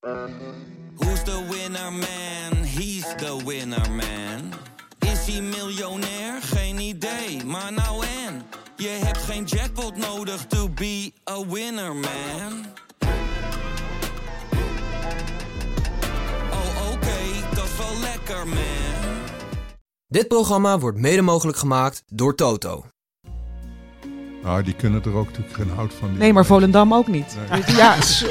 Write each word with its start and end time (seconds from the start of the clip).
Who's 0.00 1.22
the 1.24 1.46
winner 1.50 1.90
man? 1.92 2.64
He's 2.64 3.04
the 3.16 3.42
winner 3.46 3.90
man. 3.90 4.52
Is 4.98 5.26
hij 5.34 5.40
miljonair? 5.42 6.42
Geen 6.42 6.78
idee, 6.78 7.44
maar 7.44 7.72
nou 7.72 8.04
en. 8.26 8.42
Je 8.76 8.88
hebt 8.88 9.18
geen 9.18 9.44
jackpot 9.44 9.96
nodig 9.96 10.46
to 10.46 10.68
be 10.68 11.12
a 11.30 11.46
winner 11.46 11.94
man. 11.96 12.64
Oh 16.52 16.92
oké, 16.92 17.54
dat 17.54 17.64
is 17.64 17.76
wel 17.78 18.00
lekker 18.00 18.46
man. 18.48 19.18
Dit 20.06 20.28
programma 20.28 20.78
wordt 20.78 20.98
mede 20.98 21.22
mogelijk 21.22 21.58
gemaakt 21.58 22.02
door 22.06 22.34
Toto. 22.34 22.84
Nou, 24.42 24.62
die 24.62 24.74
kunnen 24.74 25.02
er 25.04 25.14
ook 25.14 25.26
natuurlijk 25.26 25.54
geen 25.54 25.70
hout 25.70 25.92
van. 25.94 26.08
die- 26.08 26.18
Nee, 26.18 26.32
maar 26.32 26.46
Volendam 26.46 26.94
ook 26.94 27.06
niet. 27.06 27.36
Nee. 27.50 27.62
Ja, 27.76 28.00
zo- 28.02 28.26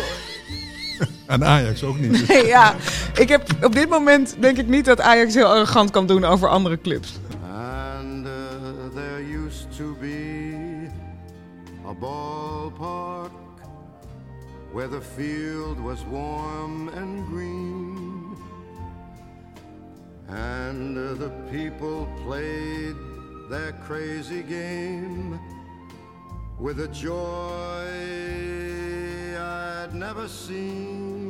En 1.30 1.46
Ajax 1.46 1.84
ook 1.84 2.00
niet. 2.00 2.12
Dus 2.12 2.28
nee, 2.28 2.46
ja, 2.46 2.76
ik 3.16 3.30
heb 3.30 3.44
op 3.64 3.74
dit 3.74 3.90
moment 3.90 4.36
denk 4.40 4.58
ik 4.58 4.68
niet 4.68 4.86
dat 4.86 5.02
Ajax 5.02 5.34
heel 5.34 5.46
arrogant 5.46 5.92
kan 5.92 6.08
doen 6.08 6.24
over 6.24 6.48
andere 6.50 6.82
clubs. 6.82 7.20
And 7.44 8.26
uh, 8.26 8.32
there 8.96 9.46
used 9.46 9.78
to 9.78 9.96
be 10.00 10.90
a 11.88 11.94
ballpark 11.94 13.32
where 14.74 14.90
the 14.90 15.02
field 15.16 15.80
was 15.80 16.00
warm 16.12 16.90
and 16.98 17.28
green. 17.32 18.38
And 20.28 20.98
uh, 20.98 21.04
the 21.18 21.32
people 21.52 22.08
played 22.26 22.96
their 23.50 23.74
crazy 23.88 24.44
game 24.48 25.40
with 26.60 26.80
a 26.80 26.88
joy 26.88 27.88
I'd 29.38 29.94
never 29.94 30.28
seen. 30.28 31.29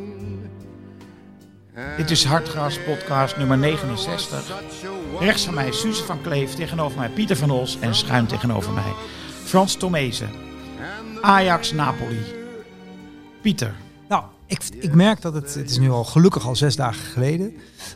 Dit 1.97 2.09
is 2.09 2.25
Hartgras 2.25 2.79
podcast 2.83 3.37
nummer 3.37 3.57
69. 3.57 4.61
Rechts 5.19 5.45
van 5.45 5.53
mij 5.53 5.71
Suze 5.71 6.03
van 6.03 6.21
Kleef, 6.21 6.53
tegenover 6.53 6.97
mij 6.97 7.09
Pieter 7.09 7.35
van 7.35 7.51
Os 7.51 7.79
en 7.79 7.95
schuin 7.95 8.25
tegenover 8.25 8.73
mij 8.73 8.93
Frans 9.43 9.75
Tomezen. 9.75 10.29
Ajax 11.21 11.71
Napoli. 11.71 12.19
Pieter, 13.41 13.75
Nou, 14.09 14.23
ik, 14.45 14.63
ik 14.79 14.93
merk 14.93 15.21
dat 15.21 15.33
het, 15.33 15.53
het 15.53 15.69
is 15.69 15.77
nu 15.77 15.89
al 15.89 16.03
gelukkig 16.03 16.47
al 16.47 16.55
zes 16.55 16.75
dagen 16.75 17.05
geleden. 17.05 17.53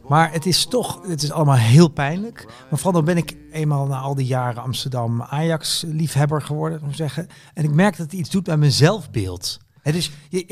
Maar 0.07 0.31
het 0.31 0.45
is 0.45 0.66
toch, 0.66 1.07
het 1.07 1.23
is 1.23 1.31
allemaal 1.31 1.55
heel 1.55 1.88
pijnlijk. 1.88 2.45
Maar 2.45 2.79
vooral 2.79 2.91
dan 2.91 3.05
ben 3.05 3.17
ik 3.17 3.35
eenmaal 3.52 3.88
na 3.88 3.97
al 3.97 4.16
die 4.16 4.25
jaren 4.25 4.63
Amsterdam 4.63 5.22
Ajax 5.22 5.83
liefhebber 5.88 6.41
geworden, 6.41 6.81
ik 6.89 6.95
zeggen. 6.95 7.27
En 7.53 7.63
ik 7.63 7.73
merk 7.73 7.97
dat 7.97 8.05
het 8.05 8.19
iets 8.19 8.29
doet 8.29 8.47
met 8.47 8.59
mijn 8.59 8.72
zelfbeeld. 8.72 9.59
Het, 9.83 9.95
is, 9.95 10.11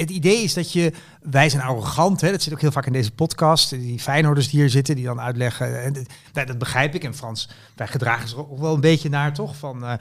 idee 0.10 0.44
is 0.44 0.54
dat 0.54 0.72
je, 0.74 0.92
wij 1.22 1.50
zijn 1.50 1.62
arrogant, 1.62 2.22
hè, 2.22 2.32
dat 2.32 2.42
zit 2.42 2.54
ook 2.54 2.62
heel 2.62 2.72
vaak 2.72 2.86
in 2.86 2.94
deze 2.94 3.12
podcast. 3.12 3.70
Die 3.70 4.00
Feyenoorders 4.00 4.50
die 4.50 4.60
hier 4.60 4.70
zitten, 4.70 4.96
die 4.96 5.06
dan 5.06 5.20
uitleggen. 5.20 5.84
En, 5.84 5.94
dat- 5.94 6.58
begrijp 6.58 6.96
ik. 6.96 7.04
En 7.04 7.16
Frans, 7.16 7.50
wij 7.76 7.88
gedragen 7.88 8.28
zich 8.30 8.38
ook 8.38 8.60
wel 8.60 8.74
een 8.74 8.82
beetje 8.82 9.10
naar, 9.10 9.34
toch? 9.34 9.56
Van, 9.56 9.86
eh, 9.86 9.94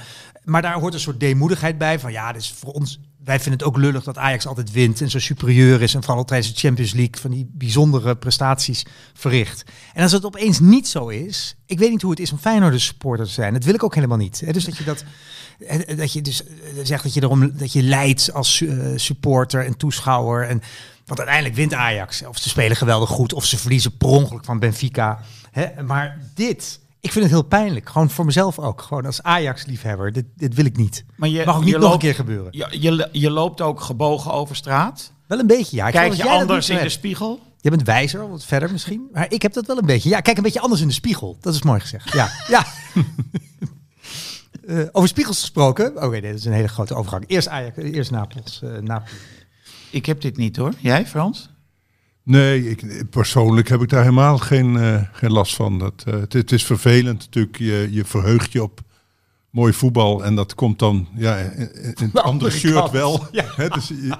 maar 0.44 0.62
daar 0.62 0.80
hoort 0.80 0.94
een 0.94 1.00
soort 1.00 1.20
deemoedigheid 1.20 1.78
bij. 1.78 1.98
Van 1.98 2.12
ja, 2.12 2.32
dus 2.32 2.52
voor 2.52 2.72
ons, 2.72 3.00
wij 3.24 3.40
vinden 3.40 3.58
het 3.58 3.68
ook 3.68 3.76
lullig 3.76 4.04
dat 4.04 4.18
Ajax 4.18 4.46
altijd 4.46 4.72
wint 4.72 5.00
en 5.00 5.10
zo 5.10 5.18
superieur 5.18 5.82
is. 5.82 5.94
En 5.94 6.02
vooral 6.02 6.24
tijdens 6.24 6.52
de 6.52 6.58
Champions 6.58 6.92
League 6.92 7.16
van 7.20 7.30
die 7.30 7.50
bijzondere 7.52 8.16
prestaties 8.16 8.86
verricht. 9.14 9.64
En 9.94 10.02
als 10.02 10.12
het 10.12 10.24
opeens 10.24 10.60
niet 10.60 10.88
zo 10.88 11.08
is, 11.08 11.56
ik 11.66 11.78
weet 11.78 11.90
niet 11.90 12.02
hoe 12.02 12.10
het 12.10 12.20
is 12.20 12.32
om 12.32 12.38
Feyenoorders 12.38 12.84
supporter 12.84 13.26
te 13.26 13.32
zijn. 13.32 13.52
Dat 13.52 13.64
wil 13.64 13.74
ik 13.74 13.82
ook 13.82 13.94
helemaal 13.94 14.16
niet. 14.16 14.52
Dus 14.52 14.64
dat 14.64 14.76
je 14.76 14.84
dat, 14.84 15.04
dat 15.96 16.12
je 16.12 16.22
dus 16.22 16.44
eh, 16.44 16.50
zegt 16.82 17.02
dat 17.02 17.14
je 17.14 17.22
erom 17.22 17.58
dat 17.58 17.72
je 17.72 17.82
leidt 17.82 18.32
als 18.32 18.60
eh, 18.60 18.78
supporter 18.96 19.64
en 19.64 19.76
toeschouwer. 19.76 20.48
En 20.48 20.62
want 21.04 21.18
uiteindelijk 21.18 21.56
wint 21.56 21.74
Ajax. 21.74 22.26
Of 22.26 22.38
ze 22.38 22.48
spelen 22.48 22.76
geweldig 22.76 23.08
goed, 23.08 23.32
of 23.32 23.44
ze 23.44 23.58
verliezen 23.58 23.96
per 23.96 24.08
ongeluk 24.08 24.44
van 24.44 24.58
Benfica. 24.58 25.20
Maar 25.86 26.18
dit, 26.34 26.80
ik 27.00 27.12
vind 27.12 27.24
het 27.24 27.32
heel 27.32 27.42
pijnlijk. 27.42 27.88
Gewoon 27.88 28.10
voor 28.10 28.24
mezelf 28.24 28.58
ook. 28.58 28.82
Gewoon 28.82 29.06
als 29.06 29.22
Ajax-liefhebber. 29.22 30.12
Dit, 30.12 30.24
dit 30.36 30.54
wil 30.54 30.64
ik 30.64 30.76
niet. 30.76 31.04
maar 31.16 31.28
je, 31.28 31.44
Mag 31.44 31.56
ook 31.56 31.60
niet 31.64 31.70
je 31.70 31.74
nog 31.76 31.84
een 31.84 31.90
loopt, 31.90 32.02
keer 32.02 32.14
gebeuren. 32.14 32.48
je, 32.52 32.80
je, 32.80 33.08
je 33.12 33.30
loopt 33.30 33.60
ook 33.60 33.80
gebogen 33.80 34.32
over 34.32 34.56
straat. 34.56 35.12
Wel 35.26 35.38
een 35.38 35.46
beetje, 35.46 35.76
ja. 35.76 35.86
Ik 35.86 35.92
Kijk 35.92 36.12
je 36.12 36.28
anders 36.28 36.68
in 36.68 36.76
zo 36.76 36.82
de 36.82 36.88
spiegel? 36.88 37.40
Je 37.60 37.70
bent 37.70 37.82
wijzer, 37.82 38.30
wat 38.30 38.44
verder 38.44 38.70
misschien. 38.72 39.08
Maar 39.12 39.32
ik 39.32 39.42
heb 39.42 39.52
dat 39.52 39.66
wel 39.66 39.78
een 39.78 39.86
beetje. 39.86 40.08
Ja, 40.08 40.20
kijk 40.20 40.36
een 40.36 40.42
beetje 40.42 40.60
anders 40.60 40.80
in 40.80 40.86
de 40.88 40.92
spiegel. 40.94 41.36
Dat 41.40 41.54
is 41.54 41.62
mooi 41.62 41.80
gezegd. 41.80 42.12
Ja, 42.12 42.30
ja. 42.48 42.66
Eh, 44.66 44.78
over 44.92 45.08
spiegels 45.08 45.40
gesproken. 45.40 46.02
Oké, 46.02 46.20
dat 46.20 46.34
is 46.34 46.44
een 46.44 46.52
hele 46.52 46.68
grote 46.68 46.94
overgang. 46.94 47.24
Eerst 47.26 47.48
Ajax, 47.48 47.76
eerst 47.76 48.10
Napels. 48.10 48.60
eh 48.62 48.70
Napoli. 48.70 49.10
Ik 49.90 50.06
heb 50.06 50.20
dit 50.20 50.36
niet 50.36 50.56
hoor. 50.56 50.72
Jij 50.78 51.06
Frans? 51.06 51.50
Nee, 52.30 52.70
ik, 52.70 53.10
persoonlijk 53.10 53.68
heb 53.68 53.82
ik 53.82 53.88
daar 53.88 54.00
helemaal 54.02 54.38
geen, 54.38 54.76
eh, 54.76 55.02
geen 55.12 55.32
last 55.32 55.54
van. 55.54 55.78
Dat, 55.78 56.04
eh, 56.06 56.14
het, 56.14 56.32
het 56.32 56.52
is 56.52 56.64
vervelend 56.64 57.18
natuurlijk. 57.18 57.58
Je, 57.58 57.88
je 57.90 58.04
verheugt 58.04 58.52
je 58.52 58.62
op 58.62 58.80
mooi 59.50 59.72
voetbal. 59.72 60.24
En 60.24 60.34
dat 60.34 60.54
komt 60.54 60.78
dan 60.78 61.08
ja, 61.14 61.36
in, 61.36 61.74
in 61.74 61.88
het 61.94 61.98
andere 61.98 62.22
andere 62.22 62.50
shirt 62.50 62.74
kant. 62.74 62.90
wel. 62.90 63.28
Dus, 63.74 63.88
je- 63.88 64.18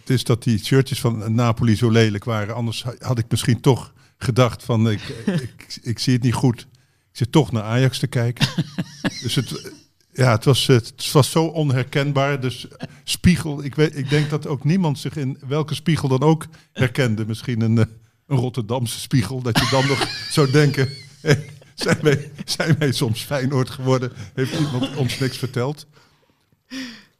het 0.00 0.10
is 0.10 0.24
dat 0.24 0.42
die 0.42 0.64
shirtjes 0.64 1.00
van 1.00 1.34
Napoli 1.34 1.76
zo 1.76 1.90
lelijk 1.90 2.24
waren. 2.24 2.54
Anders 2.54 2.82
ha- 2.84 2.94
had 2.98 3.18
ik 3.18 3.24
misschien 3.28 3.60
toch 3.60 3.92
gedacht 4.18 4.62
van 4.62 4.90
ik, 4.90 5.00
ik, 5.26 5.78
ik 5.82 5.98
zie 5.98 6.12
het 6.12 6.22
niet 6.22 6.34
goed. 6.34 6.60
Ik 7.10 7.22
zit 7.22 7.32
toch 7.32 7.52
naar 7.52 7.62
Ajax 7.62 7.98
te 7.98 8.06
kijken. 8.06 8.48
dus 9.22 9.34
het, 9.34 9.72
ja, 10.16 10.30
het, 10.30 10.44
was, 10.44 10.66
het 10.66 11.12
was 11.12 11.30
zo 11.30 11.44
onherkenbaar. 11.44 12.40
Dus 12.40 12.66
spiegel, 13.04 13.64
ik, 13.64 13.74
weet, 13.74 13.96
ik 13.96 14.10
denk 14.10 14.30
dat 14.30 14.46
ook 14.46 14.64
niemand 14.64 14.98
zich 14.98 15.16
in 15.16 15.38
welke 15.48 15.74
spiegel 15.74 16.08
dan 16.08 16.22
ook 16.22 16.46
herkende. 16.72 17.26
Misschien 17.26 17.60
een, 17.60 17.78
eh, 17.78 17.84
een 18.26 18.36
Rotterdamse 18.36 19.00
spiegel. 19.00 19.42
Dat 19.42 19.58
je 19.58 19.68
dan 19.70 19.86
nog 19.86 20.08
zou 20.30 20.50
denken, 20.50 20.88
zijn, 21.74 21.98
wij, 22.02 22.30
zijn 22.44 22.78
wij 22.78 22.92
soms 22.92 23.22
Feyenoord 23.22 23.70
geworden? 23.70 24.12
Heeft 24.34 24.58
iemand 24.58 24.96
ons 24.96 25.18
niks 25.18 25.38
verteld? 25.38 25.86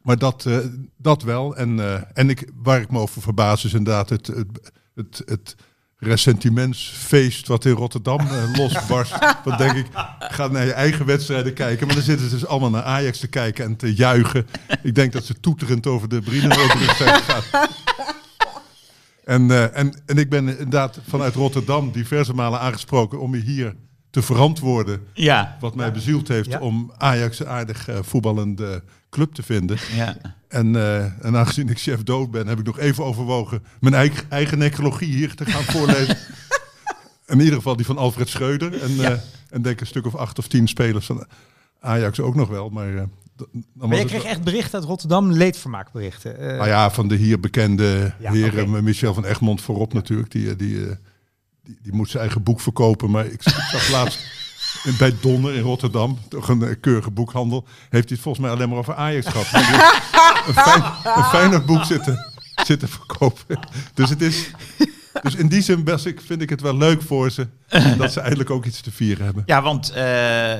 Maar 0.02 0.18
dat, 0.18 0.46
eh, 0.46 0.58
dat 0.96 1.22
wel. 1.22 1.56
En, 1.56 1.80
eh, 1.80 2.02
en 2.14 2.30
ik, 2.30 2.50
waar 2.54 2.80
ik 2.80 2.90
me 2.90 2.98
over 2.98 3.22
verbaas 3.22 3.64
is 3.64 3.74
inderdaad 3.74 4.08
het, 4.08 4.26
het, 4.94 5.22
het 5.24 5.56
ressentimentsfeest 5.98 7.46
wat 7.46 7.64
in 7.64 7.72
Rotterdam 7.72 8.20
eh, 8.20 8.52
losbarst. 8.58 9.18
Dan 9.44 9.56
denk 9.56 9.72
ik, 9.72 9.86
ga 10.18 10.46
naar 10.46 10.64
je 10.64 10.72
eigen 10.72 11.06
wedstrijden 11.06 11.52
kijken. 11.52 11.86
Maar 11.86 11.96
dan 11.96 12.04
zitten 12.04 12.28
ze 12.28 12.34
dus 12.34 12.46
allemaal 12.46 12.70
naar 12.70 12.82
Ajax 12.82 13.18
te 13.18 13.28
kijken 13.28 13.64
en 13.64 13.76
te 13.76 13.94
juichen. 13.94 14.46
Ik 14.82 14.94
denk 14.94 15.12
dat 15.12 15.24
ze 15.24 15.40
toeterend 15.40 15.86
over 15.86 16.08
de 16.08 16.20
Brienenoverweg 16.20 16.96
zijn 17.02 17.14
gegaan. 17.14 17.68
En, 19.24 19.50
eh, 19.50 19.76
en, 19.76 19.94
en 20.06 20.18
ik 20.18 20.30
ben 20.30 20.48
inderdaad 20.48 20.98
vanuit 21.08 21.34
Rotterdam 21.34 21.92
diverse 21.92 22.34
malen 22.34 22.60
aangesproken 22.60 23.20
om 23.20 23.34
je 23.34 23.42
hier 23.42 23.74
te 24.16 24.22
verantwoorden. 24.22 25.00
Ja. 25.12 25.56
Wat 25.60 25.74
mij 25.74 25.92
bezield 25.92 26.28
heeft 26.28 26.50
Ja. 26.50 26.58
om 26.58 26.92
Ajax 26.98 27.38
een 27.40 27.48
aardig 27.48 27.88
eh, 27.88 27.98
voetballende 28.02 28.82
club 29.10 29.34
te 29.34 29.42
vinden. 29.42 29.78
ja. 29.96 30.16
En, 30.48 30.76
eh, 30.76 31.24
en 31.24 31.36
aangezien 31.36 31.68
ik 31.68 31.78
chef 31.78 32.02
dood 32.02 32.30
ben, 32.30 32.46
heb 32.46 32.58
ik 32.58 32.66
nog 32.66 32.78
even 32.78 33.04
overwogen 33.04 33.62
mijn 33.80 33.94
eigen, 33.94 34.30
eigen 34.30 34.58
necrologie 34.58 35.14
hier 35.14 35.34
te 35.34 35.44
gaan 35.44 35.62
voorlezen. 35.62 36.16
in 37.26 37.38
ieder 37.40 37.54
geval 37.54 37.76
die 37.76 37.86
van 37.86 37.98
Alfred 37.98 38.28
Schreuder. 38.28 38.82
En, 38.82 39.04
eh, 39.04 39.18
en 39.50 39.62
denk 39.62 39.80
een 39.80 39.86
stuk 39.86 40.06
of 40.06 40.14
acht 40.14 40.38
of 40.38 40.48
tien 40.48 40.68
spelers 40.68 41.06
van 41.06 41.26
Ajax 41.80 42.20
ook 42.20 42.34
nog 42.34 42.48
wel. 42.48 42.68
Maar, 42.68 42.94
eh, 42.96 43.02
Maar 43.72 43.96
je 43.98 44.04
kreeg 44.04 44.22
wel- 44.22 44.30
echt 44.30 44.42
berichten 44.44 44.78
uit 44.78 44.88
Rotterdam, 44.88 45.32
leedvermaakberichten. 45.32 46.38
Eh, 46.38 46.56
nou 46.56 46.68
ja, 46.68 46.90
van 46.90 47.08
de 47.08 47.14
hier 47.16 47.40
bekende 47.40 48.14
Ja, 48.18 48.32
heren. 48.32 48.84
Michel 48.84 49.14
van 49.14 49.24
Egmond 49.24 49.60
voorop 49.60 49.92
natuurlijk. 49.92 50.30
Die, 50.30 50.56
die, 50.56 50.86
eh, 50.88 50.96
die, 51.66 51.78
die 51.82 51.92
moet 51.92 52.10
zijn 52.10 52.22
eigen 52.22 52.42
boek 52.42 52.60
verkopen. 52.60 53.10
Maar 53.10 53.26
ik 53.26 53.42
zag 53.42 53.90
laatst 53.90 54.18
bij 54.98 55.14
Donner 55.20 55.54
in 55.54 55.62
Rotterdam, 55.62 56.18
toch 56.28 56.48
een 56.48 56.62
eh, 56.62 56.74
keurige 56.80 57.10
boekhandel, 57.10 57.64
heeft 57.66 57.90
hij 57.90 58.02
het 58.08 58.20
volgens 58.20 58.44
mij 58.44 58.54
alleen 58.54 58.68
maar 58.68 58.78
over 58.78 58.94
Ajax 58.94 59.26
gehad. 59.26 59.46
Een, 59.52 61.18
een 61.18 61.24
fijner 61.24 61.64
boek 61.64 61.84
zitten, 61.84 62.32
zitten 62.64 62.88
verkopen. 62.88 63.58
Dus 63.94 64.10
het 64.10 64.22
is... 64.22 64.50
Dus 65.22 65.34
in 65.34 65.48
die 65.48 65.62
zin 65.62 65.84
best, 65.84 66.06
ik, 66.06 66.20
vind 66.20 66.42
ik 66.42 66.50
het 66.50 66.60
wel 66.60 66.76
leuk 66.76 67.02
voor 67.02 67.30
ze 67.30 67.46
dat 67.98 68.12
ze 68.12 68.20
eindelijk 68.20 68.50
ook 68.50 68.64
iets 68.64 68.80
te 68.80 68.90
vieren 68.90 69.24
hebben. 69.24 69.42
Ja, 69.46 69.62
want 69.62 69.90
eh, 69.90 70.04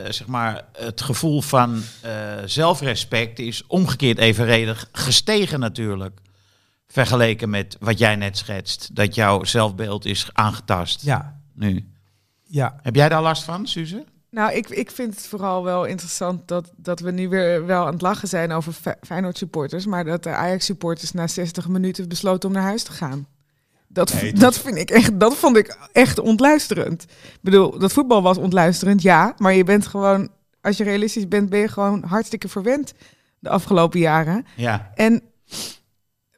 zeg 0.09 0.27
maar, 0.27 0.65
het 0.73 1.01
gevoel 1.01 1.43
van 1.43 1.83
eh, 2.01 2.13
zelfrespect 2.45 3.39
is 3.39 3.63
omgekeerd 3.67 4.19
evenredig 4.19 4.89
gestegen 4.93 5.61
natuurlijk. 5.61 6.21
Vergeleken 6.97 7.51
met 7.51 7.77
wat 7.81 7.99
jij 7.99 8.17
net 8.17 8.37
schetst. 8.37 8.95
Dat 8.95 9.15
jouw 9.15 9.45
zelfbeeld 9.45 10.05
is 10.05 10.31
aangetast 10.33 11.03
ja, 11.03 11.41
nu. 11.55 11.93
ja. 12.43 12.79
Heb 12.83 12.95
jij 12.95 13.09
daar 13.09 13.23
last 13.23 13.43
van, 13.43 13.67
Suze? 13.67 14.05
Nou, 14.31 14.53
ik, 14.53 14.69
ik 14.69 14.91
vind 14.91 15.15
het 15.15 15.27
vooral 15.27 15.65
wel 15.65 15.85
interessant 15.85 16.49
dat, 16.49 16.73
dat 16.77 17.01
we 17.01 17.11
nu 17.11 17.29
weer 17.29 17.67
wel 17.67 17.87
aan 17.87 17.93
het 17.93 18.03
lachen 18.03 18.29
zijn 18.29 18.53
over 18.53 18.73
Fe- 18.73 18.97
Feyenoord 19.01 19.39
supporters, 19.39 19.87
maar 19.87 20.05
dat 20.05 20.23
de 20.23 20.29
Ajax 20.31 20.65
supporters 20.65 21.13
na 21.13 21.27
60 21.27 21.69
minuten 21.69 22.09
besloten 22.09 22.49
om 22.49 22.55
naar 22.55 22.65
huis 22.65 22.83
te 22.83 22.93
gaan. 22.93 23.27
Dat, 23.89 24.13
Nee, 24.13 24.33
dat, 24.33 24.59
vind 24.59 24.77
ik 24.77 24.91
echt, 24.91 25.21
dat 25.21 25.37
vond 25.37 25.57
ik 25.57 25.79
echt 25.93 26.19
ontluisterend. 26.19 27.03
Ik 27.03 27.39
bedoel, 27.41 27.79
dat 27.79 27.93
voetbal 27.93 28.23
was 28.23 28.39
ontluisterend, 28.39 29.03
ja. 29.03 29.35
Maar 29.39 29.55
je 29.55 29.65
bent 29.65 29.87
gewoon, 29.87 30.29
als 30.61 30.77
je 30.77 30.85
realistisch 30.85 31.29
bent, 31.29 31.49
ben 31.51 31.61
je 31.61 31.69
gewoon 31.69 32.05
hartstikke 32.05 32.49
verwend 32.49 32.93
de 33.39 33.49
afgelopen 33.49 33.99
jaren. 34.01 34.47
Ja. 34.57 34.91
En 34.95 35.23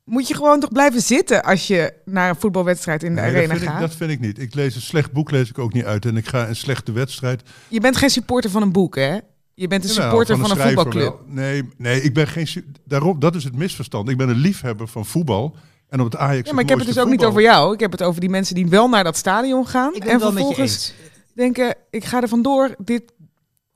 moet 0.08 0.28
je 0.28 0.34
gewoon 0.34 0.60
toch 0.60 0.72
blijven 0.72 1.00
zitten 1.00 1.42
als 1.42 1.66
je 1.66 1.92
naar 2.04 2.28
een 2.28 2.36
voetbalwedstrijd 2.36 3.02
in 3.02 3.14
de 3.14 3.20
Nee, 3.20 3.30
arena 3.30 3.40
dat, 3.46 3.50
vind 3.50 3.62
ik, 3.62 3.68
gaat. 3.68 3.80
dat 3.80 3.94
vind 3.94 4.10
ik 4.10 4.20
niet. 4.20 4.38
Ik 4.38 4.54
lees 4.54 4.74
een 4.74 4.80
slecht 4.80 5.12
boek 5.12 5.30
lees 5.30 5.48
ik 5.48 5.58
ook 5.58 5.72
niet 5.72 5.84
uit. 5.84 6.04
En 6.04 6.16
ik 6.16 6.28
ga 6.28 6.48
een 6.48 6.56
slechte 6.56 6.92
wedstrijd. 6.92 7.42
Je 7.68 7.80
bent 7.80 7.96
geen 7.96 8.10
supporter 8.10 8.50
van 8.50 8.62
een 8.62 8.72
boek, 8.72 8.96
hè? 8.96 9.18
Je 9.54 9.68
bent 9.68 9.84
een 9.84 9.90
supporter 9.90 10.38
van 10.38 10.50
een, 10.50 10.56
voetbalclub. 10.56 11.02
wel. 11.04 11.20
Nee, 11.26 11.68
nee, 11.76 12.02
ik 12.02 12.14
ben 12.14 12.26
geen. 12.26 12.48
Daarom, 12.84 13.20
dat 13.20 13.34
is 13.34 13.44
het 13.44 13.56
misverstand. 13.56 14.08
Ik 14.08 14.16
ben 14.16 14.28
een 14.28 14.36
liefhebber 14.36 14.88
van 14.88 15.06
voetbal. 15.06 15.56
En 15.88 16.00
op 16.00 16.04
het 16.04 16.16
Ajax. 16.16 16.48
Ja, 16.48 16.54
maar 16.54 16.62
ik 16.62 16.68
heb 16.68 16.78
het 16.78 16.86
dus 16.86 16.98
ook 16.98 17.08
niet 17.08 17.24
over 17.24 17.42
jou. 17.42 17.74
Ik 17.74 17.80
heb 17.80 17.92
het 17.92 18.02
over 18.02 18.20
die 18.20 18.30
mensen 18.30 18.54
die 18.54 18.68
wel 18.68 18.88
naar 18.88 19.04
dat 19.04 19.16
stadion 19.16 19.66
gaan. 19.66 19.94
Ik 19.94 20.04
ben 20.04 20.10
en 20.12 20.20
vervolgens 20.20 20.58
eens. 20.58 20.94
denken, 21.34 21.74
ik 21.90 22.04
ga 22.04 22.22
er 22.22 22.28
vandoor. 22.28 22.74
Dit, 22.78 23.02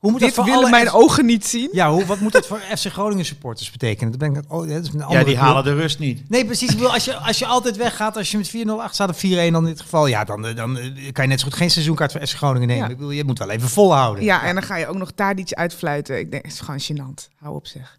Hoe 0.03 0.11
moet 0.11 0.19
dit 0.21 0.29
dat 0.35 0.37
voor 0.37 0.45
willen 0.53 0.59
alle 0.69 0.69
mijn 0.83 0.87
F- 0.87 0.93
ogen 0.93 1.25
niet 1.25 1.45
zien. 1.45 1.69
Ja, 1.71 1.91
hoe, 1.91 2.05
wat 2.05 2.19
moet 2.19 2.31
dat 2.31 2.47
voor 2.47 2.59
FC 2.77 2.85
Groningen 2.85 3.25
supporters 3.25 3.71
betekenen? 3.71 4.09
Dat 4.11 4.19
ben 4.19 4.35
ik, 4.43 4.51
oh, 4.51 4.59
dat 4.67 4.83
is 4.83 4.87
een 4.93 5.01
andere 5.01 5.19
Ja, 5.19 5.25
die 5.25 5.33
club. 5.35 5.35
halen 5.45 5.63
de 5.63 5.73
rust 5.73 5.99
niet. 5.99 6.29
Nee, 6.29 6.45
precies. 6.45 6.69
Ik 6.69 6.75
bedoel, 6.75 6.93
als, 6.93 7.05
je, 7.05 7.15
als 7.15 7.39
je 7.39 7.45
altijd 7.45 7.77
weggaat, 7.77 8.17
als 8.17 8.31
je 8.31 8.37
met 8.37 8.49
4-0 8.55 8.69
achter 8.69 8.93
staat 8.93 9.09
of 9.09 9.17
4-1 9.17 9.21
dan 9.29 9.37
in 9.55 9.63
dit 9.63 9.81
geval, 9.81 10.07
ja, 10.07 10.23
dan, 10.23 10.45
eh, 10.47 10.55
dan 10.55 10.77
eh, 10.77 11.11
kan 11.11 11.23
je 11.23 11.29
net 11.29 11.39
zo 11.39 11.45
goed 11.45 11.55
geen 11.55 11.71
seizoenkaart 11.71 12.11
voor 12.11 12.27
FC 12.27 12.35
Groningen 12.35 12.67
nemen. 12.67 12.83
Ja. 12.83 12.89
Ik 12.91 12.97
bedoel, 12.97 13.11
je 13.11 13.23
moet 13.23 13.39
wel 13.39 13.49
even 13.49 13.69
volhouden. 13.69 14.23
Ja, 14.23 14.43
en 14.43 14.53
dan 14.53 14.63
ga 14.63 14.75
je 14.77 14.87
ook 14.87 14.97
nog 14.97 15.13
daar 15.15 15.37
iets 15.37 15.55
uitfluiten. 15.55 16.19
Ik 16.19 16.31
denk, 16.31 16.43
het 16.43 16.53
is 16.53 16.59
gewoon 16.59 16.79
gênant. 16.81 17.29
Hou 17.35 17.55
op 17.55 17.67
zeg. 17.67 17.97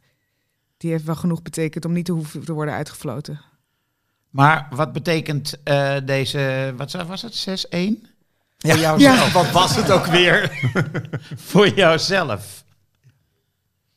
Die 0.77 0.91
heeft 0.91 1.05
wel 1.05 1.15
genoeg 1.17 1.43
betekend 1.43 1.85
om 1.85 1.93
niet 1.93 2.05
te 2.05 2.13
hoeven 2.13 2.45
te 2.45 2.53
worden 2.53 2.75
uitgefloten. 2.75 3.41
Maar 4.31 4.67
wat 4.71 4.93
betekent 4.93 5.55
eh, 5.65 5.95
deze, 6.05 6.73
wat 6.77 6.93
was 7.07 7.23
het, 7.23 7.67
6-1? 7.77 8.14
Ja. 8.65 8.73
Voor 8.73 8.81
jouzelf. 8.81 9.33
Wat 9.33 9.51
was 9.51 9.77
het 9.77 9.91
ook 9.91 10.07
weer? 10.07 10.51
voor 11.51 11.69
jouzelf. 11.69 12.65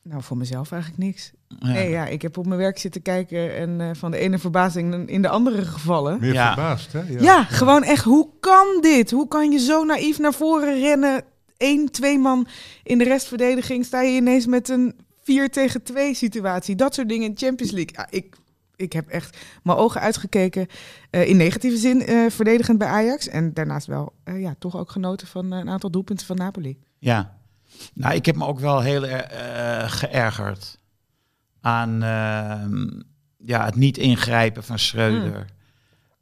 Nou, 0.02 0.22
voor 0.22 0.36
mezelf 0.36 0.72
eigenlijk 0.72 1.02
niks. 1.02 1.30
Ja. 1.48 1.68
Nee, 1.72 1.90
ja, 1.90 2.06
ik 2.06 2.22
heb 2.22 2.36
op 2.38 2.46
mijn 2.46 2.58
werk 2.60 2.78
zitten 2.78 3.02
kijken 3.02 3.56
en 3.56 3.80
eh, 3.80 3.90
van 3.92 4.10
de 4.10 4.18
ene 4.18 4.38
verbazing 4.38 5.08
in 5.08 5.22
de 5.22 5.28
andere 5.28 5.64
gevallen. 5.64 6.20
Meer 6.20 6.32
Ja. 6.32 6.46
verbaasd, 6.54 6.92
hè? 6.92 7.02
Ja, 7.18 7.44
gewoon 7.44 7.82
echt, 7.82 8.04
hoe 8.04 8.28
kan 8.40 8.66
dit? 8.80 9.10
Hoe 9.10 9.28
kan 9.28 9.50
je 9.50 9.58
zo 9.58 9.84
naïef 9.84 10.18
naar 10.18 10.34
voren 10.34 10.80
rennen? 10.80 11.22
Eén, 11.56 11.90
twee 11.90 12.18
man 12.18 12.46
in 12.82 12.98
de 12.98 13.04
restverdediging. 13.04 13.84
Sta 13.84 14.00
je 14.02 14.16
ineens 14.16 14.46
met 14.46 14.68
een 14.68 14.96
4 15.22 15.50
tegen 15.50 15.82
2 15.82 16.14
situatie. 16.14 16.74
Dat 16.76 16.94
soort 16.94 17.08
dingen 17.08 17.26
in 17.26 17.34
de 17.34 17.46
Champions 17.46 17.72
League. 17.72 17.92
Ja, 17.96 18.06
ik, 18.10 18.36
ik 18.78 18.92
heb 18.92 19.08
echt 19.08 19.36
mijn 19.62 19.78
ogen 19.78 20.00
uitgekeken. 20.00 20.66
eh, 21.10 21.28
in 21.28 21.36
negatieve 21.36 21.76
zin 21.76 22.06
eh, 22.06 22.30
verdedigend 22.30 22.78
bij 22.78 22.88
Ajax. 22.88 23.28
En 23.28 23.54
daarnaast 23.54 23.86
wel 23.86 24.12
eh, 24.24 24.40
ja, 24.40 24.54
toch 24.58 24.76
ook 24.76 24.90
genoten 24.90 25.26
van 25.26 25.50
een 25.52 25.68
aantal 25.68 25.90
doelpunten 25.90 26.26
van 26.26 26.36
Napoli. 26.36 26.78
Ja. 26.98 27.36
Nou, 27.94 28.14
ik 28.14 28.26
heb 28.26 28.36
me 28.36 28.46
ook 28.46 28.60
wel 28.60 28.80
heel 28.80 29.06
erg 29.06 29.98
geërgerd 29.98 30.78
aan 31.60 32.02
ehm, 32.02 33.00
ja, 33.36 33.64
het 33.64 33.74
niet 33.76 33.98
ingrijpen 33.98 34.64
van 34.64 34.78
Schreuder. 34.78 35.46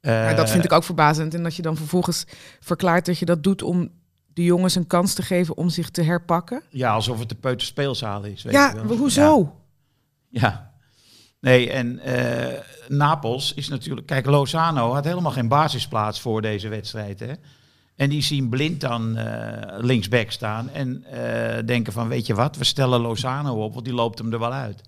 Eh, 0.00 0.36
dat 0.36 0.50
vind 0.50 0.64
ik 0.64 0.72
ook 0.72 0.84
verbazend. 0.84 1.34
En 1.34 1.42
dat 1.42 1.56
je 1.56 1.62
dan 1.62 1.76
vervolgens 1.76 2.24
verklaart 2.60 3.06
dat 3.06 3.18
je 3.18 3.24
dat 3.24 3.42
doet 3.42 3.62
om 3.62 3.90
de 4.32 4.44
jongens 4.44 4.74
een 4.74 4.86
kans 4.86 5.14
te 5.14 5.22
geven 5.22 5.56
om 5.56 5.68
zich 5.68 5.90
te 5.90 6.02
herpakken. 6.02 6.62
Ja, 6.68 6.92
alsof 6.92 7.18
het 7.18 7.28
de 7.28 7.34
peuterspeelzaal 7.34 8.22
is. 8.24 8.42
Weet 8.42 8.52
je 8.52 8.58
Ja, 8.58 8.74
wel. 8.74 8.84
maar 8.84 8.96
hoezo? 8.96 9.56
Ja. 10.28 10.40
ja. 10.40 10.74
Nee, 11.40 11.70
en 11.70 11.98
eh, 11.98 12.60
Napels 12.88 13.54
is 13.54 13.68
natuurlijk... 13.68 14.06
Kijk, 14.06 14.26
Lozano 14.26 14.92
had 14.92 15.04
helemaal 15.04 15.32
geen 15.32 15.48
basisplaats 15.48 16.20
voor 16.20 16.42
deze 16.42 16.68
wedstrijd. 16.68 17.20
Hè? 17.20 17.32
En 17.96 18.08
die 18.08 18.22
zien 18.22 18.48
blind 18.48 18.80
dan 18.80 19.16
eh, 19.16 19.78
linksback 19.78 20.30
staan 20.30 20.70
en 20.70 21.04
eh, 21.04 21.66
denken 21.66 21.92
van... 21.92 22.08
Weet 22.08 22.26
je 22.26 22.34
wat, 22.34 22.56
we 22.56 22.64
stellen 22.64 23.00
Lozano 23.00 23.64
op, 23.64 23.72
want 23.72 23.84
die 23.84 23.94
loopt 23.94 24.18
hem 24.18 24.32
er 24.32 24.38
wel 24.38 24.52
uit. 24.52 24.80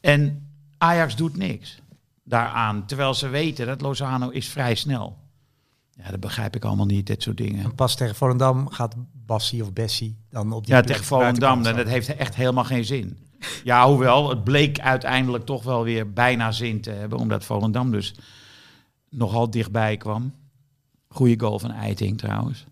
En 0.00 0.48
Ajax 0.78 1.16
doet 1.16 1.36
niks 1.36 1.78
daaraan. 2.24 2.86
Terwijl 2.86 3.14
ze 3.14 3.28
weten 3.28 3.66
dat 3.66 3.80
Lozano 3.80 4.28
is 4.28 4.48
vrij 4.48 4.74
snel. 4.74 5.16
Ja, 5.90 6.10
dat 6.10 6.20
begrijp 6.20 6.56
ik 6.56 6.64
allemaal 6.64 6.86
niet, 6.86 7.06
dit 7.06 7.22
soort 7.22 7.36
dingen. 7.36 7.64
En 7.64 7.74
pas 7.74 7.96
tegen 7.96 8.14
Volendam 8.14 8.68
gaat 8.68 8.94
Bassie 9.26 9.62
of 9.62 9.72
Bessie 9.72 10.16
dan 10.30 10.52
op 10.52 10.66
die 10.66 10.74
Ja, 10.74 10.80
tegen 10.80 11.04
Volendam. 11.04 11.60
staan. 11.62 11.76
dat 11.76 11.86
heeft 11.88 12.16
echt 12.16 12.34
helemaal 12.34 12.64
geen 12.64 12.84
zin. 12.84 13.18
Ja, 13.64 13.86
hoewel, 13.88 14.28
het 14.28 14.44
bleek 14.44 14.80
uiteindelijk 14.80 15.44
toch 15.44 15.62
wel 15.64 15.84
weer 15.84 16.12
bijna 16.12 16.52
zin 16.52 16.80
te 16.80 16.90
hebben. 16.90 17.18
Omdat 17.18 17.44
Volendam 17.44 17.90
dus 17.90 18.14
nogal 19.10 19.50
dichtbij 19.50 19.96
kwam. 19.96 20.34
Goeie 21.08 21.40
goal 21.40 21.58
van 21.58 21.70
Eiting 21.70 22.18
trouwens. 22.18 22.66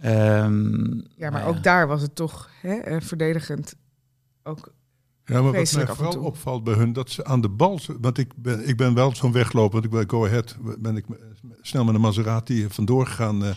Ehm, 0.00 0.94
Ja, 1.16 1.30
maar 1.30 1.42
nou 1.42 1.56
ook 1.56 1.62
daar 1.62 1.86
was 1.86 2.02
het 2.02 2.14
toch 2.14 2.50
hè, 2.60 2.74
eh, 2.74 3.00
verdedigend. 3.00 3.74
Ook 4.42 4.72
Ja, 5.24 5.42
maar 5.42 5.52
wat 5.52 5.72
mij 5.72 5.86
vooral 5.86 6.22
opvalt 6.22 6.64
bij 6.64 6.74
hun, 6.74 6.92
dat 6.92 7.10
ze 7.10 7.24
aan 7.24 7.40
de 7.40 7.48
bal... 7.48 7.80
Want 8.00 8.18
ik 8.18 8.32
ben, 8.36 8.68
ik 8.68 8.76
ben 8.76 8.94
wel 8.94 9.14
zo'n 9.14 9.32
wegloper, 9.32 9.72
want 9.72 9.84
ik 9.84 9.90
bij 9.90 10.04
Go 10.06 10.26
Ahead 10.26 10.56
ben 10.78 10.96
ik 10.96 11.04
snel 11.60 11.84
met 11.84 11.94
een 11.94 12.00
Maserati 12.00 12.66
vandoor 12.68 13.06
gegaan. 13.06 13.44
eh, 13.44 13.50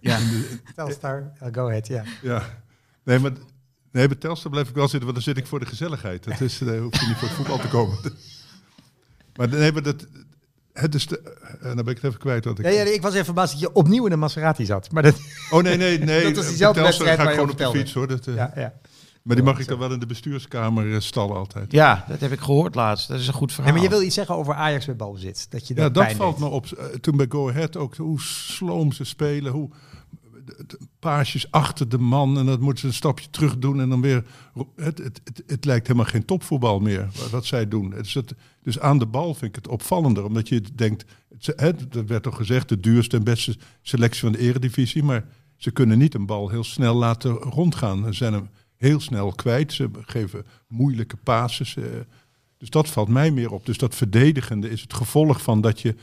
Ja. 0.00 0.18
Telstar, 0.74 1.32
go 1.52 1.66
ahead, 1.66 1.86
ja. 1.86 2.04
ja. 2.22 2.42
Nee, 3.04 3.18
maar 3.18 3.32
nee, 3.92 4.06
bij 4.08 4.16
Telstar 4.16 4.50
blijf 4.50 4.68
ik 4.68 4.74
wel 4.74 4.88
zitten, 4.88 5.02
want 5.12 5.14
dan 5.14 5.34
zit 5.34 5.36
ik 5.42 5.46
voor 5.46 5.60
de 5.60 5.66
gezelligheid. 5.66 6.24
Dat 6.24 6.40
is, 6.40 6.58
daar 6.58 6.78
hoef 6.78 7.00
je 7.00 7.06
niet 7.06 7.16
voor 7.16 7.28
het 7.28 7.36
voetbal 7.36 7.58
te 7.58 7.68
komen. 7.68 7.98
Maar 9.36 9.48
nee, 9.48 9.72
maar 9.72 9.82
dat... 9.82 10.06
Het 10.72 10.94
is 10.94 11.06
de, 11.06 11.36
dan 11.62 11.74
ben 11.74 11.86
ik 11.86 11.94
het 11.96 12.04
even 12.04 12.18
kwijt. 12.18 12.44
Wat 12.44 12.58
ik, 12.58 12.64
Ja, 12.64 12.70
ja, 12.70 12.82
ik 12.82 13.02
was 13.02 13.12
even 13.12 13.24
verbaasd 13.24 13.52
dat 13.52 13.60
je 13.60 13.72
opnieuw 13.72 14.06
in 14.06 14.12
een 14.12 14.18
Maserati 14.18 14.64
zat. 14.64 14.92
Maar 14.92 15.02
dat, 15.02 15.20
Oh 15.50 15.62
nee, 15.62 15.76
nee, 15.76 15.98
nee. 16.04 16.22
Dat 16.22 16.34
was 16.34 16.34
Bij 16.34 16.48
diezelfde 16.48 16.80
wedstrijd 16.80 17.18
ga 17.18 17.24
ik 17.24 17.34
gewoon 17.34 17.50
op 17.50 17.58
de 17.58 17.70
fiets 17.70 17.92
hoor. 17.92 18.08
Dat, 18.08 18.26
eh, 18.26 18.34
ja, 18.34 18.52
ja. 18.54 18.72
Maar 19.22 19.36
die 19.36 19.44
mag 19.44 19.58
ik 19.58 19.68
dan 19.68 19.78
wel 19.78 19.92
in 19.92 19.98
de 19.98 20.06
bestuurskamer 20.06 20.94
eh, 20.94 21.00
stallen 21.00 21.36
altijd. 21.36 21.72
ja, 21.72 22.04
dat 22.08 22.20
heb 22.20 22.32
ik 22.32 22.40
gehoord 22.40 22.74
laatst. 22.74 23.08
Dat 23.08 23.20
is 23.20 23.26
een 23.26 23.32
goed 23.34 23.52
verhaal. 23.52 23.72
maar 23.72 23.82
je 23.82 23.88
wil 23.88 24.02
iets 24.02 24.14
zeggen 24.14 24.34
over 24.36 24.54
Ajax 24.54 24.86
bij 24.86 24.96
balbezit. 24.96 25.46
Dat 25.50 25.68
je 25.68 25.74
Ja, 25.74 25.88
dat 25.88 26.12
valt 26.12 26.38
deed. 26.38 26.48
me 26.48 26.50
op. 26.54 26.66
Eh, 26.66 26.84
Toen 26.84 27.16
bij 27.16 27.26
Go 27.28 27.48
Ahead 27.48 27.76
ook, 27.76 27.96
hoe 27.96 28.20
sloom 28.20 28.92
ze 28.92 29.04
spelen, 29.04 29.52
hoe 29.52 29.70
paasjes 30.98 31.50
achter 31.50 31.88
de 31.88 31.98
man 31.98 32.38
en 32.38 32.46
dat 32.46 32.60
moeten 32.60 32.80
ze 32.80 32.86
een 32.86 32.94
stapje 32.94 33.30
terug 33.30 33.58
doen 33.58 33.80
en 33.80 33.88
dan 33.88 34.00
weer. 34.00 34.24
Het, 34.76 34.98
het, 34.98 35.20
het, 35.24 35.42
het 35.46 35.64
lijkt 35.64 35.86
helemaal 35.86 36.08
geen 36.08 36.24
topvoetbal 36.24 36.80
meer 36.80 37.08
wat, 37.30 37.46
zij 37.46 37.68
doen. 37.68 37.96
Is 37.96 38.14
het, 38.14 38.34
dus 38.62 38.78
aan 38.78 38.98
de 38.98 39.06
bal 39.06 39.34
vind 39.34 39.56
ik 39.56 39.62
het 39.64 39.68
opvallender, 39.68 40.24
omdat 40.24 40.48
je 40.48 40.62
denkt, 40.74 41.04
het, 41.38 41.92
dat 41.92 42.06
werd 42.06 42.22
toch 42.22 42.36
gezegd, 42.36 42.68
de 42.68 42.80
duurste 42.80 43.16
en 43.16 43.24
beste 43.24 43.56
selectie 43.82 44.20
van 44.20 44.32
de 44.32 44.38
eredivisie, 44.38 45.02
maar 45.02 45.24
ze 45.56 45.70
kunnen 45.70 45.98
niet 45.98 46.14
een 46.14 46.26
bal 46.26 46.48
heel 46.48 46.64
snel 46.64 46.94
laten 46.94 47.32
rondgaan. 47.32 48.04
Ze 48.04 48.12
zijn 48.12 48.32
hem 48.32 48.48
heel 48.76 49.00
snel 49.00 49.32
kwijt, 49.32 49.72
ze 49.72 49.90
geven 50.00 50.46
moeilijke 50.68 51.16
passes. 51.16 51.76
eh, 51.76 51.84
dus 52.58 52.70
dat 52.70 52.88
valt 52.88 53.08
mij 53.08 53.30
meer 53.30 53.50
op. 53.50 53.66
Dus 53.66 53.78
dat 53.78 53.94
verdedigende 53.94 54.70
is 54.70 54.80
het 54.80 54.94
gevolg 54.94 55.42
van 55.42 55.60
dat 55.60 55.80
je, 55.80 55.94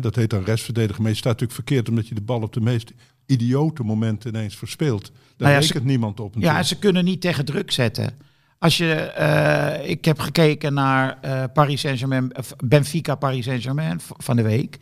dat 0.00 0.14
heet 0.14 0.30
dan 0.30 0.44
restverdedigen, 0.44 1.02
maar 1.02 1.10
je 1.10 1.16
staat 1.16 1.40
natuurlijk 1.40 1.58
verkeerd 1.58 1.88
omdat 1.88 2.08
je 2.08 2.14
de 2.14 2.20
bal 2.20 2.42
op 2.42 2.52
de 2.52 2.60
meest 2.60 2.92
idiote 3.26 3.82
momenten 3.82 4.34
ineens 4.34 4.56
verspeelt. 4.56 5.04
Daar 5.04 5.48
Nou 5.48 5.52
ja, 5.52 5.58
rekent 5.58 5.84
niemand 5.84 6.20
op 6.20 6.32
Ja, 6.32 6.40
natuurlijk. 6.40 6.66
ze 6.66 6.78
kunnen 6.78 7.04
niet 7.04 7.20
tegen 7.20 7.44
druk 7.44 7.70
zetten. 7.70 8.18
Als 8.58 8.76
je, 8.76 8.94
eh, 8.94 9.88
ik 9.90 10.04
heb 10.04 10.18
gekeken 10.18 10.74
naar 10.74 11.18
eh, 11.20 11.44
Paris 11.52 11.80
Saint-Germain, 11.80 12.32
Benfica 12.64 13.14
Paris 13.14 13.44
Saint-Germain 13.44 14.00
van 14.00 14.36
de 14.36 14.42
week. 14.42 14.78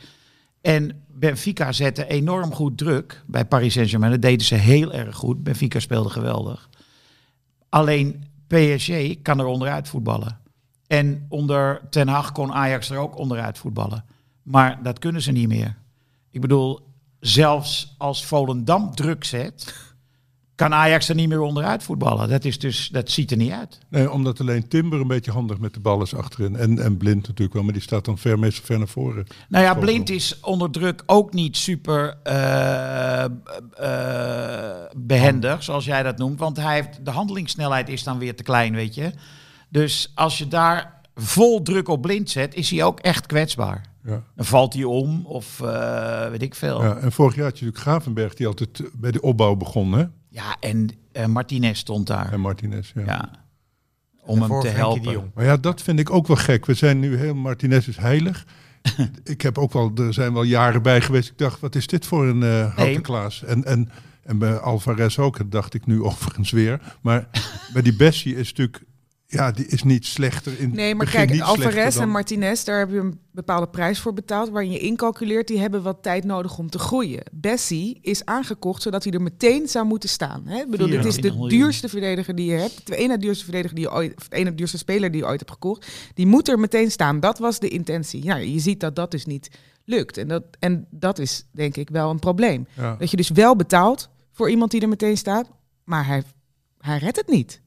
En 0.61 1.03
Benfica 1.09 1.73
zette 1.73 2.07
enorm 2.07 2.53
goed 2.53 2.79
druk 2.79 3.23
bij 3.27 3.45
Paris 3.45 3.73
Saint-Germain. 3.73 4.13
Dat 4.13 4.23
deden 4.23 4.47
ze 4.47 4.55
heel 4.55 4.93
erg 4.93 5.17
goed. 5.17 5.43
Benfica 5.43 5.81
speelde 5.81 6.09
geweldig. 6.09 6.69
Alleen 7.69 8.25
PSG 8.47 9.23
kan 9.23 9.39
er 9.39 9.47
onderuit 9.47 9.89
voetballen. 9.89 10.39
En 10.87 11.27
onder 11.29 11.81
Ten 11.91 12.09
Hag 12.09 12.33
kon 12.33 12.53
Ajax 12.53 12.91
er 12.91 12.99
ook 12.99 13.19
onderuit 13.19 13.59
voetballen. 13.59 14.05
Maar 14.43 14.83
dat 14.83 14.99
kunnen 14.99 15.23
ze 15.23 15.33
niet 15.33 15.49
meer. 15.49 15.77
Ik 16.31 16.41
bedoel, 16.41 16.94
zelfs 17.27 17.95
als 17.99 18.25
Volendam 18.25 18.95
druk 18.95 19.25
zet, 19.25 19.75
kan 20.55 20.75
Ajax 20.75 21.09
er 21.09 21.15
niet 21.15 21.29
meer 21.29 21.41
onderuit 21.41 21.83
voetballen. 21.83 22.29
Dat, 22.29 22.45
is 22.45 22.59
dus, 22.59 22.89
dat 22.93 23.11
ziet 23.11 23.31
er 23.31 23.37
niet 23.37 23.51
uit. 23.51 23.79
Nee, 23.89 24.11
omdat 24.11 24.41
alleen 24.41 24.69
Timber 24.69 25.01
een 25.01 25.07
beetje 25.07 25.31
handig 25.31 25.59
met 25.59 25.75
de 25.75 25.81
bal 25.81 26.03
is 26.03 26.15
achterin. 26.15 26.57
En, 26.57 26.79
en 26.79 26.97
Blind 26.97 27.27
natuurlijk 27.27 27.53
wel, 27.53 27.63
maar 27.63 27.73
die 27.73 27.83
staat 27.83 28.05
dan 28.05 28.19
ver, 28.19 28.39
meestal 28.39 28.65
ver 28.65 28.79
naar 28.79 28.89
voren. 28.89 29.27
Nou 29.49 29.65
ja, 29.65 29.75
Blind 29.75 30.11
is 30.11 30.41
onder 30.41 30.71
druk 30.71 31.03
ook 31.07 31.33
niet 31.33 31.57
super 31.57 32.17
eh, 32.23 33.25
eh, 33.25 33.31
behendig, 34.97 35.63
zoals 35.63 35.85
jij 35.85 36.03
dat 36.03 36.19
noemt. 36.19 36.39
Want 36.39 36.57
hij 36.57 36.75
heeft, 36.75 37.05
de 37.05 37.11
handelingssnelheid 37.11 37.89
is 37.89 38.03
dan 38.03 38.19
weer 38.19 38.37
te 38.37 38.43
klein, 38.43 38.75
weet 38.75 38.95
je. 38.95 39.13
Dus 39.69 40.13
als 40.15 40.39
je 40.39 40.49
daar 40.49 41.01
vol 41.15 41.63
druk 41.63 41.89
op 41.89 42.03
Blind 42.03 42.31
zet, 42.31 42.55
is 42.55 42.71
hij 42.71 42.85
ook 42.85 43.01
echt 43.01 43.27
kwetsbaar. 43.27 43.94
Ja. 44.05 44.23
Dan 44.35 44.45
valt 44.45 44.75
hij 44.75 44.85
om 44.85 45.27
of 45.27 45.61
eh, 45.61 46.29
weet 46.29 46.43
ik 46.43 46.55
veel. 46.55 46.83
Ja, 46.83 46.97
en 46.97 47.13
vorig 47.13 47.35
jaar 47.35 47.45
had 47.45 47.59
je 47.59 47.65
natuurlijk 47.65 47.91
Gravenberg 47.91 48.35
die 48.35 48.47
altijd 48.47 48.81
eh, 48.81 48.87
bij 48.93 49.11
de 49.11 49.21
opbouw 49.21 49.55
begon, 49.55 49.93
hè? 49.93 50.05
Ja, 50.29 50.57
en 50.61 50.89
eh, 51.13 51.27
Martinez 51.27 51.79
stond 51.79 52.07
daar. 52.07 52.33
En 52.33 52.41
Martinez. 52.41 52.93
Ja. 52.95 53.03
Ja. 53.05 53.31
Om 54.21 54.43
hem 54.43 54.61
te 54.61 54.69
helpen. 54.69 55.13
Jong. 55.13 55.31
Maar 55.35 55.45
ja, 55.45 55.57
dat 55.57 55.83
vind 55.83 55.99
ik 55.99 56.11
ook 56.11 56.27
wel 56.27 56.37
gek. 56.37 56.67
We 56.67 56.75
zijn 56.75 57.01
nu 57.01 57.17
heel, 57.17 57.35
Martinez 57.35 57.89
is 57.89 57.97
heilig. 57.97 58.47
ik 59.25 59.41
heb 59.41 59.59
ook 59.59 59.73
wel, 59.73 59.93
er 59.97 60.15
zijn 60.15 60.33
wel 60.33 60.43
jaren 60.43 60.83
bij 60.83 61.01
geweest. 61.01 61.31
Ik 61.31 61.39
dacht, 61.39 61.61
wat 61.61 61.75
is 61.75 61.87
dit 61.87 62.07
voor 62.07 62.27
een 62.27 62.43
eh 62.43 62.61
houten 62.61 62.85
Nee. 62.85 63.01
Klaas? 63.01 63.45
En, 63.45 63.65
en, 63.65 63.91
en 64.23 64.39
bij 64.39 64.57
Alvarez 64.57 65.19
ook, 65.19 65.39
dat 65.39 65.51
dacht 65.51 65.75
ik 65.75 65.87
nu 65.87 66.03
overigens 66.09 66.51
weer. 66.51 66.97
Maar 67.01 67.29
bij 67.73 67.83
die 67.83 67.97
Bessie 67.97 68.37
is 68.37 68.49
natuurlijk, 68.49 68.85
ja, 69.35 69.51
die 69.51 69.67
is 69.67 69.83
niet 69.83 70.07
slechter 70.07 70.61
in 70.61 70.71
Nee, 70.75 70.95
maar 70.95 71.05
begin 71.05 71.27
kijk, 71.27 71.41
Alvarez 71.41 71.97
en 71.97 72.09
Martinez, 72.09 72.65
daar 72.65 72.79
heb 72.79 72.91
je 72.91 72.99
een 72.99 73.19
bepaalde 73.31 73.69
prijs 73.69 73.99
voor 73.99 74.13
betaald, 74.13 74.49
waarin 74.51 74.71
je 74.71 74.79
incalculeert, 74.79 75.49
die 75.49 75.59
hebben 75.59 75.83
wat 75.83 76.03
tijd 76.03 76.25
nodig 76.25 76.59
om 76.59 76.71
te 76.71 76.79
groeien. 76.79 77.23
Bessie 77.33 77.99
is 78.03 78.25
aangekocht 78.25 78.83
zodat 78.83 79.05
hij 79.05 79.13
er 79.13 79.23
meteen 79.23 79.69
zou 79.69 79.87
moeten 79.87 80.09
staan. 80.09 80.43
Hè? 80.47 80.61
Ik 80.61 80.71
bedoel, 80.71 80.89
dit 80.89 81.05
is 81.05 81.15
de 81.15 81.21
24 81.21 81.33
miljoen. 81.33 81.59
duurste 81.59 81.89
verdediger 81.89 82.35
die 82.35 82.51
je 82.51 82.57
hebt, 82.57 82.87
de 82.87 82.97
ene 82.97 83.19
duurste 83.19 83.45
verdediger 83.45 83.75
die 83.75 83.85
je 83.85 83.93
ooit, 83.93 84.17
of 84.17 84.29
de 84.29 84.37
ene 84.37 84.55
duurste 84.55 84.79
speler 84.79 85.11
die 85.11 85.21
je 85.21 85.27
ooit 85.27 85.39
hebt 85.39 85.53
gekocht. 85.53 85.87
Die 86.15 86.27
moet 86.27 86.49
er 86.49 86.59
meteen 86.59 86.91
staan. 86.91 87.21
Dat 87.21 87.39
was 87.39 87.59
de 87.59 87.69
intentie. 87.69 88.25
Ja, 88.25 88.37
je 88.37 88.59
ziet 88.59 88.81
dat 88.81 88.97
dat 88.97 89.11
dus 89.11 89.27
niet 89.27 89.51
lukt. 89.85 90.17
En 90.17 90.29
dat, 90.29 90.43
en 90.59 90.87
dat 90.91 91.19
is 91.19 91.47
denk 91.51 91.77
ik 91.77 91.89
wel 91.91 92.11
een 92.11 92.19
probleem. 92.19 92.67
Ja. 92.77 92.97
Dat 92.99 93.11
je 93.11 93.17
dus 93.17 93.31
wel 93.31 93.57
betaalt 93.57 94.09
voor 94.33 94.51
iemand 94.51 94.71
die 94.71 94.81
er 94.81 94.89
meteen 94.89 95.17
staat, 95.17 95.51
maar 95.85 96.07
hij, 96.07 96.23
hij 96.79 96.99
redt 96.99 97.17
het 97.17 97.29
niet. 97.29 97.63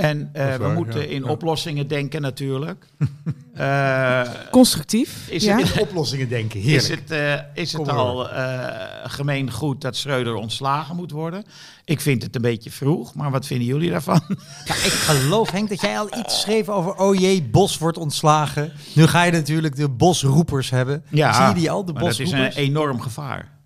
En 0.00 0.30
eh, 0.32 0.54
we 0.54 0.68
moeten 0.68 1.00
ja. 1.00 1.06
in 1.06 1.22
Ja. 1.24 1.30
oplossingen 1.30 1.88
denken 1.88 2.22
natuurlijk. 2.22 2.86
Eh, 3.54 4.22
Constructief. 4.50 5.28
is 5.28 5.44
ja? 5.44 5.58
het, 5.58 5.80
Oplossingen 5.80 6.28
denken, 6.28 6.60
is 6.60 6.88
het, 6.88 7.10
eh, 7.10 7.34
is 7.54 7.72
Kom 7.72 7.86
het 7.86 7.96
al 7.96 8.30
eh, 8.30 8.66
gemeen 9.04 9.50
goed 9.52 9.80
dat 9.80 9.96
Schreuder 9.96 10.34
ontslagen 10.34 10.96
moet 10.96 11.10
worden? 11.10 11.44
Ik 11.84 12.00
vind 12.00 12.22
het 12.22 12.34
een 12.34 12.42
beetje 12.42 12.70
vroeg, 12.70 13.14
maar 13.14 13.30
wat 13.30 13.46
vinden 13.46 13.66
jullie 13.66 13.90
daarvan? 13.90 14.20
Ja, 14.64 14.74
ik 14.74 14.92
geloof, 14.92 15.50
Henk, 15.50 15.68
dat 15.68 15.80
jij 15.80 15.98
al 15.98 16.18
iets 16.18 16.40
schreef 16.40 16.68
over... 16.68 16.94
oh 16.94 17.14
jee, 17.14 17.42
Bos 17.42 17.78
wordt 17.78 17.98
ontslagen. 17.98 18.72
Nu 18.94 19.06
ga 19.06 19.22
je 19.22 19.32
natuurlijk 19.32 19.76
de 19.76 19.88
Bosroepers 19.88 20.70
hebben. 20.70 21.04
Zie 21.10 21.24
je 21.24 21.52
die 21.54 21.70
al, 21.70 21.84
de 21.84 21.92
maar 21.92 22.02
dat 22.02 22.10
is 22.12 22.18
een 22.18 22.24
Bosroepers? 22.24 22.56
enorm 22.56 23.00
gevaar. 23.00 23.59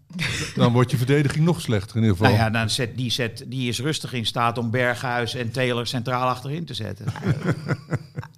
Dan 0.54 0.72
wordt 0.72 0.90
je 0.90 0.96
verdediging 0.96 1.44
nog 1.44 1.60
slechter 1.60 1.96
in 1.96 2.02
ieder 2.02 2.16
geval. 2.16 2.32
Nou 2.32 2.44
ja, 2.44 2.50
dan 2.50 2.70
zet, 2.70 2.96
die, 2.96 3.10
zet, 3.10 3.44
die 3.46 3.68
is 3.68 3.80
rustig 3.80 4.12
in 4.12 4.26
staat 4.26 4.58
om 4.58 4.70
Berghuis 4.70 5.34
en 5.34 5.50
Taylor 5.50 5.86
centraal 5.86 6.28
achterin 6.28 6.64
te 6.64 6.74
zetten. 6.74 7.06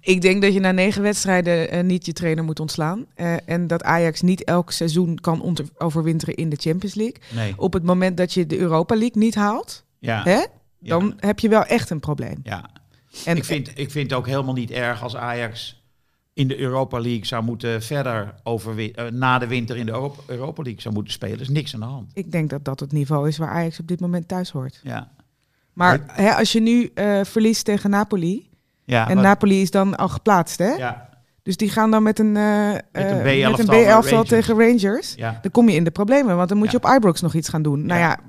Ik 0.01 0.21
denk 0.21 0.41
dat 0.41 0.53
je 0.53 0.59
na 0.59 0.71
negen 0.71 1.01
wedstrijden 1.01 1.69
eh, 1.69 1.83
niet 1.83 2.05
je 2.05 2.13
trainer 2.13 2.43
moet 2.43 2.59
ontslaan. 2.59 3.05
Eh, 3.15 3.35
en 3.45 3.67
dat 3.67 3.83
Ajax 3.83 4.21
niet 4.21 4.43
elk 4.43 4.71
seizoen 4.71 5.19
kan 5.21 5.57
overwinteren 5.77 6.35
in 6.35 6.49
de 6.49 6.55
Champions 6.59 6.95
League. 6.95 7.17
Nee. 7.33 7.53
Op 7.57 7.73
het 7.73 7.83
moment 7.83 8.17
dat 8.17 8.33
je 8.33 8.45
de 8.45 8.57
Europa 8.57 8.95
League 8.95 9.21
niet 9.21 9.35
haalt, 9.35 9.83
Ja. 9.99 10.23
hè, 10.23 10.45
dan 10.79 11.13
heb 11.19 11.39
je 11.39 11.49
wel 11.49 11.63
echt 11.63 11.89
een 11.89 11.99
probleem. 11.99 12.39
ja. 12.43 12.69
En 13.25 13.37
ik, 13.37 13.43
vind, 13.45 13.67
ik 13.75 13.91
vind 13.91 14.09
het 14.09 14.19
ook 14.19 14.27
helemaal 14.27 14.53
niet 14.53 14.71
erg 14.71 15.03
als 15.03 15.15
Ajax 15.15 15.76
in 16.37 16.47
de 16.47 16.59
Europa 16.59 16.99
League 16.99 17.25
zou 17.25 17.43
moeten 17.43 17.81
verder 17.83 18.33
overwin- 18.43 18.93
eh, 18.95 19.05
na 19.11 19.39
de 19.39 19.47
winter 19.47 19.77
in 19.77 19.85
de 19.85 19.91
Europa, 19.91 20.21
Europa 20.25 20.61
League 20.63 20.81
zou 20.81 20.93
moeten 20.93 21.13
spelen. 21.13 21.35
Er 21.35 21.41
is 21.41 21.49
niks 21.49 21.73
aan 21.73 21.79
de 21.79 21.85
hand. 21.85 22.11
ik 22.13 22.31
denk 22.31 22.49
dat 22.49 22.65
dat 22.65 22.79
het 22.79 22.91
niveau 22.91 23.27
is 23.27 23.37
waar 23.37 23.49
Ajax 23.49 23.79
op 23.79 23.87
dit 23.87 23.99
moment 23.99 24.27
thuis 24.27 24.49
hoort. 24.51 24.79
Ja. 24.83 25.11
Maar 25.73 25.99
hè, 26.07 26.31
als 26.33 26.51
je 26.51 26.59
nu 26.59 26.91
eh, 26.93 27.19
verliest 27.23 27.65
tegen 27.65 27.89
Napoli, 27.89 28.49
Ja, 28.83 29.09
en 29.09 29.15
wat- 29.15 29.23
Napoli 29.23 29.61
is 29.61 29.71
dan 29.71 29.95
al 29.95 30.09
geplaatst, 30.09 30.57
hè? 30.59 30.71
ja, 30.73 31.09
Dus 31.43 31.57
die 31.57 31.69
gaan 31.69 31.91
dan 31.91 32.03
met 32.03 32.19
een, 32.19 32.35
een 32.35 32.81
B-elftal 32.91 33.49
met 33.51 33.59
een 33.59 33.83
B-elftal 33.85 34.23
tegen 34.23 34.57
Rangers. 34.57 35.13
ja. 35.15 35.39
Dan 35.41 35.51
kom 35.51 35.69
je 35.69 35.75
in 35.75 35.83
de 35.83 35.91
problemen, 35.91 36.35
want 36.35 36.49
dan 36.49 36.57
moet 36.57 36.71
je 36.71 36.77
op 36.77 36.85
Ibrox 36.95 37.21
nog 37.21 37.33
iets 37.33 37.49
gaan 37.49 37.61
doen. 37.61 37.85
Nou 37.85 37.99
Ja. 37.99 38.19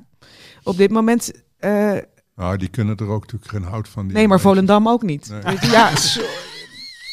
op 0.63 0.77
dit 0.77 0.91
moment... 0.91 1.33
eh, 1.59 1.93
Nou, 2.37 2.57
die 2.57 2.69
kunnen 2.69 2.97
er 2.97 3.09
ook 3.09 3.21
natuurlijk 3.21 3.51
geen 3.51 3.63
hout 3.63 3.89
van. 3.89 4.07
die 4.07 4.17
nee, 4.17 4.29
maar. 4.29 4.41
Volendam 4.41 4.89
ook 4.89 5.03
niet. 5.03 5.29
Nee. 5.45 5.57
Je, 5.61 5.67
ja, 5.71 5.91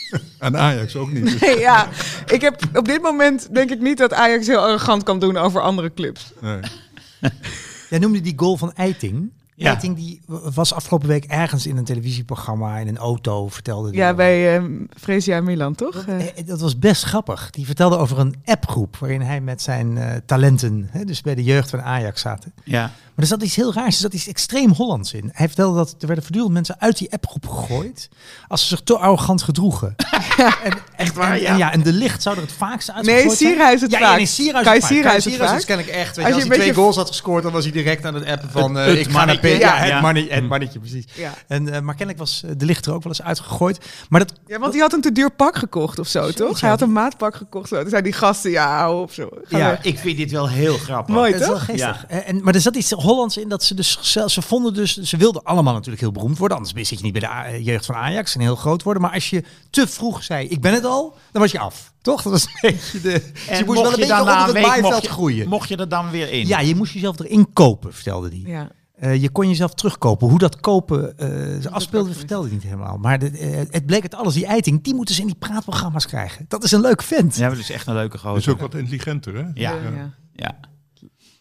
En 0.39 0.57
Ajax 0.57 0.95
ook 0.95 1.11
niet. 1.11 1.39
nee, 1.41 1.59
ja, 1.59 1.87
ik 2.25 2.41
heb 2.41 2.61
op 2.73 2.85
dit 2.85 3.01
moment 3.01 3.53
denk 3.53 3.71
ik 3.71 3.79
niet 3.81 3.97
dat 3.97 4.13
Ajax 4.13 4.47
heel 4.47 4.59
arrogant 4.59 5.03
kan 5.03 5.19
doen 5.19 5.37
over 5.37 5.61
andere 5.61 5.93
clubs. 5.93 6.31
Nee. 6.41 6.59
Jij 7.89 7.99
noemde 7.99 8.21
die 8.21 8.33
goal 8.35 8.57
van 8.57 8.73
Eiting. 8.73 9.31
Ja. 9.57 9.67
Eiting 9.69 9.95
die 9.95 10.21
was 10.53 10.73
afgelopen 10.73 11.07
week 11.07 11.25
ergens 11.25 11.67
in 11.67 11.77
een 11.77 11.83
televisieprogramma 11.83 12.77
in 12.77 12.87
een 12.87 12.97
auto, 12.97 13.47
vertelde 13.47 13.89
die 13.89 13.99
Ja, 13.99 14.03
over. 14.05 14.15
bij 14.15 14.57
eh 14.57 14.63
Fresia 14.99 15.41
Milan, 15.41 15.75
toch? 15.75 16.05
Dat, 16.05 16.15
eh, 16.35 16.45
dat 16.45 16.61
was 16.61 16.79
best 16.79 17.03
grappig. 17.03 17.49
Die 17.49 17.65
vertelde 17.65 17.97
over 17.97 18.19
een 18.19 18.35
appgroep 18.45 18.97
waarin 18.97 19.21
hij 19.21 19.41
met 19.41 19.61
zijn 19.61 19.97
eh, 19.97 20.15
talenten, 20.25 20.87
hè, 20.91 21.03
dus 21.03 21.21
bij 21.21 21.35
de 21.35 21.43
jeugd 21.43 21.69
van 21.69 21.81
Ajax 21.81 22.21
zaten. 22.21 22.53
ja. 22.63 22.91
Maar 23.15 23.23
er 23.25 23.31
zat 23.31 23.43
iets 23.43 23.55
heel 23.55 23.73
raars, 23.73 23.95
er 23.95 24.01
zat 24.01 24.13
iets 24.13 24.27
extreem 24.27 24.71
Hollands 24.71 25.13
in. 25.13 25.29
Hij 25.33 25.47
vertelde 25.47 25.77
dat 25.77 25.89
er 25.99 26.05
werden 26.07 26.23
voortdurend 26.23 26.53
mensen 26.53 26.75
uit 26.79 26.97
die 26.97 27.11
appgroep 27.13 27.47
gegooid 27.47 28.09
als 28.47 28.61
ze 28.61 28.67
zich 28.67 28.81
te 28.81 28.97
arrogant 28.97 29.41
gedroegen. 29.41 29.95
en, 30.63 30.73
Echt 30.95 31.15
waar, 31.15 31.31
En, 31.33 31.41
ja. 31.41 31.47
en 31.51 31.57
ja, 31.57 31.71
en 31.71 31.83
de 31.83 31.93
licht 31.93 32.21
zou 32.21 32.35
er 32.35 32.41
het 32.41 32.51
vaakst 32.51 32.91
uitgegooid 32.91 33.25
nee, 33.25 33.35
zijn. 33.35 33.49
Sierhuis 33.51 33.81
het 33.81 33.91
ja, 33.91 33.99
vaak. 33.99 34.09
Ja, 34.09 34.15
nee, 34.15 34.25
Sierhuis 34.25 34.65
het 34.65 34.81
vaak. 34.81 34.91
Sierhuis 34.91 35.03
Kai 35.03 35.15
het 35.15 35.23
Sierhuis 35.23 35.49
vaak. 35.49 35.59
is 35.59 35.65
kennelijk 35.65 35.95
echt. 35.95 36.15
Weet 36.15 36.25
Als 36.25 36.35
je, 36.35 36.39
als, 36.41 36.49
hij 36.49 36.57
twee 36.59 36.73
goals 36.73 36.95
had 36.95 37.07
gescoord, 37.07 37.43
dan 37.43 37.51
was 37.51 37.63
hij 37.63 37.71
direct 37.73 38.05
aan 38.05 38.13
het 38.13 38.25
appen 38.25 38.49
van... 38.49 38.77
eh, 38.79 38.85
Het- 38.85 38.97
ik 38.97 39.09
ga 39.11 39.25
naar 39.25 39.37
P. 39.39 39.43
Ja, 39.45 39.75
het, 39.75 40.01
mannetje, 40.01 40.33
het 40.33 40.47
mannetje, 40.47 40.79
precies. 40.79 41.05
En, 41.47 41.69
eh, 41.73 41.81
maar 41.81 41.95
kennelijk 41.95 42.17
was 42.25 42.43
eh, 42.45 42.51
de 42.57 42.65
licht 42.65 42.85
er 42.85 42.93
ook 42.93 43.03
wel 43.03 43.11
eens 43.11 43.21
uitgegooid. 43.21 43.77
Maar 44.09 44.19
dat, 44.19 44.33
ja, 44.47 44.59
want 44.59 44.71
die 44.71 44.81
had 44.81 44.93
een 44.93 45.01
te 45.01 45.11
duur 45.11 45.31
pak 45.31 45.55
gekocht 45.57 45.99
of 45.99 46.07
zo, 46.07 46.31
toch? 46.31 46.59
Hij 46.61 46.69
had 46.69 46.81
een 46.81 46.91
maatpak 46.91 47.35
gekocht. 47.35 47.69
Zo. 47.69 47.81
Toen 47.81 47.89
zei 47.89 48.01
die 48.01 48.13
gasten, 48.13 48.51
ja, 48.51 48.77
hou 48.77 49.01
op 49.01 49.13
zo. 49.13 49.29
Ja. 49.47 49.79
Ik 49.81 49.99
vind 49.99 50.17
dit 50.17 50.31
wel 50.31 50.49
heel 50.49 50.77
grappig. 50.77 51.15
Mooi, 51.15 51.31
Het 51.31 51.41
is 51.41 51.47
wel 51.47 51.55
toch? 51.55 51.65
geestig. 51.65 52.05
En, 52.07 52.43
maar 52.43 52.53
er 52.55 52.61
zat 52.61 52.75
iets 52.75 52.93
Hollands 53.05 53.37
in 53.37 53.49
dat 53.49 53.63
ze 53.63 53.73
dus 53.73 53.97
zelf, 54.01 54.31
ze 54.31 54.41
vonden 54.41 54.73
dus, 54.73 54.97
ze 54.97 55.17
wilden 55.17 55.43
allemaal 55.43 55.73
natuurlijk 55.73 56.01
heel 56.01 56.11
beroemd 56.11 56.37
worden. 56.37 56.57
Anders 56.57 56.87
zit 56.87 56.97
je 56.97 57.03
niet 57.03 57.11
bij 57.19 57.21
de 57.21 57.27
eh, 57.27 57.65
jeugd 57.65 57.85
van 57.85 57.95
Ajax 57.95 58.35
en 58.35 58.41
heel 58.41 58.55
groot 58.55 58.83
worden. 58.83 59.01
Maar 59.01 59.11
als 59.13 59.29
je 59.29 59.43
te 59.69 59.87
vroeg 59.87 60.23
zei, 60.23 60.47
ik 60.47 60.61
ben 60.61 60.73
het 60.73 60.85
al, 60.85 61.15
dan 61.31 61.41
was 61.41 61.51
je 61.51 61.59
af. 61.59 61.93
Toch? 62.01 62.21
Dat 62.21 62.31
was 62.31 62.43
een 62.45 62.51
beetje 62.71 63.01
de. 63.01 63.09
dus 63.33 63.47
En 63.47 63.57
je 63.57 63.65
moest 63.65 63.81
wel 63.81 63.91
een 63.93 63.99
beetje 63.99 64.19
onder 64.19 64.37
het 64.43 64.51
week 64.51 64.65
maaiveld 64.65 64.91
mocht 64.93 65.03
je, 65.05 65.09
groeien. 65.09 65.47
mocht 65.49 65.69
je 65.69 65.75
er 65.77 65.89
dan 65.89 66.09
weer 66.09 66.31
in? 66.31 66.47
Ja, 66.47 66.59
je 66.59 66.75
moest 66.75 66.93
jezelf 66.93 67.19
erin 67.19 67.53
kopen, 67.53 67.93
vertelde 67.93 68.29
hij. 68.29 68.41
Ja. 68.45 68.69
Eh, 68.95 69.21
je 69.21 69.29
kon 69.29 69.47
jezelf 69.47 69.73
terugkopen. 69.73 70.29
Hoe 70.29 70.39
dat 70.39 70.59
kopen 70.59 71.17
eh 71.17 71.27
ze 71.61 71.69
afspeelde, 71.69 72.13
vertelde 72.13 72.45
hij 72.47 72.55
niet 72.55 72.63
helemaal. 72.65 72.97
Maar 72.97 73.19
de, 73.19 73.65
het 73.71 73.85
bleek 73.85 74.03
het 74.03 74.15
alles, 74.15 74.33
die 74.33 74.45
eiting, 74.45 74.83
die 74.83 74.95
moeten 74.95 75.15
ze 75.15 75.21
in 75.21 75.27
die 75.27 75.35
praatprogramma's 75.35 76.05
krijgen. 76.05 76.45
Dat 76.47 76.63
is 76.63 76.71
een 76.71 76.81
leuk 76.81 77.01
vent. 77.01 77.35
Ja, 77.35 77.49
dat 77.49 77.57
is 77.57 77.69
echt 77.71 77.87
een 77.87 77.93
leuke 77.93 78.17
Dat 78.17 78.25
is 78.25 78.31
gozer. 78.31 78.51
ook 78.53 78.59
wat 78.59 78.75
intelligenter, 78.75 79.35
hè? 79.35 79.41
Ja, 79.53 79.71
Ja. 79.71 80.13
ja. 80.33 80.55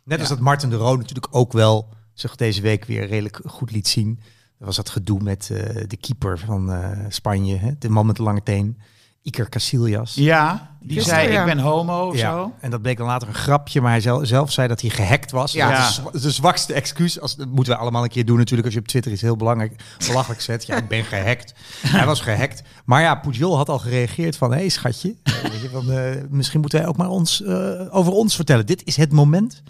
Net 0.04 0.20
als 0.20 0.28
dat 0.28 0.38
Martin 0.38 0.70
de 0.70 0.76
Roo 0.76 0.96
natuurlijk 0.96 1.26
ook 1.30 1.52
wel 1.52 1.88
zich 2.12 2.36
deze 2.36 2.60
week 2.60 2.84
weer 2.84 3.06
redelijk 3.06 3.40
goed 3.46 3.70
liet 3.70 3.88
zien. 3.88 4.20
Er 4.58 4.66
was 4.66 4.76
dat 4.76 4.90
gedoe 4.90 5.20
met 5.22 5.50
eh, 5.50 5.84
de 5.86 5.96
keeper 5.96 6.38
van 6.38 6.72
eh, 6.72 6.90
Spanje, 7.08 7.56
hè? 7.56 7.70
de 7.78 7.88
man 7.88 8.06
met 8.06 8.16
de 8.16 8.22
lange 8.22 8.42
teen, 8.42 8.78
Iker 9.22 9.48
Casillas. 9.48 10.14
Ja, 10.14 10.76
die 10.80 11.00
zei 11.00 11.32
ja. 11.32 11.40
ik 11.40 11.46
ben 11.46 11.58
homo 11.58 12.08
of 12.08 12.16
zo. 12.16 12.52
En 12.60 12.70
dat 12.70 12.82
bleek 12.82 12.96
dan 12.96 13.06
later 13.06 13.28
een 13.28 13.34
grapje, 13.34 13.80
maar 13.80 13.90
hij 13.90 14.00
zelf, 14.00 14.26
zelf 14.26 14.52
zei 14.52 14.68
dat 14.68 14.80
hij 14.80 14.90
gehackt 14.90 15.30
was. 15.30 15.52
Ja. 15.52 15.70
Dat 15.70 15.78
is 15.78 15.94
de, 15.96 16.02
zwa- 16.02 16.10
de 16.10 16.30
zwakste 16.30 16.72
excuus. 16.72 17.20
Als, 17.20 17.36
dat 17.36 17.48
moeten 17.48 17.72
we 17.72 17.78
allemaal 17.78 18.02
een 18.02 18.08
keer 18.08 18.24
doen 18.24 18.36
natuurlijk. 18.36 18.64
Als 18.64 18.74
je 18.74 18.80
op 18.80 18.88
Twitter 18.88 19.12
iets 19.12 19.22
heel 19.22 19.36
belangrijk 19.36 19.82
belachelijk 20.06 20.40
zet. 20.40 20.66
Ja, 20.66 20.76
ik 20.76 20.88
ben 20.88 21.04
gehackt. 21.04 21.54
hij 21.86 22.06
was 22.06 22.20
gehackt. 22.20 22.62
Maar 22.84 23.00
ja, 23.02 23.14
Pujol 23.14 23.56
had 23.56 23.68
al 23.68 23.78
gereageerd 23.78 24.36
van... 24.36 24.50
Hé 24.50 24.58
hey, 24.58 24.68
schatje, 24.68 25.14
weet 25.42 25.60
je, 25.62 25.68
van, 25.72 25.90
eh, 25.90 26.22
misschien 26.28 26.60
moeten 26.60 26.78
wij 26.78 26.88
ook 26.88 26.96
maar 26.96 27.08
ons, 27.08 27.44
over 27.90 28.12
ons 28.12 28.34
vertellen. 28.34 28.66
Dit 28.66 28.84
is 28.84 28.96
het 28.96 29.12
moment 29.12 29.62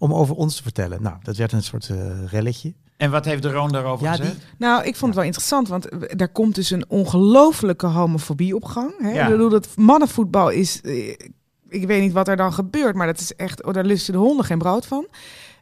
om 0.00 0.14
over 0.14 0.34
ons 0.34 0.56
te 0.56 0.62
vertellen. 0.62 1.02
Nou, 1.02 1.16
dat 1.22 1.36
werd 1.36 1.52
een 1.52 1.62
soort 1.62 1.88
eh, 1.88 2.24
relletje. 2.26 2.74
En 2.96 3.10
wat 3.10 3.24
heeft 3.24 3.42
de 3.42 3.50
Roon 3.52 3.72
daarover 3.72 4.06
Ja, 4.06 4.10
gezegd? 4.14 4.30
die, 4.34 4.40
Nou, 4.58 4.78
ik 4.84 4.96
vond 4.96 5.06
het 5.06 5.14
wel 5.14 5.24
interessant, 5.24 5.68
want 5.68 5.86
er 6.20 6.28
komt 6.28 6.54
dus 6.54 6.70
een 6.70 6.84
ongelofelijke 6.88 7.86
homofobie 7.86 8.54
op 8.54 8.64
gang. 8.64 8.92
Hè? 8.98 9.10
Ja. 9.12 9.24
Ik 9.24 9.30
bedoel, 9.30 9.48
dat 9.48 9.68
mannenvoetbal 9.76 10.48
is... 10.50 10.80
eh, 10.80 11.08
Ik 11.68 11.86
weet 11.86 12.00
niet 12.00 12.12
wat 12.12 12.28
er 12.28 12.36
dan 12.36 12.52
gebeurt, 12.52 12.94
maar 12.94 13.06
dat 13.06 13.20
is 13.20 13.34
echt... 13.36 13.64
Oh, 13.64 13.72
daar 13.74 13.84
lusten 13.84 14.12
de 14.12 14.18
honden 14.18 14.44
geen 14.44 14.58
brood 14.58 14.86
van. 14.86 15.06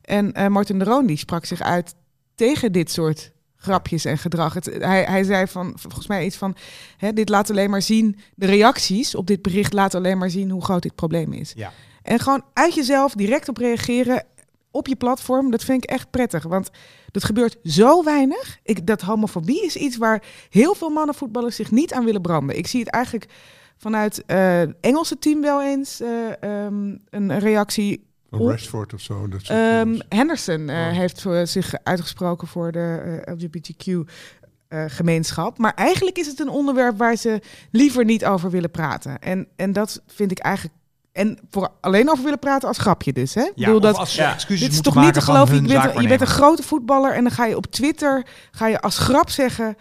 En 0.03 0.33
eh 0.33 0.47
Martin 0.47 0.79
de 0.79 0.85
Roon, 0.85 1.07
die 1.07 1.17
sprak 1.17 1.45
zich 1.45 1.61
uit 1.61 1.95
tegen 2.35 2.73
dit 2.73 2.91
soort 2.91 3.33
grapjes 3.57 4.05
en 4.05 4.19
gedrag. 4.19 4.55
Het, 4.55 4.65
hij, 4.79 5.05
hij 5.05 5.25
zei 5.25 5.47
van, 5.47 5.73
volgens 5.77 6.07
mij 6.07 6.25
iets 6.25 6.37
van... 6.37 6.57
Hè, 6.97 7.13
dit 7.13 7.29
laat 7.29 7.51
alleen 7.51 7.71
maar 7.71 7.83
zien... 7.83 8.17
De 8.35 8.47
reacties 8.47 9.15
op 9.15 9.27
dit 9.27 9.43
bericht 9.43 9.73
laten 9.73 9.99
alleen 9.99 10.19
maar 10.19 10.31
zien 10.31 10.51
hoe 10.51 10.65
groot 10.65 10.83
dit 10.83 10.95
probleem 10.95 11.33
is. 11.33 11.53
Ja. 11.57 11.73
En 12.09 12.19
gewoon 12.19 12.45
uit 12.53 12.75
jezelf 12.75 13.13
direct 13.13 13.49
op 13.49 13.57
reageren 13.57 14.25
op 14.71 14.87
je 14.87 14.97
platform, 14.97 15.51
dat 15.51 15.65
vind 15.65 15.85
ik 15.85 15.91
echt 15.91 16.11
prettig. 16.11 16.43
Want 16.43 16.71
dat 17.11 17.25
gebeurt 17.25 17.57
zo 17.65 18.05
weinig. 18.05 18.59
Ik, 18.63 18.87
dat 18.87 19.01
homofobie 19.01 19.65
is 19.65 19.77
iets 19.77 19.97
waar 19.97 20.23
heel 20.51 20.75
veel 20.75 20.89
mannenvoetballers 20.91 21.57
zich 21.57 21.71
niet 21.71 21.93
aan 21.93 22.05
willen 22.05 22.23
branden. 22.23 22.57
Ik 22.59 22.67
zie 22.67 22.81
het 22.81 22.91
eigenlijk 22.91 23.27
vanuit 23.77 24.25
eh 24.27 24.61
Engelse 24.81 25.19
team 25.19 25.41
wel 25.41 25.63
eens 25.63 26.01
eh, 26.01 26.43
ehm, 26.43 26.97
een 27.11 27.39
reactie. 27.39 28.07
Oh. 28.31 28.51
Rashford 28.51 28.95
of 28.95 29.01
zo. 29.01 29.29
Dat 29.29 29.43
Ehm. 29.43 29.99
Henderson 30.09 30.69
eh, 30.69 30.77
Oh. 30.77 30.97
heeft 30.97 31.23
voor 31.23 31.47
zich 31.47 31.75
uitgesproken 31.83 32.49
voor 32.49 32.73
de 32.73 33.23
LGBTQ. 33.25 34.11
gemeenschap. 34.87 35.59
Maar 35.59 35.75
eigenlijk 35.75 36.19
is 36.19 36.27
het 36.27 36.41
een 36.41 36.49
onderwerp 36.49 36.99
waar 36.99 37.17
ze 37.17 37.41
liever 37.71 38.05
niet 38.05 38.25
over 38.25 38.51
willen 38.51 38.71
praten. 38.71 39.19
En, 39.19 39.49
en 39.57 39.73
dat 39.73 40.03
vind 40.07 40.31
ik 40.31 40.39
eigenlijk. 40.39 40.75
En 41.19 41.39
voor 41.51 41.69
alleen 41.81 42.11
over 42.11 42.25
willen 42.25 42.39
praten 42.39 42.69
als 42.69 42.79
grapje 42.79 43.13
dus. 43.13 43.35
Hè? 43.35 43.43
Ik 43.43 43.53
ja, 43.55 43.65
bedoel, 43.65 43.81
dat, 43.81 43.97
als 43.97 44.15
ze 44.15 44.21
ja. 44.21 44.33
excuses 44.33 44.61
dit 44.61 44.73
is 44.73 44.81
toch 44.81 44.95
niet 44.95 45.15
te 45.15 45.21
geloven. 45.21 45.55
Je 45.55 45.81
bent, 45.81 46.01
je 46.01 46.09
bent 46.09 46.21
een 46.21 46.27
grote 46.27 46.63
voetballer 46.63 47.15
en 47.15 47.23
dan 47.23 47.33
ga 47.33 47.47
je 47.47 47.57
op 47.57 47.67
Twitter 47.67 48.27
ga 48.51 48.67
je 48.67 48.81
als 48.81 48.99
grap 48.99 49.31
zeggen: 49.31 49.77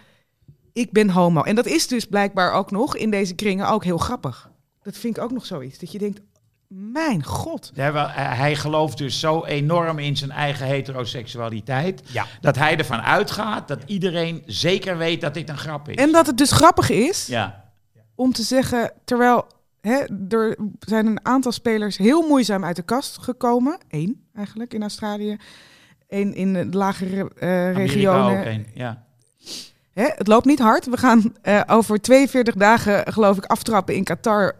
Ik 0.74 0.92
ben 0.92 1.10
homo. 1.10 1.42
En 1.42 1.56
dat 1.56 1.66
is 1.66 1.88
dus 1.88 2.06
blijkbaar 2.06 2.52
ook 2.52 2.72
nog 2.72 2.96
in 2.96 3.12
deze 3.12 3.34
kringen 3.34 3.70
ook 3.70 3.84
heel 3.84 3.98
grappig. 3.98 4.50
Dat 4.82 4.98
vind 4.98 5.18
ik 5.18 5.24
ook 5.24 5.32
nog 5.32 5.46
zoiets. 5.46 5.80
Dat 5.80 5.92
je 5.92 5.98
denkt: 5.98 6.22
Mijn 6.68 7.24
god. 7.24 7.72
Ja, 7.74 7.92
wel, 7.92 8.08
eh, 8.08 8.14
hij 8.16 8.56
gelooft 8.56 8.98
dus 8.98 9.20
zo 9.20 9.46
enorm 9.46 10.00
in 10.00 10.18
zijn 10.18 10.32
eigen 10.32 10.66
heteroseksualiteit. 10.66 12.02
Ja. 12.06 12.26
Dat 12.42 12.56
hij 12.56 12.78
ervan 12.78 13.02
uitgaat 13.02 13.68
dat 13.68 13.80
iedereen 13.86 14.44
zeker 14.46 14.98
weet 14.98 15.22
dat 15.22 15.34
dit 15.34 15.50
een 15.50 15.58
grap 15.58 15.90
is. 15.90 15.96
En 15.96 16.12
dat 16.12 16.28
het 16.28 16.38
dus 16.38 16.52
grappig 16.52 16.90
is 16.90 17.28
Ja, 17.28 17.72
om 18.16 18.34
te 18.34 18.44
zeggen, 18.44 18.92
terwijl 19.06 19.46
hè, 19.82 20.04
er 20.30 20.58
zijn 20.80 21.06
een 21.06 21.26
aantal 21.26 21.52
spelers 21.52 21.98
heel 21.98 22.28
moeizaam 22.28 22.64
uit 22.64 22.76
de 22.76 22.82
kast 22.82 23.18
gekomen. 23.18 23.78
Eén 23.90 24.28
eigenlijk 24.34 24.74
in 24.74 24.82
Australië. 24.82 25.38
Eén 26.08 26.34
in 26.34 26.54
de 26.54 26.78
lagere 26.78 27.32
Amerika 27.40 27.72
regionen. 27.72 28.40
ook 28.40 28.46
een. 28.46 28.68
Ja. 28.74 29.06
Hè, 29.94 30.06
het 30.16 30.28
loopt 30.28 30.46
niet 30.46 30.60
hard. 30.60 30.86
We 30.86 30.98
gaan 30.98 31.36
eh, 31.42 31.62
over 31.68 32.02
42 32.02 32.56
dagen, 32.56 33.14
geloof 33.14 33.38
ik, 33.38 33.46
aftrappen 33.46 33.96
in 33.96 34.04
Qatar. 34.04 34.56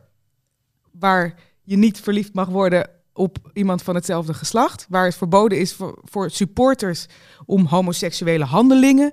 Waar 0.92 1.34
je 1.64 1.78
niet 1.78 2.00
verliefd 2.00 2.34
mag 2.34 2.48
worden 2.48 2.90
op 3.14 3.38
iemand 3.54 3.82
van 3.82 3.96
hetzelfde 3.96 4.34
geslacht. 4.34 4.86
Waar 4.90 5.06
het 5.06 5.16
verboden 5.16 5.60
is 5.60 5.74
voor, 5.74 6.00
voor 6.04 6.30
supporters 6.30 7.06
om 7.46 7.66
homoseksuele 7.66 8.46
handelingen 8.46 9.12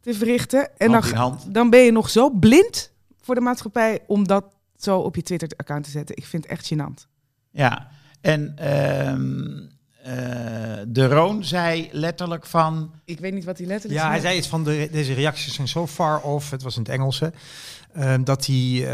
te 0.00 0.14
verrichten. 0.14 0.78
En 0.78 0.92
dan, 0.92 1.02
Hand 1.02 1.06
in 1.06 1.16
hand. 1.16 1.54
dan 1.54 1.70
ben 1.70 1.80
je 1.80 1.92
nog 1.92 2.10
zo 2.10 2.30
blind 2.30 2.92
voor 3.20 3.34
de 3.34 3.40
maatschappij 3.40 4.00
om 4.06 4.26
dat 4.26 4.55
zo 4.78 4.98
op 4.98 5.16
je 5.16 5.22
Twitter-account 5.22 5.84
te 5.84 5.90
zetten. 5.90 6.16
Ik 6.16 6.26
vind 6.26 6.42
het 6.42 6.52
echt 6.52 6.72
gênant. 6.74 7.06
Ja, 7.50 7.88
en 8.20 8.52
ehm, 8.56 9.66
eh, 10.02 10.82
de 10.88 11.06
Roon 11.06 11.44
zei 11.44 11.88
letterlijk 11.92 12.46
van... 12.46 12.92
Ik 13.04 13.20
weet 13.20 13.34
niet 13.34 13.44
wat 13.44 13.58
hij 13.58 13.66
letterlijk 13.66 14.00
Ja, 14.00 14.10
hij 14.10 14.20
zei 14.20 14.36
iets 14.36 14.48
van 14.48 14.64
de, 14.64 14.88
deze 14.92 15.12
reacties 15.12 15.54
zijn 15.54 15.68
zo 15.68 15.86
far 15.86 16.20
off, 16.20 16.50
het 16.50 16.62
was 16.62 16.76
in 16.76 16.82
het 16.82 16.90
Engels, 16.90 17.20
hè, 17.20 17.28
ehm, 17.92 18.24
dat 18.24 18.46
hij, 18.46 18.84
eh, 18.84 18.90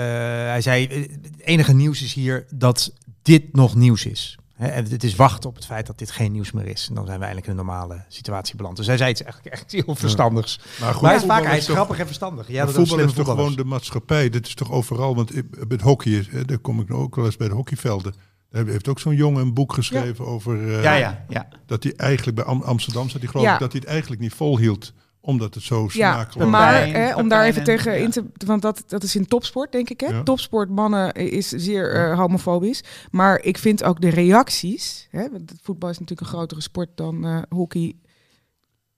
hij 0.51 0.61
zei, 0.61 0.89
het 1.23 1.41
enige 1.41 1.75
nieuws 1.75 2.03
is 2.03 2.13
hier 2.13 2.47
dat 2.55 2.93
dit 3.23 3.53
nog 3.53 3.75
nieuws 3.75 4.07
is. 4.07 4.37
En 4.57 4.85
het 4.91 5.05
is 5.05 5.15
wachten 5.15 5.49
op 5.49 5.55
het 5.57 5.67
feit 5.67 5.87
dat 5.87 5.99
dit 5.99 6.11
geen 6.11 6.33
nieuws 6.33 6.53
meer 6.53 6.67
is. 6.67 6.87
En 6.89 6.95
dan 6.95 7.07
zijn 7.07 7.19
we 7.19 7.25
eigenlijk 7.25 7.53
in 7.55 7.59
een 7.61 7.67
normale 7.67 8.05
situatie 8.09 8.57
beland. 8.57 8.77
Dus 8.77 8.87
hij 8.87 8.97
zei 8.97 9.11
iets 9.11 9.23
eigenlijk 9.23 9.55
echt 9.55 9.73
heel 9.73 9.95
verstandigs. 9.95 10.61
Maar 10.81 10.93
goed, 10.93 11.03
maar 11.03 11.11
hij 11.11 11.21
is 11.21 11.27
vaak, 11.27 11.45
hij 11.45 11.57
is 11.57 11.65
toch- 11.65 11.75
grappig 11.75 11.99
en 11.99 12.07
verstandig. 12.07 12.49
Ja, 12.49 12.65
dat 12.65 12.75
voetbal 12.75 12.99
is 12.99 13.13
toch 13.13 13.27
gewoon 13.29 13.55
de 13.55 13.65
maatschappij. 13.65 14.29
Dit 14.29 14.47
is 14.47 14.55
toch 14.55 14.71
overal. 14.71 15.15
Want 15.15 15.33
met 15.69 15.81
hockey, 15.81 16.13
is, 16.13 16.29
hè, 16.29 16.45
daar 16.45 16.59
kom 16.59 16.81
ik 16.81 16.89
nou 16.89 17.01
ook 17.03 17.17
wel 17.17 17.25
eens 17.25 17.37
bij 17.37 17.49
de 17.49 17.55
hockeyvelden. 17.55 18.15
Daar 18.51 18.67
heeft 18.67 18.89
ook 18.89 18.99
zo'n 19.01 19.15
jongen 19.15 19.43
een 19.43 19.55
boek 19.55 19.73
geschreven 19.73 20.27
over 20.27 20.69
eh, 20.77 20.83
Ja, 20.83 20.95
ja, 20.95 21.25
ja. 21.29 21.49
dat 21.67 21.83
hij 21.83 21.93
eigenlijk 21.97 22.37
bij 22.37 22.47
Am- 22.47 22.63
Amsterdam 22.63 23.09
zat. 23.09 23.21
Die 23.21 23.31
geloof 23.31 23.53
ik 23.53 23.59
dat 23.59 23.73
hij 23.73 23.81
het 23.81 23.91
eigenlijk 23.91 24.21
niet 24.21 24.33
volhield, 24.35 24.93
omdat 25.25 25.55
het 25.55 25.63
zo 25.63 25.89
Ja, 25.93 26.13
smakelijk 26.13 26.51
maar 26.51 26.85
Pepijn, 26.85 27.03
hè, 27.03 27.15
om 27.15 27.29
daar 27.29 27.45
even 27.45 27.59
en- 27.59 27.65
tegen 27.65 27.93
ja. 27.93 27.99
in 27.99 28.11
te... 28.11 28.25
Want 28.47 28.63
dat, 28.63 28.85
dat 28.87 29.03
is 29.03 29.17
in 29.17 29.27
topsport, 29.27 29.73
denk 29.73 29.91
ik. 29.91 30.01
Hè? 30.01 30.07
Ja. 30.07 30.23
Topsport 30.23 30.71
mannen 30.71 31.13
is 31.13 31.49
zeer 31.49 31.95
eh, 31.95 32.19
homofobisch. 32.19 32.85
Maar 33.11 33.43
ik 33.43 33.59
vind 33.59 33.85
ook 33.85 34.01
de 34.01 34.09
reacties... 34.09 35.09
Hè, 35.11 35.31
want 35.31 35.53
voetbal 35.63 35.91
is 35.91 35.99
natuurlijk 35.99 36.29
een 36.29 36.37
grotere 36.37 36.61
sport 36.61 36.89
dan 36.95 37.25
eh, 37.25 37.43
hockey. 37.49 37.97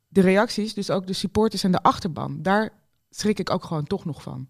De 0.08 0.20
reacties, 0.20 0.74
dus 0.74 0.90
ook 0.90 1.06
de 1.06 1.12
supporters 1.12 1.64
en 1.64 1.72
de 1.72 1.82
achterban... 1.82 2.42
daar 2.42 2.70
schrik 3.10 3.38
ik 3.38 3.50
ook 3.50 3.64
gewoon 3.64 3.84
toch 3.84 4.04
nog 4.04 4.22
van. 4.22 4.48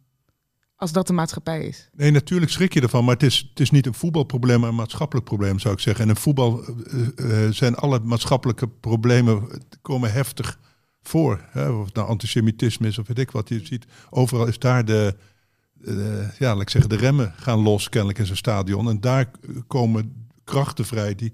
Als 0.76 0.92
dat 0.92 1.06
de 1.06 1.12
maatschappij 1.12 1.66
is. 1.66 1.88
Nee, 1.92 2.10
natuurlijk 2.10 2.50
schrik 2.50 2.74
je 2.74 2.80
ervan, 2.80 3.04
maar 3.04 3.14
het 3.14 3.22
is, 3.22 3.46
het 3.50 3.60
is 3.60 3.70
niet 3.70 3.86
een 3.86 3.94
voetbalprobleem, 3.94 4.60
maar 4.60 4.68
een 4.68 4.74
maatschappelijk 4.74 5.26
probleem 5.26 5.58
zou 5.58 5.74
ik 5.74 5.80
zeggen. 5.80 6.04
En 6.04 6.10
in 6.10 6.16
voetbal 6.16 6.64
eh, 7.16 7.48
zijn 7.50 7.74
alle 7.74 7.98
maatschappelijke 7.98 8.68
problemen 8.68 9.48
komen 9.82 10.12
heftig 10.12 10.58
voor. 11.08 11.44
Hè? 11.50 11.70
Of 11.70 11.84
het 11.84 11.94
nou 11.94 12.08
antisemitisme 12.08 12.86
is 12.86 12.98
of 12.98 13.06
weet 13.06 13.18
ik 13.18 13.30
wat. 13.30 13.48
Je 13.48 13.66
ziet, 13.66 13.86
overal 14.10 14.46
is 14.46 14.58
daar 14.58 14.84
de, 14.84 15.16
ja, 16.38 16.52
laat 16.52 16.60
ik 16.60 16.70
zeggen, 16.70 16.90
de 16.90 16.96
remmen 16.96 17.32
gaan 17.36 17.58
los 17.58 17.88
kennelijk 17.88 18.18
in 18.18 18.26
zijn 18.26 18.38
stadion. 18.38 18.88
En 18.88 19.00
daar 19.00 19.30
komen 19.66 20.26
krachten 20.44 20.84
vrij 20.84 21.14
die, 21.14 21.32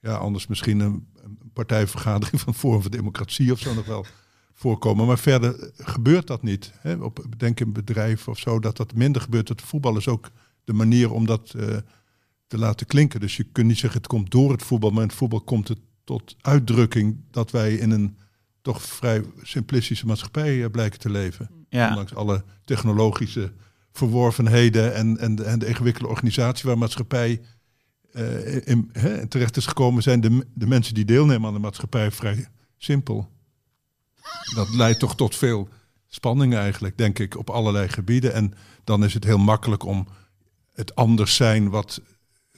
ja, 0.00 0.14
anders 0.14 0.46
misschien 0.46 0.80
een, 0.80 1.08
partijvergadering 1.52 2.40
van 2.40 2.54
Forum 2.54 2.80
voor 2.82 2.90
Democratie 2.90 3.52
of 3.52 3.58
zo 3.58 3.74
nog 3.74 3.86
wel 3.86 4.06
voorkomen. 4.52 5.06
Maar 5.06 5.18
verder 5.18 5.70
gebeurt 5.76 6.26
dat 6.26 6.42
niet. 6.42 6.72
Hè? 6.78 6.94
Op, 6.94 7.24
denk 7.36 7.60
een 7.60 7.72
bedrijf 7.72 8.28
of 8.28 8.38
zo, 8.38 8.58
dat 8.58 8.76
dat 8.76 8.94
minder 8.94 9.22
gebeurt. 9.22 9.48
Het 9.48 9.62
voetbal 9.62 9.96
is 9.96 10.08
ook 10.08 10.30
de 10.64 10.72
manier 10.72 11.12
om 11.12 11.26
dat 11.26 11.54
eh, 11.56 11.76
te 12.46 12.58
laten 12.58 12.86
klinken. 12.86 13.20
Dus 13.20 13.36
je 13.36 13.44
kunt 13.44 13.66
niet 13.66 13.78
zeggen 13.78 14.00
het 14.00 14.08
komt 14.08 14.30
door 14.30 14.52
het 14.52 14.62
voetbal, 14.62 14.90
maar 14.90 15.02
in 15.02 15.08
het 15.08 15.16
voetbal 15.16 15.40
komt 15.40 15.68
het 15.68 15.78
tot 16.04 16.36
uitdrukking 16.40 17.20
dat 17.30 17.50
wij 17.50 17.74
in 17.74 17.90
een 17.90 18.16
toch 18.62 18.82
vrij 18.82 19.22
simplistische 19.42 20.06
maatschappij 20.06 20.64
eh, 20.64 20.70
blijken 20.70 20.98
te 20.98 21.10
leven. 21.10 21.50
ja. 21.68 21.88
Ondanks 21.88 22.14
alle 22.14 22.44
technologische 22.64 23.52
verworvenheden 23.92 24.94
en, 24.94 25.18
en, 25.18 25.34
de, 25.34 25.44
en 25.44 25.58
de 25.58 25.66
ingewikkelde 25.66 26.08
organisatie 26.08 26.68
waar 26.68 26.78
maatschappij 26.78 27.40
eh, 28.12 28.66
in, 28.66 28.90
terecht 29.28 29.56
is 29.56 29.66
gekomen, 29.66 30.02
zijn 30.02 30.20
de, 30.20 30.46
de 30.54 30.66
mensen 30.66 30.94
die 30.94 31.04
deelnemen 31.04 31.48
aan 31.48 31.54
de 31.54 31.60
maatschappij 31.60 32.10
vrij 32.10 32.46
simpel. 32.78 33.30
Dat 34.54 34.74
leidt 34.74 34.98
toch 34.98 35.16
tot 35.16 35.36
veel 35.36 35.68
spanning 36.08 36.54
eigenlijk, 36.54 36.98
denk 36.98 37.18
ik, 37.18 37.36
op 37.38 37.50
allerlei 37.50 37.88
gebieden. 37.88 38.32
En 38.32 38.54
dan 38.84 39.04
is 39.04 39.14
het 39.14 39.24
heel 39.24 39.38
makkelijk 39.38 39.84
om 39.84 40.08
het 40.72 40.94
anders 40.94 41.36
zijn 41.36 41.70
wat 41.70 42.00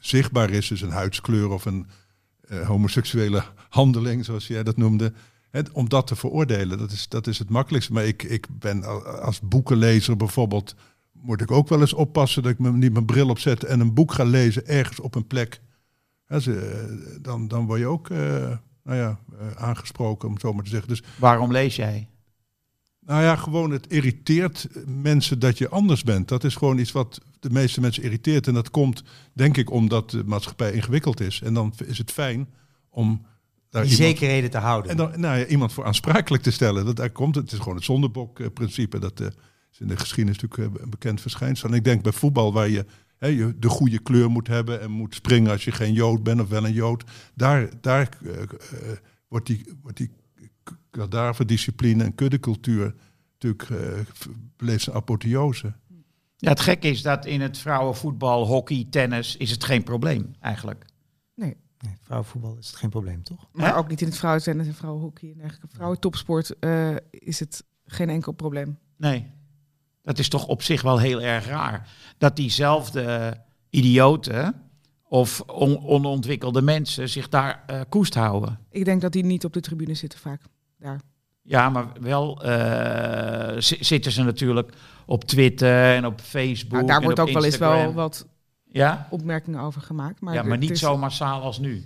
zichtbaar 0.01 0.51
is, 0.51 0.69
dus 0.69 0.81
een 0.81 0.91
huidskleur 0.91 1.49
of 1.49 1.65
een 1.65 1.87
eh, 2.41 2.67
homoseksuele 2.67 3.45
handeling, 3.69 4.25
zoals 4.25 4.47
jij 4.47 4.63
dat 4.63 4.77
noemde. 4.77 5.13
Om 5.73 5.89
dat 5.89 6.07
te 6.07 6.17
veroordelen, 6.17 6.79
dat 6.79 6.91
is, 6.91 7.09
dat 7.09 7.27
is 7.27 7.39
het 7.39 7.51
makkelijkste. 7.51 7.93
Maar 7.93 8.05
ik, 8.05 8.23
ik 8.23 8.47
ben 8.59 8.85
als 9.23 9.41
boekenlezer 9.41 10.17
bijvoorbeeld, 10.17 10.75
moet 11.13 11.41
ik 11.41 11.51
ook 11.51 11.69
wel 11.69 11.81
eens 11.81 11.93
oppassen 11.93 12.43
dat 12.43 12.53
ik 12.53 12.59
me 12.59 12.73
niet 12.73 12.93
mijn 12.93 13.05
bril 13.05 13.29
opzet 13.29 13.65
en 13.65 13.81
een 13.81 13.95
boek 13.95 14.13
ga 14.13 14.25
lezen 14.25 14.67
ergens 14.67 15.01
op 15.01 15.15
een 15.15 15.27
plek. 15.27 15.61
Ze, 16.41 16.59
eh, 16.59 17.23
dan, 17.23 17.49
dan 17.49 17.67
word 17.67 17.81
je 17.81 17.87
ook 17.87 18.11
eh, 18.11 18.19
nou 18.83 18.99
ja, 18.99 19.19
eh, 19.39 19.51
aangesproken, 19.51 20.29
om 20.29 20.35
het 20.35 20.43
zo 20.43 20.53
maar 20.53 20.65
te 20.65 20.71
zeggen. 20.71 20.89
Dus 20.89 21.03
Waarom 21.19 21.53
lees 21.53 21.77
jij? 21.77 22.09
nou 23.05 23.23
ja, 23.23 23.37
gewoon 23.37 23.71
het 23.71 23.87
irriteert 23.87 24.69
mensen 24.87 25.39
dat 25.39 25.59
je 25.59 25.69
anders 25.69 26.03
bent. 26.03 26.29
Dat 26.29 26.45
is 26.45 26.55
gewoon 26.55 26.79
iets 26.79 26.93
wat 26.93 27.21
de 27.41 27.51
meeste 27.51 27.81
mensen 27.81 28.03
irriteert. 28.03 28.47
En 28.47 28.55
dat 28.55 28.71
komt, 28.71 29.03
denk 29.33 29.57
ik, 29.57 29.71
omdat 29.71 30.11
de 30.11 30.25
maatschappij 30.25 30.73
ingewikkeld 30.73 31.21
is. 31.21 31.41
En 31.43 31.55
dan 31.55 31.73
is 31.87 31.99
het 31.99 32.11
fijn 32.11 32.49
om 32.91 33.27
daar 33.73 33.83
Die 33.83 33.93
iemand, 33.93 34.11
zekerheden 34.11 34.51
te 34.51 34.59
houden. 34.59 34.91
en 34.91 34.97
dan, 34.97 35.21
nou 35.21 35.39
ja, 35.39 35.47
iemand 35.47 35.73
voor 35.73 35.85
aansprakelijk 35.85 36.43
te 36.43 36.51
stellen. 36.51 36.85
Dat 36.85 36.97
daar 36.97 37.11
komt 37.11 37.35
het. 37.35 37.45
Het 37.45 37.53
is 37.53 37.59
gewoon 37.59 37.75
het 37.75 37.85
zondebok-principe. 37.85 38.99
Dat 38.99 39.21
eh, 39.21 39.27
is 39.73 39.81
in 39.81 39.87
de 39.87 39.97
geschiedenis 39.97 40.41
natuurlijk 40.41 40.77
eh, 40.77 40.83
een 40.83 40.91
bekend 40.91 41.21
verschijnsel. 41.21 41.69
En 41.69 41.75
ik 41.75 41.85
denk 41.85 42.03
bij 42.03 42.13
voetbal, 42.13 42.53
waar 42.53 42.69
je, 42.69 42.85
hè, 43.19 43.29
je 43.29 43.59
de 43.59 43.69
goede 43.69 43.99
kleur 43.99 44.31
moet 44.31 44.47
hebben 44.47 44.81
en 44.81 44.91
moet 44.91 45.15
springen 45.15 45.51
als 45.51 45.65
je 45.65 45.73
geen 45.73 45.93
Jood 45.93 46.23
bent 46.23 46.41
of 46.41 46.49
wel 46.49 46.65
een 46.65 46.73
Jood. 46.73 47.05
Daar, 47.35 47.69
daar 47.81 48.09
eh, 48.25 48.43
eh, 48.43 48.49
wordt 49.29 49.47
die, 49.47 49.65
wordt 49.83 49.97
die 49.97 50.11
kadaverdiscipline 50.91 52.05
en 52.05 52.15
kuddecultuur 52.15 52.95
natuurlijk 53.33 53.71
eh, 53.71 54.27
beleeft 54.57 54.83
zijn 54.83 54.97
apotheose. 54.97 55.73
Ja, 56.37 56.49
het 56.49 56.61
gekke 56.61 56.89
is 56.89 57.03
dat 57.03 57.27
in 57.27 57.41
het 57.41 57.59
vrouwenvoetbal, 57.59 58.47
hockey, 58.47 58.87
tennis 58.91 59.37
is 59.37 59.51
het 59.51 59.65
geen 59.65 59.83
probleem 59.83 60.35
eigenlijk. 60.41 60.85
Nee, 61.35 61.57
vrouwenvoetbal 62.03 62.57
is 62.59 62.67
het 62.67 62.77
geen 62.77 62.91
probleem, 62.91 63.23
toch? 63.23 63.47
Maar 63.53 63.67
Hè? 63.67 63.77
ook 63.77 63.89
niet 63.89 64.01
in 64.01 64.07
het 64.07 64.17
vrouwentennis 64.17 64.67
en 64.67 64.75
vrouwenhockey. 64.75 65.31
En 65.35 65.41
eigenlijk 65.41 65.73
vrouwentopsport 65.73 66.59
eh 66.59 66.97
is 67.11 67.41
het 67.41 67.65
geen 67.87 68.11
enkel 68.11 68.33
probleem. 68.33 68.79
Nee. 68.97 69.31
Dat 70.03 70.19
is 70.19 70.29
toch 70.29 70.47
op 70.47 70.63
zich 70.63 70.83
wel 70.83 70.99
heel 70.99 71.21
erg 71.23 71.47
raar. 71.47 71.89
Dat 72.19 72.37
diezelfde 72.37 73.37
idioten 73.71 74.55
of 75.09 75.41
on- 75.41 75.87
onontwikkelde 75.87 76.63
mensen 76.63 77.09
zich 77.09 77.29
daar 77.29 77.63
eh, 77.67 77.81
koest 77.89 78.15
houden. 78.15 78.59
Ik 78.71 78.85
denk 78.85 79.01
dat 79.01 79.13
die 79.13 79.25
niet 79.25 79.45
op 79.45 79.53
de 79.53 79.61
tribune 79.61 79.95
zitten 79.95 80.19
vaak. 80.19 80.43
Daar. 80.79 81.01
Ja, 81.43 81.71
maar 81.71 81.87
wel 82.01 82.43
eh, 82.43 83.61
zi- 83.61 83.85
zitten 83.85 84.13
ze 84.13 84.23
natuurlijk 84.23 84.73
op 85.07 85.25
Twitter 85.25 85.95
en 85.95 86.07
op 86.07 86.21
Facebook. 86.21 86.73
Nou, 86.73 86.87
daar 86.87 86.97
en 86.97 87.03
wordt 87.03 87.19
op 87.19 87.27
ook 87.27 87.33
wel 87.35 87.45
eens 87.45 87.59
wel 87.59 87.93
wat 87.93 88.27
Ja? 88.73 89.07
opmerkingen 89.11 89.61
over 89.61 89.81
gemaakt. 89.81 90.21
Maar, 90.21 90.35
ja, 90.35 90.43
maar 90.43 90.59
niet 90.59 90.79
zo 90.79 90.99
massaal 90.99 91.43
als 91.43 91.59
nu. 91.59 91.85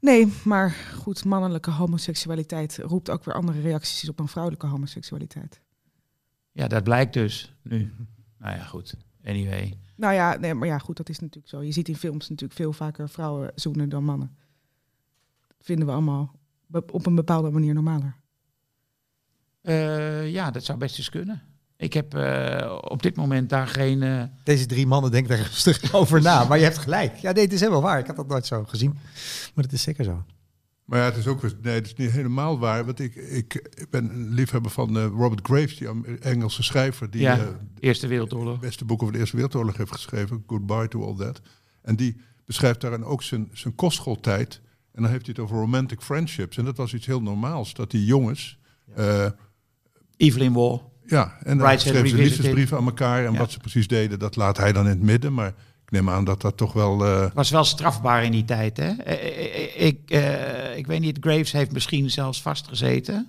Nee, 0.00 0.32
maar 0.44 0.70
goed, 0.70 1.24
mannelijke 1.24 1.70
homoseksualiteit 1.70 2.78
roept 2.78 3.10
ook 3.10 3.24
weer 3.24 3.34
andere 3.34 3.60
reacties 3.60 4.08
op 4.08 4.16
dan 4.16 4.28
vrouwelijke 4.28 4.66
homoseksualiteit. 4.66 5.60
Ja, 6.52 6.68
dat 6.68 6.84
blijkt 6.84 7.12
dus 7.12 7.54
nu. 7.62 7.92
Nou 8.38 8.56
ja, 8.56 8.64
goed. 8.64 8.94
Anyway. 9.24 9.78
Nou 9.96 10.14
ja, 10.14 10.36
nee, 10.36 10.54
maar 10.54 10.68
ja, 10.68 10.78
goed, 10.78 10.96
dat 10.96 11.08
is 11.08 11.18
natuurlijk 11.18 11.48
zo. 11.48 11.62
Je 11.62 11.72
ziet 11.72 11.88
in 11.88 11.96
films 11.96 12.28
natuurlijk 12.28 12.60
veel 12.60 12.72
vaker 12.72 13.08
vrouwen 13.08 13.52
zoenen 13.54 13.88
dan 13.88 14.04
mannen. 14.04 14.36
Dat 15.48 15.66
vinden 15.66 15.86
we 15.86 15.92
allemaal 15.92 16.34
op 16.70 17.06
een 17.06 17.14
bepaalde 17.14 17.50
manier 17.50 17.74
normaler. 17.74 18.16
Eh, 19.60 20.30
ja, 20.32 20.50
dat 20.50 20.64
zou 20.64 20.78
best 20.78 20.98
eens 20.98 21.10
kunnen. 21.10 21.42
Ik 21.82 21.92
heb 21.92 22.14
eh, 22.14 22.78
op 22.80 23.02
dit 23.02 23.16
moment 23.16 23.48
daar 23.50 23.66
geen... 23.66 24.02
eh, 24.02 24.22
Deze 24.44 24.66
drie 24.66 24.86
mannen 24.86 25.10
denken 25.10 25.36
daar 25.36 25.46
rustig 25.46 25.92
over 25.94 26.22
na. 26.22 26.44
Maar 26.44 26.58
je 26.58 26.64
hebt 26.64 26.78
gelijk. 26.78 27.16
Ja, 27.16 27.32
nee, 27.32 27.44
het 27.44 27.52
is 27.52 27.60
helemaal 27.60 27.82
waar. 27.82 27.98
Ik 27.98 28.06
had 28.06 28.16
dat 28.16 28.28
nooit 28.28 28.46
zo 28.46 28.64
gezien. 28.64 28.92
Maar 29.54 29.64
het 29.64 29.72
is 29.72 29.82
zeker 29.82 30.04
zo. 30.04 30.24
Maar 30.84 30.98
ja, 30.98 31.04
het 31.04 31.16
is 31.16 31.26
ook 31.26 31.42
nee, 31.62 31.74
het 31.74 31.86
is 31.86 31.94
niet 31.94 32.10
helemaal 32.10 32.58
waar. 32.58 32.84
Want 32.84 32.98
ik, 33.00 33.14
ik, 33.14 33.54
ik 33.74 33.90
ben 33.90 34.10
een 34.10 34.28
liefhebber 34.34 34.70
van 34.70 34.96
eh, 34.98 35.04
Robert 35.04 35.40
Graves, 35.46 35.76
die 35.76 36.18
Engelse 36.20 36.62
schrijver, 36.62 37.10
die 37.10 37.20
Ja. 37.20 37.58
Eerste 37.80 38.06
het 38.06 38.14
Wereldoorlog. 38.14 38.58
beste 38.60 38.84
boek 38.84 39.00
over 39.02 39.12
de 39.14 39.20
Eerste 39.20 39.36
Wereldoorlog 39.36 39.76
heeft 39.76 39.92
geschreven, 39.92 40.44
Goodbye 40.46 40.88
to 40.88 41.04
All 41.06 41.16
That. 41.16 41.40
En 41.82 41.96
die 41.96 42.16
beschrijft 42.44 42.80
daarin 42.80 43.04
ook 43.04 43.22
zijn, 43.22 43.48
zijn 43.52 43.74
kostschooltijd. 43.74 44.60
En 44.92 45.02
dan 45.02 45.10
heeft 45.10 45.26
hij 45.26 45.34
het 45.36 45.44
over 45.44 45.56
romantic 45.56 46.00
friendships. 46.00 46.56
En 46.56 46.64
dat 46.64 46.76
was 46.76 46.94
iets 46.94 47.06
heel 47.06 47.22
normaals, 47.22 47.74
dat 47.74 47.90
die 47.90 48.04
jongens... 48.04 48.58
eh, 48.94 49.26
Evelyn 50.16 50.52
Waugh. 50.52 50.84
Ja, 51.12 51.36
en 51.42 51.58
dan 51.58 51.78
schreven 51.80 52.08
ze 52.08 52.16
liefdesbrieven 52.16 52.76
aan 52.76 52.84
elkaar. 52.86 53.24
En 53.24 53.32
Ja. 53.32 53.38
wat 53.38 53.50
ze 53.52 53.58
precies 53.58 53.88
deden, 53.88 54.18
dat 54.18 54.36
laat 54.36 54.56
hij 54.56 54.72
dan 54.72 54.84
in 54.84 54.90
het 54.90 55.02
midden. 55.02 55.34
Maar 55.34 55.48
ik 55.84 55.90
neem 55.90 56.10
aan 56.10 56.24
dat 56.24 56.40
dat 56.40 56.56
toch 56.56 56.72
wel... 56.72 57.04
eh, 57.06 57.30
Was 57.34 57.50
wel 57.50 57.64
strafbaar 57.64 58.24
in 58.24 58.30
die 58.32 58.44
tijd, 58.44 58.76
hè? 58.76 58.88
Eh, 58.92 59.12
eh, 59.14 59.86
Ik, 59.86 60.10
eh, 60.10 60.76
ik 60.76 60.86
weet 60.86 61.00
niet, 61.00 61.16
Graves 61.20 61.52
heeft 61.52 61.72
misschien 61.72 62.10
zelfs 62.10 62.42
vastgezeten. 62.42 63.28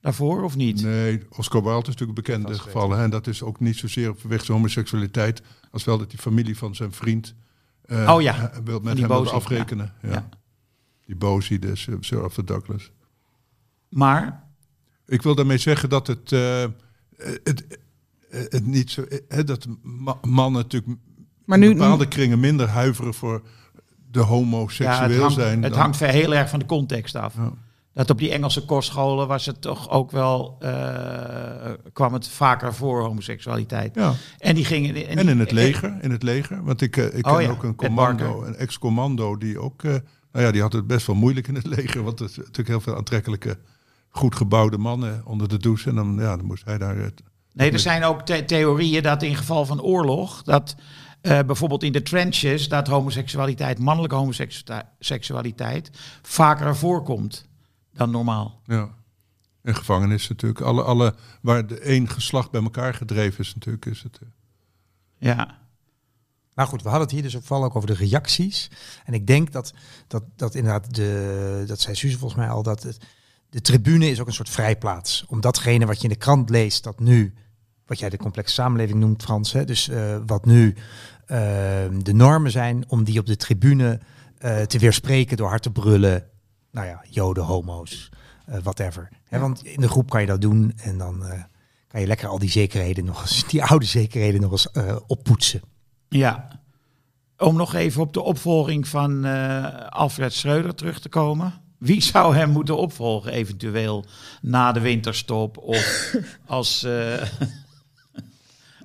Daarvoor 0.00 0.42
of 0.42 0.56
niet? 0.56 0.82
Nee, 0.82 1.22
Oscar 1.36 1.62
Wilde 1.62 1.80
is 1.80 1.86
natuurlijk 1.86 2.18
een 2.18 2.24
bekende 2.24 2.58
geval. 2.58 2.90
Hè? 2.90 3.02
En 3.02 3.10
dat 3.10 3.26
is 3.26 3.42
ook 3.42 3.60
niet 3.60 3.76
zozeer 3.76 4.14
vanwege 4.16 4.44
zijn 4.44 4.56
homoseksualiteit... 4.56 5.42
als 5.70 5.84
wel 5.84 5.98
dat 5.98 6.10
die 6.10 6.18
familie 6.18 6.58
van 6.58 6.74
zijn 6.74 6.92
vriend... 6.92 7.34
eh, 7.84 8.12
Oh 8.14 8.22
ja, 8.22 8.50
wil 8.64 8.80
met 8.80 8.96
die 8.96 9.06
hem 9.06 9.12
afrekenen. 9.26 9.92
Ja. 10.02 10.10
Ja. 10.10 10.28
Die 11.06 11.16
Bosie, 11.16 11.58
de 11.58 11.76
Sir 12.00 12.22
Arthur 12.22 12.44
Douglas. 12.44 12.90
Maar, 13.88 14.42
Ik 15.06 15.22
wil 15.22 15.34
daarmee 15.34 15.58
zeggen 15.58 15.88
dat 15.88 16.06
het, 16.06 16.32
eh, 16.32 16.64
het, 17.42 17.66
eh, 18.30 18.40
het 18.48 18.66
niet 18.66 18.90
zo... 18.90 19.02
eh, 19.28 19.44
dat 19.44 19.66
ma- 19.82 20.18
mannen 20.22 20.62
natuurlijk 20.62 20.98
Maar 21.44 21.58
in 21.58 21.68
nu, 21.68 21.72
bepaalde 21.74 22.08
kringen 22.08 22.40
minder 22.40 22.68
huiveren 22.68 23.14
voor 23.14 23.42
de 24.10 24.18
ja, 24.18 24.24
homoseksueel 24.24 25.08
het 25.08 25.18
hangt, 25.18 25.34
zijn. 25.34 25.62
het 25.62 25.76
hangt 25.76 25.96
ver- 25.96 26.08
heel 26.08 26.34
erg 26.34 26.48
van 26.48 26.58
de 26.58 26.66
context 26.66 27.14
af. 27.14 27.34
Ja. 27.34 27.52
Dat 27.92 28.10
op 28.10 28.18
die 28.18 28.30
Engelse 28.30 28.64
kostscholen 28.64 29.28
was 29.28 29.46
het 29.46 29.60
toch 29.60 29.90
ook 29.90 30.10
wel... 30.10 30.56
eh, 30.60 31.72
kwam 31.92 32.12
het 32.12 32.28
vaker 32.28 32.74
voor, 32.74 33.02
homoseksualiteit. 33.02 33.94
Ja. 33.94 34.14
En 34.38 34.54
die 34.54 34.64
gingen... 34.64 35.08
En 35.08 35.28
in 35.28 35.38
het 35.38 35.52
leger, 35.52 35.96
in 36.00 36.10
het 36.10 36.22
leger. 36.22 36.64
Want 36.64 36.80
ik, 36.80 36.96
eh, 36.96 37.18
ik 37.18 37.26
Oh 37.26 37.36
ken 37.36 37.42
ja, 37.42 37.50
ook 37.50 37.62
een 37.62 37.74
commando, 37.74 38.44
een 38.44 38.56
ex-commando 38.56 39.36
die 39.38 39.58
ook, 39.58 39.82
eh, 39.84 39.90
nou 40.32 40.44
ja, 40.44 40.50
die 40.50 40.60
had 40.60 40.72
het 40.72 40.86
best 40.86 41.06
wel 41.06 41.16
moeilijk 41.16 41.48
in 41.48 41.54
het 41.54 41.66
leger. 41.66 42.02
Want 42.02 42.20
er 42.20 42.26
is 42.26 42.36
natuurlijk 42.36 42.68
heel 42.68 42.80
veel 42.80 42.96
aantrekkelijke, 42.96 43.58
goed 44.16 44.34
gebouwde 44.36 44.78
mannen 44.78 45.22
onder 45.26 45.48
de 45.48 45.58
douche. 45.58 45.88
En 45.88 45.94
dan, 45.94 46.16
ja, 46.18 46.36
dan 46.36 46.46
moest 46.46 46.64
hij 46.64 46.78
daar. 46.78 46.96
het- 46.96 47.22
Nee, 47.52 47.70
er 47.72 47.78
zijn 47.78 48.04
ook 48.04 48.20
the- 48.22 48.44
theorieën 48.44 49.02
dat 49.02 49.22
in 49.22 49.36
geval 49.36 49.66
van 49.66 49.80
oorlog, 49.82 50.42
dat 50.42 50.74
eh, 51.20 51.40
bijvoorbeeld 51.46 51.82
in 51.82 51.92
de 51.92 52.02
trenches, 52.02 52.68
dat 52.68 52.86
homoseksualiteit, 52.86 53.78
mannelijke 53.78 54.16
homoseksualiteit, 54.16 55.90
vaker 56.22 56.76
voorkomt 56.76 57.48
dan 57.92 58.10
normaal. 58.10 58.60
ja. 58.66 58.88
En 59.62 59.74
gevangenis 59.74 60.28
natuurlijk. 60.28 60.60
Alle, 60.60 60.82
alle, 60.82 61.14
waar 61.42 61.66
de 61.66 61.78
één 61.78 62.08
geslacht 62.08 62.50
bij 62.50 62.62
elkaar 62.62 62.94
gedreven 62.94 63.40
is 63.44 63.54
natuurlijk. 63.54 63.86
Is 63.86 64.02
het, 64.02 64.18
eh, 64.22 64.28
Ja. 65.18 65.58
Nou 66.54 66.68
goed, 66.68 66.82
we 66.82 66.88
hadden 66.88 67.06
het 67.06 67.14
hier 67.16 67.22
dus 67.24 67.36
ook 67.36 67.42
vooral 67.44 67.64
ook 67.64 67.76
over 67.76 67.88
de 67.88 67.94
reacties. 67.94 68.70
En 69.04 69.14
ik 69.14 69.26
denk 69.26 69.52
dat, 69.52 69.72
dat, 70.06 70.22
dat 70.36 70.54
inderdaad, 70.54 70.94
de, 70.94 71.64
dat 71.66 71.80
zei 71.80 71.94
Suze 71.96 72.18
volgens 72.18 72.40
mij 72.40 72.50
al, 72.50 72.62
dat 72.62 72.82
het, 72.82 72.98
de 73.54 73.60
tribune 73.60 74.10
is 74.10 74.20
ook 74.20 74.26
een 74.26 74.32
soort 74.32 74.48
vrijplaats. 74.48 75.24
Om 75.28 75.40
datgene 75.40 75.86
wat 75.86 75.96
je 75.96 76.02
in 76.02 76.08
de 76.08 76.16
krant 76.16 76.50
leest, 76.50 76.84
dat 76.84 77.00
nu, 77.00 77.34
wat 77.86 77.98
jij 77.98 78.08
de 78.08 78.16
complexe 78.16 78.54
samenleving 78.54 78.98
noemt 78.98 79.22
Frans, 79.22 79.52
hè, 79.52 79.64
dus 79.64 79.88
eh, 79.88 80.16
wat 80.26 80.44
nu 80.44 80.74
eh, 81.26 81.38
de 82.02 82.12
normen 82.12 82.50
zijn, 82.50 82.84
om 82.88 83.04
die 83.04 83.18
op 83.18 83.26
de 83.26 83.36
tribune 83.36 84.00
eh, 84.38 84.62
te 84.62 84.78
weerspreken 84.78 85.36
door 85.36 85.48
hard 85.48 85.62
te 85.62 85.70
brullen. 85.70 86.24
Nou 86.70 86.86
ja, 86.86 87.04
joden, 87.10 87.44
homo's, 87.44 88.10
eh, 88.46 88.58
whatever. 88.62 89.08
Hè, 89.24 89.38
want 89.38 89.64
in 89.64 89.80
de 89.80 89.88
groep 89.88 90.10
kan 90.10 90.20
je 90.20 90.26
dat 90.26 90.40
doen 90.40 90.72
en 90.76 90.98
dan 90.98 91.24
kan 91.86 92.00
je 92.00 92.06
lekker 92.06 92.28
al 92.28 92.38
die 92.38 92.50
zekerheden 92.50 93.04
nog 93.04 93.20
eens, 93.20 93.48
die 93.48 93.64
oude 93.64 93.86
zekerheden 93.86 94.40
nog 94.40 94.50
eens 94.50 94.68
oppoetsen. 95.06 95.60
ja. 96.08 96.62
Om 97.38 97.56
nog 97.56 97.74
even 97.74 98.02
op 98.02 98.12
de 98.12 98.22
opvolging 98.22 98.88
van 98.88 99.24
Alfred 99.90 100.32
Schreuder 100.32 100.74
terug 100.74 101.00
te 101.00 101.08
komen. 101.08 101.63
Wie 101.84 102.02
zou 102.02 102.34
hem 102.34 102.50
moeten 102.50 102.76
opvolgen, 102.76 103.32
eventueel 103.32 104.04
na 104.42 104.72
de 104.72 104.80
winterstop 104.80 105.58
of 105.58 106.14
als... 106.46 106.82
eh, 106.82 107.22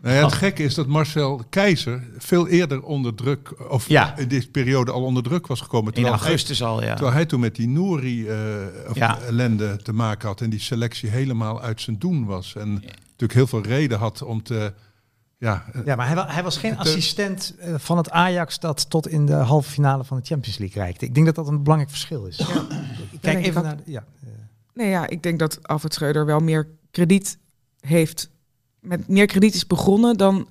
Nou 0.02 0.16
ja, 0.16 0.24
het 0.24 0.34
gekke 0.34 0.64
is 0.64 0.74
dat 0.76 0.88
Marcel 0.88 1.42
Keizer 1.50 2.04
veel 2.18 2.48
eerder 2.48 2.82
onder 2.84 3.16
druk, 3.16 3.70
of 3.72 3.88
Ja. 3.90 4.18
in 4.18 4.28
deze 4.28 4.50
periode 4.50 4.92
al 4.92 5.04
onder 5.04 5.24
druk 5.24 5.48
was 5.48 5.62
gekomen. 5.62 5.94
in 5.94 6.02
hij- 6.02 6.12
augustus 6.12 6.64
al, 6.64 6.84
ja. 6.84 6.94
Terwijl 6.94 7.16
hij 7.16 7.26
toen 7.26 7.40
met 7.40 7.56
die 7.56 7.68
Nouri 7.68 8.28
eh, 8.28 8.38
of 8.90 8.96
Ja. 8.96 9.20
ellende 9.20 9.78
te 9.84 9.94
maken 9.94 10.28
had 10.28 10.42
en 10.42 10.50
die 10.50 10.60
selectie 10.60 11.10
helemaal 11.10 11.62
uit 11.62 11.82
zijn 11.82 12.00
doen 12.00 12.26
was. 12.26 12.56
En 12.56 12.74
natuurlijk 12.74 13.34
heel 13.34 13.48
veel 13.48 13.62
reden 13.62 13.98
had 14.00 14.22
om 14.22 14.44
te. 14.44 14.74
Ja, 15.40 15.66
eh, 15.74 15.82
Ja, 15.86 15.96
maar 15.96 16.08
hij, 16.08 16.24
hij 16.34 16.44
was 16.44 16.58
geen 16.58 16.78
assistent 16.78 17.56
eh, 17.60 17.74
van 17.78 17.98
het 17.98 18.10
Ajax 18.10 18.60
dat 18.60 18.90
tot 18.90 19.08
in 19.08 19.26
de 19.26 19.34
halve 19.34 19.70
finale 19.72 20.04
van 20.04 20.18
de 20.18 20.26
Champions 20.26 20.58
League 20.58 20.82
reikte. 20.84 21.06
Ik 21.06 21.14
denk 21.14 21.26
dat 21.26 21.36
dat 21.36 21.48
een 21.48 21.64
belangrijk 21.64 21.92
verschil 21.92 22.26
is. 22.26 22.36
Kijk 22.38 23.22
denk 23.22 23.38
ik 23.40 23.46
even 23.46 23.64
naar 23.64 23.78
de, 23.78 23.84
ja. 23.86 24.04
eh, 24.24 24.30
Nee, 24.74 24.90
ja, 24.90 25.08
ik 25.08 25.24
denk 25.24 25.40
dat 25.40 25.68
Alfred 25.68 25.94
Schreuder 25.94 26.26
wel 26.26 26.40
meer 26.40 26.68
krediet 26.92 27.38
heeft. 27.80 28.30
Met 28.80 29.08
meer 29.08 29.26
krediet 29.26 29.54
is 29.56 29.68
begonnen 29.68 30.18
dan 30.18 30.48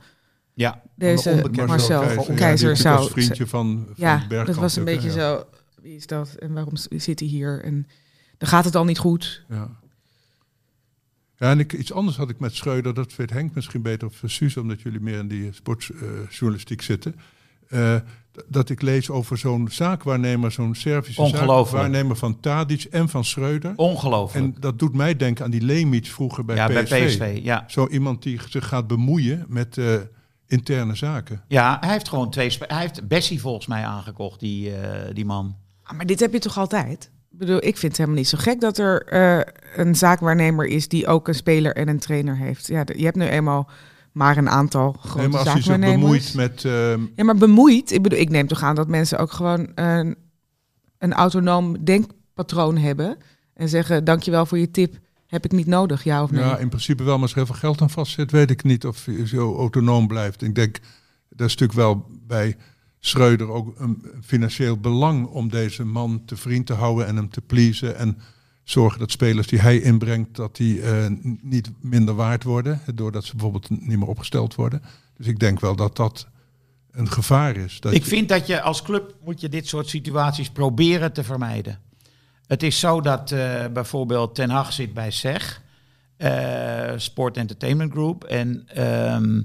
Ja, 0.54 0.82
deze 0.94 1.50
Marcel 1.66 2.02
ja, 2.02 2.34
Keizer, 2.34 2.72
die 2.72 2.82
zou. 2.82 2.98
was 2.98 3.08
vriendje 3.10 3.46
van, 3.46 3.84
van 3.86 3.94
Ja, 3.96 4.16
Bergkamp 4.28 4.46
dat 4.46 4.56
was 4.56 4.74
een 4.76 4.80
ook, 4.82 4.88
beetje 4.88 5.08
ja. 5.08 5.14
zo. 5.14 5.44
Wie 5.82 5.96
is 5.96 6.06
dat 6.06 6.28
en 6.34 6.52
waarom 6.52 6.76
zit 6.76 7.20
hij 7.20 7.28
hier? 7.28 7.64
En 7.64 7.86
dan 8.38 8.48
gaat 8.48 8.64
het 8.64 8.74
al 8.76 8.84
niet 8.84 8.98
goed. 8.98 9.44
Ja. 9.48 9.68
Ja, 11.38 11.50
en 11.50 11.58
ik, 11.58 11.72
iets 11.72 11.92
anders 11.92 12.16
had 12.16 12.30
ik 12.30 12.38
met 12.38 12.54
Schreuder, 12.54 12.94
dat 12.94 13.16
weet 13.16 13.30
Henk 13.30 13.54
misschien 13.54 13.82
beter 13.82 14.08
of 14.08 14.22
Suus, 14.24 14.56
omdat 14.56 14.80
jullie 14.80 15.00
meer 15.00 15.18
in 15.18 15.28
die 15.28 15.52
sportjournalistiek 15.52 16.82
zitten. 16.82 17.14
Eh, 17.68 17.94
dat 18.46 18.70
ik 18.70 18.82
lees 18.82 19.10
over 19.10 19.38
zo'n 19.38 19.68
zaakwaarnemer, 19.70 20.52
zo'n 20.52 20.74
Servische 20.74 21.26
zaakwaarnemer 21.26 22.16
van 22.16 22.40
Tadic 22.40 22.84
en 22.84 23.08
van 23.08 23.24
Schreuder. 23.24 23.72
ongelooflijk. 23.76 24.44
En 24.44 24.60
dat 24.60 24.78
doet 24.78 24.94
mij 24.94 25.16
denken 25.16 25.44
aan 25.44 25.50
die 25.50 25.60
Lemic 25.60 26.06
vroeger 26.06 26.44
bij 26.44 26.56
ja, 26.56 26.66
PSV. 26.66 26.88
bij 26.88 27.06
PSV, 27.06 27.40
ja. 27.42 27.64
Zo 27.66 27.86
iemand 27.88 28.22
die 28.22 28.40
zich 28.48 28.68
gaat 28.68 28.86
bemoeien 28.86 29.44
met 29.48 29.78
eh, 29.78 29.94
interne 30.46 30.94
zaken. 30.94 31.42
Ja, 31.48 31.76
hij 31.80 31.92
heeft 31.92 32.08
gewoon 32.08 32.30
twee... 32.30 32.56
Hij 32.58 32.80
heeft 32.80 33.08
Bessie 33.08 33.40
volgens 33.40 33.66
mij 33.66 33.84
aangekocht, 33.84 34.40
die, 34.40 34.74
eh, 34.74 35.14
die 35.14 35.24
man. 35.24 35.56
Ah, 35.82 35.96
maar 35.96 36.06
dit 36.06 36.20
heb 36.20 36.32
je 36.32 36.38
toch 36.38 36.58
altijd? 36.58 37.10
Ik 37.38 37.46
bedoel, 37.46 37.64
ik 37.64 37.76
vind 37.76 37.82
het 37.82 37.96
helemaal 37.96 38.18
niet 38.18 38.28
zo 38.28 38.38
gek 38.40 38.60
dat 38.60 38.78
er 38.78 39.02
eh, 39.06 39.40
een 39.76 39.94
zaakwaarnemer 39.94 40.66
is 40.66 40.88
die 40.88 41.06
ook 41.06 41.28
een 41.28 41.34
speler 41.34 41.74
en 41.74 41.88
een 41.88 41.98
trainer 41.98 42.36
heeft. 42.36 42.66
Ja, 42.66 42.84
je 42.96 43.04
hebt 43.04 43.16
nu 43.16 43.26
eenmaal 43.26 43.68
maar 44.12 44.36
een 44.36 44.48
aantal 44.48 44.92
grote 44.92 45.18
Nee, 45.18 45.28
maar 45.28 45.38
als 45.38 45.48
zaakwaarnemers. 45.48 46.00
bemoeit 46.00 46.34
met... 46.34 46.64
ehm, 46.64 47.00
Ja, 47.14 47.24
maar 47.24 47.36
bemoeid. 47.36 47.92
Ik 47.92 48.02
bedoel, 48.02 48.18
ik 48.18 48.30
neem 48.30 48.46
toch 48.46 48.62
aan 48.62 48.74
dat 48.74 48.88
mensen 48.88 49.18
ook 49.18 49.32
gewoon 49.32 49.68
een, 49.74 50.16
een 50.98 51.12
autonoom 51.12 51.84
denkpatroon 51.84 52.76
hebben 52.76 53.16
en 53.54 53.68
zeggen: 53.68 54.04
dankjewel 54.04 54.46
voor 54.46 54.58
je 54.58 54.70
tip. 54.70 54.96
Heb 55.26 55.44
ik 55.44 55.52
niet 55.52 55.66
nodig, 55.66 56.04
ja 56.04 56.22
of 56.22 56.30
nee? 56.30 56.44
Ja, 56.44 56.58
in 56.58 56.68
principe 56.68 57.02
wel, 57.02 57.12
maar 57.12 57.22
als 57.22 57.30
er 57.30 57.36
heel 57.36 57.46
veel 57.46 57.54
geld 57.54 57.80
aan 57.80 57.90
vastzit, 57.90 58.30
weet 58.30 58.50
ik 58.50 58.62
niet 58.62 58.86
of 58.86 59.06
je 59.06 59.26
zo 59.26 59.56
autonoom 59.56 60.06
blijft. 60.06 60.42
Ik 60.42 60.54
denk, 60.54 60.78
dat 61.28 61.46
is 61.46 61.56
natuurlijk 61.56 61.78
wel 61.78 62.06
bij 62.26 62.56
Schreuder 63.08 63.48
ook 63.50 63.80
een 63.80 64.02
financieel 64.24 64.76
belang 64.78 65.26
om 65.26 65.48
deze 65.48 65.84
man 65.84 66.22
te 66.24 66.36
vriend 66.36 66.66
te 66.66 66.72
houden 66.74 67.06
en 67.06 67.16
hem 67.16 67.30
te 67.30 67.40
pleasen. 67.40 67.96
En 67.96 68.18
zorgen 68.64 68.98
dat 68.98 69.10
spelers 69.10 69.46
die 69.46 69.58
hij 69.60 69.80
inbrengt, 69.80 70.36
dat 70.36 70.56
die 70.56 70.82
eh, 70.82 71.06
niet 71.42 71.70
minder 71.80 72.14
waard 72.14 72.42
worden, 72.44 72.80
doordat 72.94 73.24
ze 73.24 73.32
bijvoorbeeld 73.32 73.70
niet 73.70 73.98
meer 73.98 74.06
opgesteld 74.08 74.54
worden. 74.54 74.82
Dus 75.16 75.26
ik 75.26 75.38
denk 75.38 75.60
wel 75.60 75.76
dat 75.76 75.96
dat 75.96 76.26
een 76.90 77.10
gevaar 77.10 77.56
is. 77.56 77.80
Dat 77.80 77.92
Ik 77.92 78.02
je- 78.02 78.08
vind 78.08 78.28
dat 78.28 78.46
je 78.46 78.60
als 78.60 78.82
club 78.82 79.14
moet 79.24 79.40
je 79.40 79.48
dit 79.48 79.66
soort 79.68 79.88
situaties 79.88 80.50
proberen 80.50 81.12
te 81.12 81.24
vermijden. 81.24 81.78
Het 82.46 82.62
is 82.62 82.78
zo 82.78 83.00
dat 83.00 83.30
eh, 83.32 83.64
bijvoorbeeld 83.72 84.34
Ten 84.34 84.50
Hag 84.50 84.72
zit 84.72 84.94
bij 84.94 85.10
SEG, 85.10 85.62
eh, 86.16 86.92
Sport 86.96 87.36
Entertainment 87.36 87.92
Group. 87.92 88.24
En 88.24 88.62
ehm, 88.68 89.42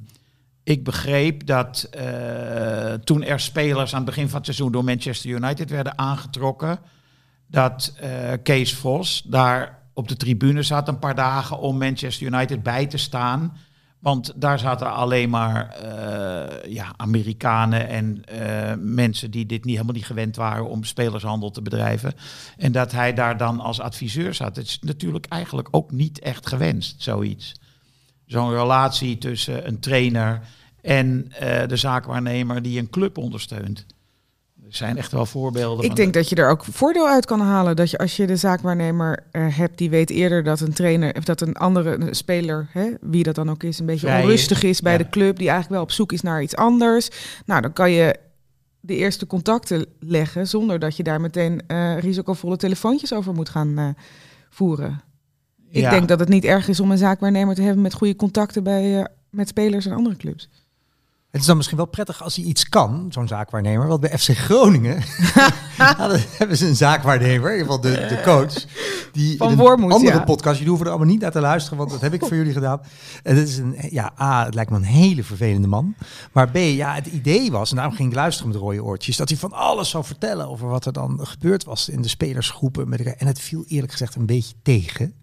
ik 0.64 0.84
begreep 0.84 1.46
dat 1.46 1.88
eh, 1.92 2.94
toen 2.94 3.24
er 3.24 3.40
spelers 3.40 3.92
aan 3.92 4.02
het 4.02 4.10
begin 4.10 4.28
van 4.28 4.36
het 4.36 4.46
seizoen 4.46 4.72
door 4.72 4.84
Manchester 4.84 5.30
United 5.30 5.70
werden 5.70 5.98
aangetrokken, 5.98 6.80
dat 7.48 7.94
eh, 8.00 8.10
Kees 8.44 8.74
Vos 8.74 9.24
daar 9.26 9.82
op 9.94 10.08
de 10.08 10.18
tribune 10.18 10.64
zat 10.64 10.88
een 10.88 11.00
paar 11.00 11.16
dagen 11.16 11.60
om 11.60 11.78
Manchester 11.78 12.28
United 12.28 12.64
bij 12.64 12.88
te 12.88 12.98
staan. 12.98 13.58
Want 14.00 14.34
daar 14.36 14.60
zaten 14.60 14.94
alleen 14.94 15.30
maar 15.30 15.70
eh, 15.70 16.74
ja, 16.74 16.94
Amerikanen 16.98 17.88
en 17.88 18.24
mensen 18.94 19.32
die 19.32 19.46
dit 19.46 19.66
niet, 19.66 19.74
helemaal 19.74 19.96
niet 19.96 20.06
gewend 20.06 20.36
waren 20.36 20.70
om 20.70 20.84
spelershandel 20.84 21.52
te 21.52 21.62
bedrijven. 21.62 22.14
En 22.58 22.72
dat 22.72 22.92
hij 22.92 23.14
daar 23.14 23.38
dan 23.38 23.60
als 23.60 23.80
adviseur 23.80 24.34
zat. 24.34 24.56
Het 24.56 24.66
is 24.66 24.80
natuurlijk 24.82 25.26
eigenlijk 25.26 25.68
ook 25.72 25.92
niet 25.92 26.20
echt 26.20 26.48
gewenst, 26.48 27.02
zoiets. 27.02 27.54
Zo'n 28.34 28.52
relatie 28.54 29.18
tussen 29.18 29.68
een 29.68 29.80
trainer 29.80 30.42
en 30.82 31.32
eh, 31.40 31.68
de 31.68 31.76
zaakwaarnemer 31.76 32.62
die 32.62 32.80
een 32.80 32.90
club 32.90 33.18
ondersteunt. 33.18 33.86
Er 34.66 34.76
zijn 34.76 34.98
echt 34.98 35.12
wel 35.12 35.26
voorbeelden. 35.26 35.86
Ik 35.86 35.96
denk 35.96 36.14
dat 36.14 36.30
je 36.30 36.36
er 36.36 36.50
ook 36.50 36.66
voordeel 36.66 37.08
uit 37.08 37.26
kan 37.26 37.40
halen. 37.42 37.76
Dat 37.76 37.90
je 37.90 37.98
als 37.98 38.16
je 38.16 38.28
de 38.28 38.36
zaakwaarnemer 38.36 39.24
eh, 39.32 39.58
hebt, 39.58 39.78
die 39.78 39.90
weet 39.90 40.10
eerder 40.10 40.44
dat 40.44 40.60
een 40.60 40.74
trainer 40.74 41.16
of 41.16 41.24
dat 41.24 41.42
een 41.42 41.56
andere 41.56 41.94
een 41.94 42.16
speler, 42.16 42.68
hè, 42.72 42.90
wie 43.02 43.24
dat 43.24 43.36
dan 43.36 43.50
ook 43.50 43.64
is, 43.64 43.80
een 43.80 43.86
beetje 43.86 44.08
Vrij 44.08 44.22
onrustig 44.22 44.64
is 44.64 44.82
bij 44.82 44.92
Ja. 44.92 44.98
de 44.98 45.10
club, 45.10 45.38
die 45.38 45.48
eigenlijk 45.48 45.76
wel 45.76 45.84
op 45.84 45.92
zoek 45.92 46.12
is 46.12 46.22
naar 46.22 46.42
iets 46.42 46.56
anders. 46.56 47.10
Nou, 47.46 47.62
dan 47.62 47.74
kan 47.74 47.92
je 47.92 48.16
de 48.80 48.96
eerste 48.96 49.28
contacten 49.28 49.86
leggen 50.00 50.48
zonder 50.48 50.80
dat 50.80 50.98
je 50.98 51.04
daar 51.04 51.22
meteen 51.22 51.62
eh, 51.68 52.00
risicovolle 52.00 52.58
telefoontjes 52.58 53.14
over 53.14 53.34
moet 53.34 53.50
gaan 53.50 53.96
voeren. 54.50 55.02
Ik 55.74 55.82
Ja. 55.82 55.90
denk 55.90 56.08
dat 56.08 56.20
het 56.20 56.30
niet 56.30 56.44
erg 56.44 56.68
is 56.68 56.80
om 56.80 56.92
een 56.92 56.98
zaakwaarnemer 56.98 57.56
te 57.56 57.62
hebben 57.62 57.82
met 57.82 57.94
goede 57.94 58.16
contacten 58.16 58.64
bij, 58.64 59.00
eh, 59.00 59.06
met 59.30 59.48
spelers 59.48 59.86
en 59.86 59.92
andere 59.94 60.16
clubs. 60.16 60.50
Het 61.32 61.42
is 61.42 61.48
dan 61.48 61.56
misschien 61.58 61.78
wel 61.78 61.86
prettig 61.86 62.24
als 62.24 62.36
hij 62.36 62.46
iets 62.46 62.70
kan, 62.70 63.06
zo'n 63.10 63.28
zaakwaarnemer. 63.28 63.88
Want 63.88 64.00
bij 64.00 64.18
FC 64.18 64.30
Groningen 64.38 65.04
hebben 66.38 66.58
ze 66.58 66.68
een 66.68 66.76
zaakwaarnemer, 66.76 67.52
in 67.52 67.58
ieder 67.58 67.74
geval 67.74 67.82
de, 67.82 68.06
de 68.16 68.22
coach. 68.24 68.54
Die 69.12 69.38
Van 69.38 69.56
Wormoed, 69.56 69.92
andere 69.92 70.18
ja. 70.18 70.24
podcast, 70.24 70.54
jullie 70.54 70.68
hoeven 70.70 70.86
er 70.86 70.92
allemaal 70.94 71.12
niet 71.12 71.22
naar 71.22 71.32
te 71.32 71.40
luisteren, 71.40 71.78
want 71.78 71.90
dat 71.90 72.02
heb 72.02 72.14
ik 72.14 72.26
voor 72.26 72.36
jullie 72.36 72.54
gedaan. 72.54 72.82
En 73.24 73.36
het 73.36 73.48
is 73.48 73.58
een, 73.58 73.76
ja, 73.90 74.14
A, 74.20 74.46
het 74.46 74.54
lijkt 74.54 74.72
me 74.72 74.78
een 74.78 74.84
hele 74.84 75.24
vervelende 75.24 75.68
man. 75.68 75.96
Maar 76.32 76.50
B, 76.50 76.56
ja, 76.56 76.94
het 76.94 77.06
idee 77.06 77.52
was, 77.52 77.70
en 77.70 77.76
daarom 77.76 77.96
ging 77.96 78.10
ik 78.10 78.16
luisteren 78.16 78.52
met 78.52 78.62
rode 78.62 78.84
oortjes, 78.84 79.18
dat 79.18 79.30
hij 79.30 79.38
van 79.38 79.52
alles 79.52 79.90
zou 79.90 80.04
vertellen 80.04 80.48
over 80.48 80.68
wat 80.68 80.86
er 80.86 80.94
dan 80.94 81.20
gebeurd 81.22 81.64
was 81.64 81.90
in 81.90 82.02
de 82.02 82.08
spelersgroepen. 82.08 82.90
Met. 82.90 83.02
En 83.16 83.28
het 83.28 83.40
viel 83.40 83.64
eerlijk 83.68 83.92
gezegd 83.92 84.16
een 84.16 84.26
beetje 84.26 84.54
tegen. 84.64 85.14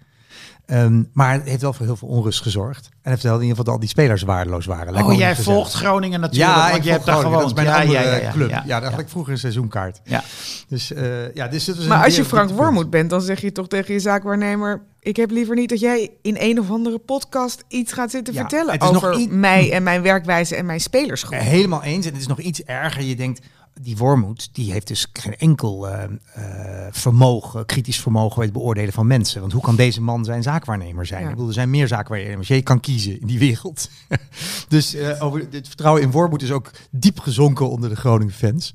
Ehm, 0.71 1.03
maar 1.13 1.33
het 1.33 1.49
heeft 1.49 1.61
wel 1.63 1.73
voor 1.73 1.87
heel 1.87 1.97
veel 1.97 2.09
onrust 2.09 2.43
gezorgd. 2.43 2.89
En 3.03 3.11
heeft 3.11 3.23
wel 3.23 3.35
in 3.35 3.41
ieder 3.41 3.57
geval 3.57 3.65
dat 3.65 3.75
al 3.75 3.81
die 3.81 3.89
spelers 3.89 4.23
waardeloos 4.23 4.67
waren. 4.67 4.93
Lijkt 4.93 5.09
Oh, 5.09 5.15
jij 5.15 5.35
gezellig. 5.35 5.59
volgt 5.59 5.73
Groningen 5.73 6.21
natuurlijk, 6.21 6.51
Ja, 6.51 6.63
want 6.65 6.77
ik 6.77 6.83
je 6.85 6.91
hebt 6.91 7.05
daar 7.05 7.17
Groningen, 7.17 7.47
is 7.47 7.53
mijn 7.53 7.67
ja, 7.67 7.81
andere 7.81 7.99
ja, 7.99 8.11
ja, 8.11 8.17
ja, 8.17 8.31
club. 8.31 8.51
ja, 8.67 8.81
daar 8.81 8.91
had 8.91 9.01
ik 9.01 9.09
vroeger 9.09 9.33
een 9.33 9.39
seizoenkaart. 9.39 10.01
Ja. 10.05 10.23
Dus, 10.69 10.93
eh, 10.93 11.35
ja, 11.35 11.49
dus 11.49 11.67
het 11.67 11.77
was 11.77 11.87
Maar 11.87 12.05
als 12.05 12.17
je 12.17 12.25
Frank. 12.25 12.51
Wormoed 12.51 12.91
bent, 12.91 13.11
dan 13.11 13.21
zeg 13.21 13.41
je 13.41 13.53
toch 13.53 13.69
tegen 13.69 13.95
je 13.95 14.01
zaakwaarnemer... 14.01 14.83
ik 15.01 15.17
heb 15.17 15.31
liever 15.31 15.55
niet 15.55 15.69
dat 15.69 15.81
jij 15.81 16.11
in 16.23 16.37
een 16.39 16.61
of 16.61 16.71
andere 16.71 16.99
podcast 16.99 17.65
iets 17.69 17.93
gaat 17.93 18.11
zitten 18.11 18.35
vertellen... 18.35 18.81
over 18.81 19.27
mij 19.31 19.73
en 19.73 19.83
mijn 19.83 20.03
werkwijze 20.03 20.57
en 20.57 20.67
mijn 20.67 20.81
spelersgroep. 20.81 21.39
Helemaal 21.39 21.83
eens. 21.83 22.07
En 22.07 22.13
het 22.13 22.21
is 22.21 22.27
nog 22.29 22.41
iets 22.41 22.63
erger. 22.63 23.03
Je 23.03 23.17
denkt, 23.17 23.41
die 23.83 23.97
Wormoed, 23.97 24.49
die 24.53 24.73
heeft 24.73 24.87
dus 24.87 25.07
geen 25.13 25.37
enkel 25.37 25.89
eh, 25.89 26.05
eh, 26.05 26.93
vermogen, 26.93 27.67
kritisch 27.67 28.01
vermogen 28.01 28.37
bij 28.37 28.45
het 28.45 28.55
beoordelen 28.55 28.93
van 28.93 29.07
mensen. 29.07 29.41
Want 29.41 29.53
hoe 29.53 29.63
kan 29.63 29.77
deze 29.87 30.03
man 30.03 30.25
zijn 30.25 30.43
zaakwaarnemer 30.43 31.07
zijn? 31.07 31.21
Ja. 31.21 31.29
Ik 31.29 31.33
bedoel, 31.33 31.49
er 31.49 31.55
zijn 31.55 31.71
meer 31.71 31.89
zaakwaarnemers. 31.89 32.49
Je 32.49 32.63
kan 32.63 32.81
kiezen 32.81 33.21
in 33.21 33.27
die 33.27 33.39
wereld. 33.39 33.91
dus 34.69 34.95
eh, 34.95 35.23
over 35.23 35.47
het 35.51 35.67
vertrouwen 35.67 36.03
in 36.03 36.11
Wormoed 36.11 36.43
is 36.43 36.53
ook 36.53 36.71
diep 36.91 37.19
gezonken 37.19 37.71
onder 37.71 37.89
de 37.89 37.97
Groningen 37.97 38.35
fans. 38.35 38.75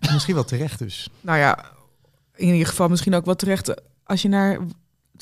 En 0.00 0.12
Misschien 0.12 0.34
wel 0.34 0.44
terecht 0.44 0.78
dus. 0.78 1.10
Nou 1.20 1.38
ja, 1.38 1.64
in 2.36 2.52
ieder 2.52 2.68
geval 2.68 2.88
misschien 2.88 3.14
ook 3.14 3.24
wel 3.24 3.36
terecht 3.36 3.74
als 4.04 4.22
je 4.22 4.28
naar 4.28 4.58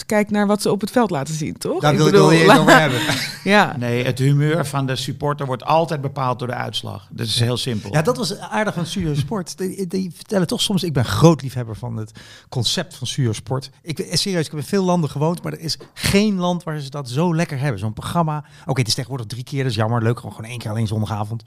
kijkt 0.06 0.30
naar 0.30 0.46
wat 0.46 0.62
ze 0.62 0.70
op 0.70 0.80
het 0.80 0.90
veld 0.90 1.10
laten 1.10 1.34
zien, 1.34 1.58
toch? 1.58 1.80
Daar 1.80 1.96
wil 1.96 2.06
ik 2.06 2.12
wel 2.12 2.32
eens 2.32 2.58
over 2.58 2.80
hebben. 2.80 3.00
Ja, 3.44 3.76
Nee, 3.78 4.04
het 4.04 4.18
humeur 4.18 4.66
van 4.66 4.86
de 4.86 4.96
supporter 4.96 5.46
wordt 5.46 5.64
altijd 5.64 6.00
bepaald 6.00 6.38
door 6.38 6.48
de 6.48 6.54
uitslag. 6.54 7.08
Dat 7.10 7.26
is 7.26 7.40
heel 7.40 7.56
simpel. 7.56 7.92
Ja, 7.92 8.02
dat 8.02 8.16
was 8.16 8.38
aardig 8.38 8.74
van 8.74 8.86
Studio 8.86 9.14
Sport. 9.14 9.58
Die, 9.58 9.86
die 9.86 10.10
vertellen 10.14 10.46
toch 10.46 10.60
soms, 10.60 10.82
ik 10.82 10.92
ben 10.92 11.04
groot 11.04 11.42
liefhebber 11.42 11.76
van 11.76 11.96
het 11.96 12.12
concept 12.48 12.94
van 12.94 13.06
Studio 13.06 13.32
Sport. 13.32 13.70
Ik, 13.82 14.06
serieus, 14.12 14.44
ik 14.44 14.50
heb 14.50 14.60
in 14.60 14.66
veel 14.66 14.84
landen 14.84 15.10
gewoond, 15.10 15.42
maar 15.42 15.52
er 15.52 15.60
is 15.60 15.78
geen 15.94 16.34
land 16.36 16.62
waar 16.62 16.80
ze 16.80 16.90
dat 16.90 17.08
zo 17.08 17.34
lekker 17.34 17.58
hebben. 17.58 17.80
Zo'n 17.80 17.92
programma. 17.92 18.44
Oké, 18.66 18.78
het 18.78 18.88
is 18.88 18.94
tegenwoordig 18.94 19.26
drie 19.26 19.44
keer, 19.44 19.62
dat 19.62 19.70
is 19.70 19.76
jammer. 19.76 20.02
Leuk, 20.02 20.18
gewoon 20.18 20.44
één 20.44 20.58
keer 20.58 20.70
alleen 20.70 20.86
zondagavond. 20.86 21.42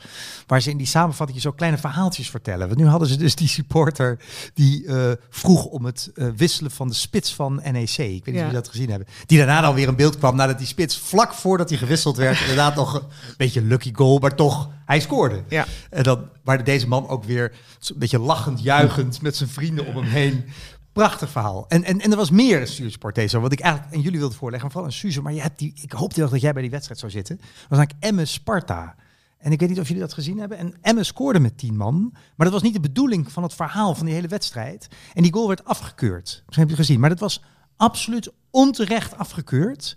Waar 0.47 0.61
ze 0.61 0.69
in 0.69 0.77
die 0.77 0.87
samenvatting 0.87 1.41
zo 1.41 1.51
kleine 1.51 1.77
verhaaltjes 1.77 2.29
vertellen. 2.29 2.67
Want 2.67 2.79
nu 2.79 2.87
hadden 2.87 3.07
ze 3.07 3.17
dus 3.17 3.35
die 3.35 3.47
supporter 3.47 4.19
die 4.53 4.85
eh, 4.85 5.11
vroeg 5.29 5.65
om 5.65 5.85
het 5.85 6.11
eh, 6.15 6.27
wisselen 6.35 6.71
van 6.71 6.87
de 6.87 6.93
spits 6.93 7.33
van 7.35 7.61
NEC. 7.71 7.97
Ik 7.97 8.25
weet 8.25 8.32
niet 8.33 8.41
of 8.41 8.47
Ja. 8.47 8.51
jullie 8.51 8.61
dat 8.63 8.69
gezien 8.71 8.89
hebben. 8.89 9.07
Die 9.25 9.37
daarna 9.37 9.61
dan 9.61 9.75
weer 9.75 9.87
in 9.87 9.95
beeld 9.95 10.17
kwam 10.17 10.35
nadat 10.35 10.57
die 10.57 10.67
spits 10.67 10.97
vlak 10.97 11.33
voordat 11.33 11.69
hij 11.69 11.77
gewisseld 11.77 12.17
werd. 12.17 12.39
inderdaad 12.41 12.75
nog 12.75 12.93
een 12.93 13.03
beetje 13.37 13.59
een 13.59 13.67
lucky 13.67 13.93
goal, 13.93 14.19
maar 14.19 14.35
toch, 14.35 14.69
hij 14.85 14.99
scoorde. 14.99 15.43
ja. 15.47 15.65
En 15.89 16.03
dan 16.03 16.29
waar 16.43 16.63
deze 16.63 16.87
man 16.87 17.07
ook 17.07 17.23
weer 17.23 17.51
een 17.87 17.97
beetje 17.99 18.19
lachend, 18.19 18.61
juichend 18.63 19.21
met 19.21 19.35
zijn 19.35 19.49
vrienden 19.49 19.85
om 19.85 19.95
hem 19.95 20.05
heen. 20.05 20.45
Prachtig 20.93 21.29
verhaal. 21.29 21.65
En, 21.67 21.83
en, 21.83 21.99
en 22.01 22.11
er 22.11 22.17
was 22.17 22.29
meer 22.29 22.67
Stuursport 22.67 23.15
deze, 23.15 23.39
wat 23.39 23.51
ik 23.51 23.59
eigenlijk 23.59 23.95
aan 23.95 24.01
jullie 24.01 24.19
wilde 24.19 24.35
voorleggen. 24.35 24.71
Vooral 24.71 24.89
aan 24.89 24.95
Suze, 24.95 25.21
maar 25.21 25.33
je 25.33 25.41
hebt 25.41 25.59
die, 25.59 25.73
ik 25.81 25.91
hoopte 25.91 26.19
wel 26.19 26.29
dat 26.29 26.41
jij 26.41 26.53
bij 26.53 26.61
die 26.61 26.71
wedstrijd 26.71 26.99
zou 26.99 27.11
zitten. 27.11 27.35
Dat 27.37 27.47
was 27.69 27.77
eigenlijk 27.77 28.05
Emme 28.05 28.25
Sparta. 28.25 28.95
En 29.37 29.51
ik 29.51 29.59
weet 29.59 29.69
niet 29.69 29.79
of 29.79 29.87
jullie 29.87 30.01
dat 30.01 30.13
gezien 30.13 30.39
hebben. 30.39 30.57
En 30.57 30.73
Emme 30.81 31.03
scoorde 31.03 31.39
met 31.39 31.57
10 31.57 31.77
man. 31.77 32.09
Maar 32.11 32.45
dat 32.45 32.51
was 32.51 32.61
niet 32.61 32.73
de 32.73 32.79
bedoeling 32.79 33.31
van 33.31 33.43
het 33.43 33.53
verhaal 33.53 33.95
van 33.95 34.05
die 34.05 34.15
hele 34.15 34.27
wedstrijd. 34.27 34.87
En 35.13 35.23
die 35.23 35.33
goal 35.33 35.47
werd 35.47 35.65
afgekeurd. 35.65 36.23
Misschien 36.23 36.43
heb 36.59 36.67
je 36.69 36.75
het 36.75 36.85
gezien. 36.85 36.99
Maar 36.99 37.09
dat 37.09 37.19
was 37.19 37.41
absoluut 37.77 38.31
onterecht 38.51 39.17
afgekeurd. 39.17 39.95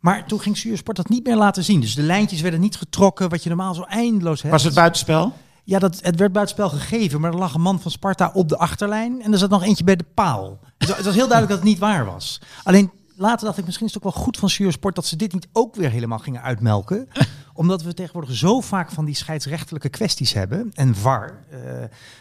Maar 0.00 0.26
toen 0.26 0.40
ging 0.40 0.56
Stuursport 0.56 0.96
dat 0.96 1.08
niet 1.08 1.26
meer 1.26 1.36
laten 1.36 1.64
zien. 1.64 1.80
Dus 1.80 1.94
de 1.94 2.02
lijntjes 2.02 2.40
werden 2.40 2.60
niet 2.60 2.76
getrokken, 2.76 3.28
wat 3.28 3.42
je 3.42 3.48
normaal 3.48 3.74
zo 3.74 3.82
eindeloos 3.82 4.40
hebt. 4.40 4.52
Was 4.52 4.64
het 4.64 4.74
buitenspel? 4.74 5.32
Ja, 5.64 5.78
dat, 5.78 6.00
het 6.02 6.16
werd 6.16 6.32
buitenspel 6.32 6.68
gegeven, 6.68 7.20
maar 7.20 7.32
er 7.32 7.38
lag 7.38 7.54
een 7.54 7.60
man 7.60 7.80
van 7.80 7.90
Sparta 7.90 8.30
op 8.34 8.48
de 8.48 8.56
achterlijn 8.56 9.22
en 9.22 9.32
er 9.32 9.38
zat 9.38 9.50
nog 9.50 9.62
eentje 9.62 9.84
bij 9.84 9.96
de 9.96 10.06
paal. 10.14 10.58
Dus 10.78 10.88
het 10.88 11.04
was 11.04 11.14
heel 11.14 11.28
duidelijk 11.28 11.48
dat 11.48 11.58
het 11.58 11.68
niet 11.68 11.78
waar 11.78 12.04
was. 12.04 12.40
Alleen 12.62 12.90
later 13.16 13.46
dacht 13.46 13.58
ik, 13.58 13.64
misschien 13.64 13.86
is 13.86 13.94
het 13.94 14.04
ook 14.04 14.12
wel 14.12 14.22
goed 14.22 14.36
van 14.36 14.48
Sport 14.48 14.94
dat 14.94 15.06
ze 15.06 15.16
dit 15.16 15.32
niet 15.32 15.48
ook 15.52 15.74
weer 15.74 15.90
helemaal 15.90 16.18
gingen 16.18 16.42
uitmelken. 16.42 17.08
Omdat 17.54 17.82
we 17.82 17.94
tegenwoordig 17.94 18.36
zo 18.36 18.60
vaak 18.60 18.90
van 18.90 19.04
die 19.04 19.14
scheidsrechtelijke 19.14 19.88
kwesties 19.88 20.32
hebben 20.32 20.70
en 20.74 20.94
VAR, 20.94 21.44
eh, 21.50 21.58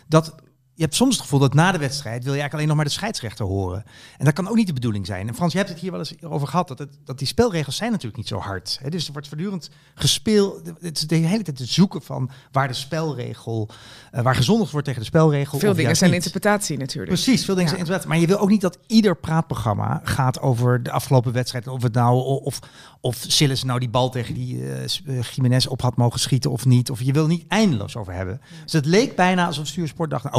dat 0.07 0.35
je 0.79 0.85
hebt 0.85 0.97
soms 0.97 1.13
het 1.13 1.21
gevoel 1.21 1.39
dat 1.39 1.53
na 1.53 1.71
de 1.71 1.77
wedstrijd 1.77 2.23
wil 2.23 2.33
je 2.33 2.39
eigenlijk 2.39 2.53
alleen 2.53 2.67
nog 2.67 2.75
maar 2.75 2.85
de 2.85 2.91
scheidsrechter 2.91 3.45
horen. 3.45 3.83
En 4.17 4.25
dat 4.25 4.33
kan 4.33 4.47
ook 4.47 4.55
niet 4.55 4.67
de 4.67 4.73
bedoeling 4.73 5.05
zijn. 5.05 5.27
En 5.27 5.35
Frans, 5.35 5.51
je 5.51 5.57
hebt 5.57 5.69
het 5.69 5.79
hier 5.79 5.91
wel 5.91 5.99
eens 5.99 6.23
over 6.23 6.47
gehad, 6.47 6.67
dat, 6.67 6.79
het, 6.79 6.97
dat 7.05 7.17
die 7.17 7.27
spelregels 7.27 7.75
zijn 7.75 7.89
natuurlijk 7.91 8.17
niet 8.17 8.27
zo 8.27 8.37
hard. 8.37 8.79
Hè? 8.81 8.89
Dus 8.89 9.05
er 9.05 9.11
wordt 9.11 9.27
voortdurend 9.27 9.69
gespeeld. 9.95 10.71
Het 10.79 10.97
is 10.97 11.07
de 11.07 11.15
hele 11.15 11.43
tijd 11.43 11.59
het 11.59 11.69
zoeken 11.69 12.01
van 12.01 12.29
waar 12.51 12.67
de 12.67 12.73
spelregel, 12.73 13.69
eh, 14.11 14.21
waar 14.21 14.35
gezondigd 14.35 14.71
wordt 14.71 14.85
tegen 14.85 15.01
de 15.01 15.07
spelregel. 15.07 15.59
Veel 15.59 15.73
dingen 15.73 15.95
zijn 15.95 16.11
niet. 16.11 16.25
interpretatie 16.25 16.77
natuurlijk. 16.77 17.13
Precies, 17.13 17.45
veel 17.45 17.55
dingen 17.55 17.69
Ja. 17.69 17.75
zijn 17.75 17.85
inderdaad. 17.85 18.07
Maar 18.07 18.19
je 18.19 18.27
wil 18.27 18.39
ook 18.39 18.49
niet 18.49 18.61
dat 18.61 18.77
ieder 18.87 19.17
praatprogramma 19.17 20.01
gaat 20.03 20.39
over 20.39 20.83
de 20.83 20.91
afgelopen 20.91 21.31
wedstrijd. 21.31 21.67
Of 21.67 21.83
het 21.83 21.93
nou, 21.93 22.23
of, 22.23 22.59
of 23.01 23.25
Sillis 23.27 23.63
nou 23.63 23.79
die 23.79 23.89
bal 23.89 24.09
tegen 24.09 24.33
die 24.33 24.73
eh, 24.73 25.21
Jiménez 25.31 25.65
op 25.65 25.81
had 25.81 25.97
mogen 25.97 26.19
schieten 26.19 26.51
of 26.51 26.65
niet. 26.65 26.89
Of 26.89 27.01
je 27.01 27.13
wil 27.13 27.27
niet 27.27 27.45
eindeloos 27.47 27.95
over 27.95 28.13
hebben. 28.13 28.41
Dus 28.63 28.73
het 28.73 28.85
leek 28.85 29.15
bijna 29.15 29.45
alsof 29.45 29.67
Stuursport 29.67 30.09
dacht, 30.09 30.23
nou, 30.23 30.35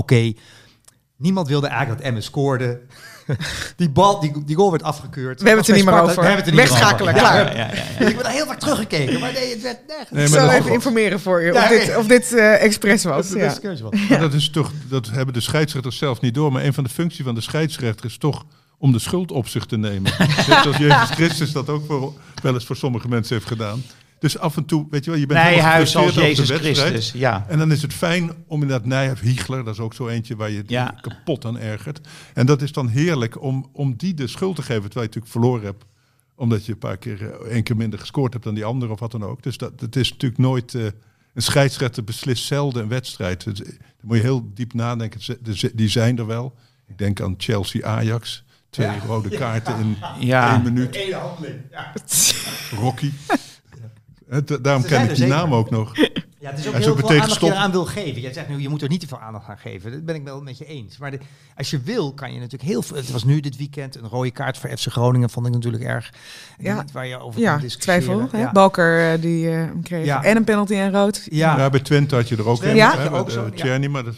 niemand 1.16 1.48
wilde 1.48 1.66
eigenlijk 1.66 1.98
dat 1.98 2.08
Emmen 2.08 2.22
scoorde. 2.22 2.80
die 3.76 3.90
bal, 3.90 4.20
die, 4.20 4.44
die 4.44 4.56
goal 4.56 4.70
werd 4.70 4.82
afgekeurd. 4.82 5.40
We 5.40 5.46
hebben 5.46 5.64
het 5.64 5.68
er 5.68 5.76
niet 5.76 5.84
meer 5.84 6.00
over. 6.00 6.14
We 6.14 6.26
hebben 6.26 6.44
het 6.44 6.46
er 6.46 6.64
niet 6.64 6.70
meer 6.70 6.92
over. 6.92 7.12
klaar. 7.12 7.56
Ja, 7.56 7.66
ja, 7.66 7.74
ja, 7.74 7.82
ja. 7.98 8.06
Ik 8.06 8.14
ben 8.14 8.22
daar 8.22 8.32
heel 8.32 8.46
vaak 8.46 8.58
teruggekeken, 8.58 9.20
maar 9.20 9.32
nee, 9.32 9.50
het 9.50 9.62
werd 9.62 9.78
nergens. 9.86 10.10
Nee, 10.10 10.24
Ik 10.24 10.30
zal 10.30 10.50
even 10.50 10.72
informeren 10.72 11.20
voor 11.20 11.42
je 11.42 11.52
Ja, 11.52 11.62
of 11.62 11.68
dit, 11.68 11.96
of 11.96 12.06
dit 12.06 12.34
eh, 12.34 12.62
expres 12.62 13.04
was. 13.04 13.28
Dat 13.28 14.34
is 14.34 14.44
dat, 14.44 14.52
toch, 14.52 14.72
dat 14.88 15.10
hebben 15.10 15.34
de 15.34 15.40
scheidsrechters 15.40 15.98
zelf 15.98 16.20
niet 16.20 16.34
door. 16.34 16.52
Maar 16.52 16.64
een 16.64 16.74
van 16.74 16.84
de 16.84 16.90
functies 16.90 17.24
van 17.24 17.34
de 17.34 17.40
scheidsrechter 17.40 18.04
is 18.04 18.18
toch 18.18 18.44
om 18.78 18.92
de 18.92 18.98
schuld 18.98 19.32
op 19.32 19.48
zich 19.48 19.66
te 19.66 19.76
nemen. 19.76 20.12
Net 20.48 20.62
zoals 20.62 20.76
Jezus 20.76 21.10
Christus 21.10 21.52
dat 21.52 21.68
ook 21.68 21.86
voor, 21.86 22.12
wel 22.42 22.54
eens 22.54 22.64
voor 22.64 22.76
sommige 22.76 23.08
mensen 23.08 23.34
heeft 23.34 23.48
gedaan. 23.48 23.82
Dus 24.20 24.38
af 24.38 24.56
en 24.56 24.64
toe, 24.64 24.86
weet 24.90 25.04
je 25.04 25.10
wel, 25.10 25.20
je 25.20 25.26
bent 25.26 25.40
Nijhuis 25.40 25.96
als 25.96 26.06
gefrustreerd 26.06 26.10
over 26.10 26.22
de 26.22 26.28
Jezus 26.28 26.48
wedstrijd. 26.48 26.92
Christus. 26.92 27.20
Ja. 27.20 27.44
En 27.48 27.58
dan 27.58 27.72
is 27.72 27.82
het 27.82 27.92
fijn 27.94 28.30
om 28.46 28.62
inderdaad 28.62 28.86
Nijhuis, 28.86 29.20
Hiegler, 29.20 29.64
dat 29.64 29.74
is 29.74 29.80
ook 29.80 29.94
zo 29.94 30.08
eentje 30.08 30.36
waar 30.36 30.50
je 30.50 30.62
Ja. 30.66 30.94
kapot 31.00 31.44
aan 31.44 31.58
ergert. 31.58 32.00
En 32.34 32.46
dat 32.46 32.62
is 32.62 32.72
dan 32.72 32.88
heerlijk 32.88 33.42
om, 33.42 33.68
om 33.72 33.94
die 33.96 34.14
de 34.14 34.26
schuld 34.26 34.56
te 34.56 34.62
geven, 34.62 34.82
terwijl 34.90 35.08
je 35.10 35.14
natuurlijk 35.14 35.32
verloren 35.32 35.64
hebt. 35.64 35.84
Omdat 36.34 36.66
je 36.66 36.72
een 36.72 36.78
paar 36.78 36.96
keer, 36.96 37.30
eh, 37.32 37.50
één 37.52 37.62
keer 37.62 37.76
minder 37.76 37.98
gescoord 37.98 38.32
hebt 38.32 38.44
dan 38.44 38.54
die 38.54 38.64
ander 38.64 38.90
of 38.90 39.00
wat 39.00 39.10
dan 39.10 39.24
ook. 39.24 39.42
Dus 39.42 39.56
dat, 39.58 39.72
het 39.80 39.96
is 39.96 40.10
natuurlijk 40.10 40.40
nooit, 40.40 40.74
eh, 40.74 40.82
een 41.34 41.42
scheidsrechter 41.42 42.04
beslist 42.04 42.44
zelden 42.44 42.82
een 42.82 42.88
wedstrijd. 42.88 43.44
Dus, 43.44 43.60
eh, 43.62 43.68
dan 43.68 43.76
moet 44.02 44.16
je 44.16 44.22
heel 44.22 44.50
diep 44.54 44.74
nadenken, 44.74 45.20
die 45.74 45.88
zijn 45.88 46.18
er 46.18 46.26
wel. 46.26 46.54
Ik 46.88 46.98
denk 46.98 47.20
aan 47.20 47.34
Chelsea-Ajax. 47.38 48.44
Twee 48.70 48.88
rode 49.06 49.28
kaarten 49.28 49.78
in 49.78 49.96
Ja. 50.18 50.52
één 50.54 50.62
minuut. 50.62 50.96
Eén 50.96 51.12
handeling. 51.12 51.60
Ja. 51.70 51.92
Rocky. 52.76 53.10
Da- 54.44 54.56
Daarom 54.56 54.82
ken 54.84 55.00
ik 55.02 55.06
die 55.08 55.16
zeker. 55.16 55.34
naam 55.34 55.54
ook 55.54 55.70
nog. 55.70 55.96
Ja, 55.96 56.50
het 56.50 56.58
is 56.58 56.66
ook 56.66 56.70
Hij 56.72 56.80
is 56.80 56.86
heel 56.86 56.94
ook 56.94 56.98
veel 57.00 57.08
aandacht 57.08 57.24
je 57.28 57.30
gestopt. 57.30 57.52
eraan 57.52 57.70
wil 57.70 57.84
geven. 57.84 58.20
Jij 58.20 58.32
zegt 58.32 58.48
nu, 58.48 58.60
je 58.60 58.68
moet 58.68 58.82
er 58.82 58.88
niet 58.88 59.00
te 59.00 59.06
veel 59.06 59.20
aandacht 59.20 59.48
aan 59.48 59.58
geven. 59.58 59.90
Dat 59.92 60.04
ben 60.04 60.14
ik 60.14 60.24
wel 60.24 60.40
met 60.42 60.58
je 60.58 60.64
eens. 60.64 60.98
Maar 60.98 61.10
de- 61.10 61.18
als 61.56 61.70
je 61.70 61.80
wil, 61.80 62.12
kan 62.14 62.32
je 62.32 62.36
natuurlijk 62.38 62.70
heel 62.70 62.82
veel... 62.82 62.96
Het 62.96 63.10
was 63.10 63.24
nu 63.24 63.40
dit 63.40 63.56
weekend 63.56 63.96
een 63.96 64.08
rode 64.08 64.30
kaart 64.30 64.58
voor 64.58 64.70
FC 64.70 64.86
Groningen, 64.86 65.30
vond 65.30 65.46
ik 65.46 65.52
natuurlijk 65.52 65.82
erg. 65.84 66.10
Ja. 66.58 66.80
Niet 66.80 66.92
waar 66.92 67.06
je 67.06 67.18
over 67.20 67.40
Ja, 67.40 67.52
kan 67.52 67.60
discussiëren. 67.60 68.02
twijfel. 68.04 68.28
Hè? 68.30 68.38
Ja. 68.44 68.52
Balker 68.52 69.12
eh, 69.12 69.20
die 69.20 69.50
eh, 69.50 69.62
kreeg. 69.82 70.04
Ja. 70.04 70.22
En 70.22 70.36
een 70.36 70.44
penalty 70.44 70.74
en 70.74 70.92
rood. 70.92 71.26
Ja. 71.30 71.56
Ja, 71.56 71.70
bij 71.70 71.80
Twente 71.80 72.14
had 72.14 72.28
je 72.28 72.36
er 72.36 72.48
ook 72.48 72.56
Twente 72.56 72.76
een. 72.80 72.86
had 72.86 72.96
hè, 72.96 73.02
je 73.02 73.10
ook 73.10 73.30
zo, 73.30 73.44
eh, 73.44 73.50
ja. 73.50 73.56
Tjerni, 73.56 73.88
maar 73.88 74.04
dat, 74.04 74.14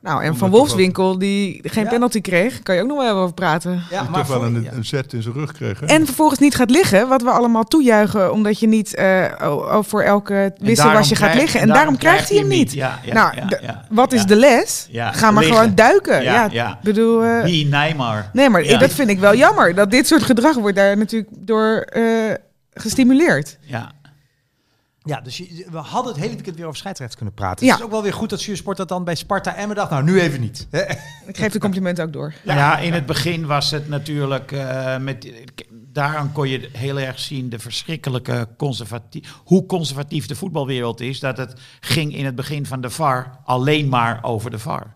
Nou, 0.00 0.16
en 0.18 0.22
Omdat 0.24 0.38
Van 0.38 0.50
Wolfswinkel 0.50 1.18
die 1.18 1.60
geen 1.62 1.84
Ja. 1.84 1.90
penalty 1.90 2.20
kreeg. 2.20 2.62
Kan 2.62 2.74
je 2.74 2.82
ook 2.82 2.88
nog 2.88 2.98
wel 2.98 3.16
over 3.16 3.34
praten. 3.34 3.82
Ja, 3.90 4.00
die 4.00 4.10
maar 4.10 4.20
toch 4.20 4.28
wel 4.38 4.44
een, 4.44 4.62
ja. 4.62 4.72
een 4.72 4.84
zet 4.84 5.12
in 5.12 5.22
zijn 5.22 5.34
rug 5.34 5.52
kreeg. 5.52 5.80
Hè? 5.80 5.86
En 5.86 6.04
vervolgens 6.06 6.38
niet 6.40 6.54
gaat 6.54 6.70
liggen, 6.70 7.08
wat 7.08 7.22
we 7.22 7.30
allemaal 7.30 7.64
toejuichen, 7.64 8.32
omdat 8.32 8.58
je 8.60 8.66
niet 8.66 8.94
eh, 8.94 9.24
o- 9.42 9.82
voor 9.82 10.02
elke 10.02 10.52
wisselwasje 10.58 11.16
gaat 11.16 11.34
liggen. 11.34 11.60
En 11.60 11.68
daarom 11.68 11.96
krijgt 11.96 12.28
hij 12.28 12.38
hem 12.38 12.48
niet. 12.48 12.72
Ja, 12.72 12.98
ja, 13.04 13.14
nou, 13.14 13.34
ja, 13.36 13.58
ja, 13.62 13.84
wat 13.90 14.12
is 14.12 14.20
ja. 14.20 14.26
de 14.26 14.36
les? 14.36 14.86
Ja, 14.90 15.12
Ga 15.12 15.30
maar 15.30 15.42
liggen. 15.42 15.60
gewoon 15.60 15.74
duiken. 15.74 16.22
Ja, 16.22 16.32
Ja, 16.32 16.48
ja. 16.52 16.78
Bedoel, 16.82 17.24
eh, 17.24 17.42
Wie 17.42 17.66
Neymar. 17.66 18.30
nee, 18.32 18.48
maar 18.48 18.64
Ja. 18.64 18.78
dat 18.78 18.92
vind 18.92 19.10
ik 19.10 19.18
wel 19.18 19.34
jammer. 19.34 19.74
Dat 19.74 19.90
dit 19.90 20.06
soort 20.06 20.22
gedrag 20.22 20.54
wordt 20.56 20.76
daar 20.76 20.96
natuurlijk 20.96 21.30
door 21.38 21.76
eh, 21.76 22.02
gestimuleerd. 22.74 23.58
Ja. 23.60 23.90
Ja, 25.02 25.20
dus 25.20 25.36
je- 25.36 25.66
we 25.70 25.76
hadden 25.78 26.12
het 26.12 26.20
hele 26.22 26.34
weekend 26.34 26.56
weer 26.56 26.66
over 26.66 26.78
scheidsrechts 26.78 27.16
kunnen 27.16 27.34
praten. 27.34 27.66
Ja. 27.66 27.70
Het 27.72 27.80
is 27.80 27.86
ook 27.86 27.92
wel 27.92 28.02
weer 28.02 28.12
goed 28.12 28.30
dat 28.30 28.40
Suursport 28.40 28.76
dat 28.76 28.88
dan 28.88 29.04
bij 29.04 29.14
Sparta 29.14 29.54
en 29.54 29.74
dacht, 29.74 29.90
nou 29.90 30.02
nu 30.02 30.20
even 30.20 30.40
niet. 30.40 30.66
Ik 31.26 31.36
geef 31.36 31.52
de 31.52 31.58
complimenten 31.58 32.04
ook 32.04 32.12
door. 32.12 32.34
Ja. 32.44 32.78
in 32.78 32.92
het 32.92 33.06
begin 33.06 33.46
was 33.46 33.70
het 33.70 33.88
natuurlijk 33.88 34.52
eh, 34.52 34.96
met 34.98 35.32
daaraan 35.92 36.32
kon 36.32 36.48
je 36.48 36.68
heel 36.72 36.98
erg 37.00 37.18
zien 37.18 37.48
de 37.48 37.58
verschrikkelijke 37.58 38.48
conservatief 38.56 39.34
hoe 39.44 39.66
conservatief 39.66 40.26
de 40.26 40.34
voetbalwereld 40.34 41.00
is 41.00 41.20
dat 41.20 41.36
het 41.36 41.52
ging 41.80 42.14
in 42.16 42.24
het 42.24 42.34
begin 42.34 42.66
van 42.66 42.80
de 42.80 42.90
VAR 42.90 43.38
alleen 43.44 43.88
maar 43.88 44.18
over 44.22 44.50
de 44.50 44.58
VAR. 44.58 44.92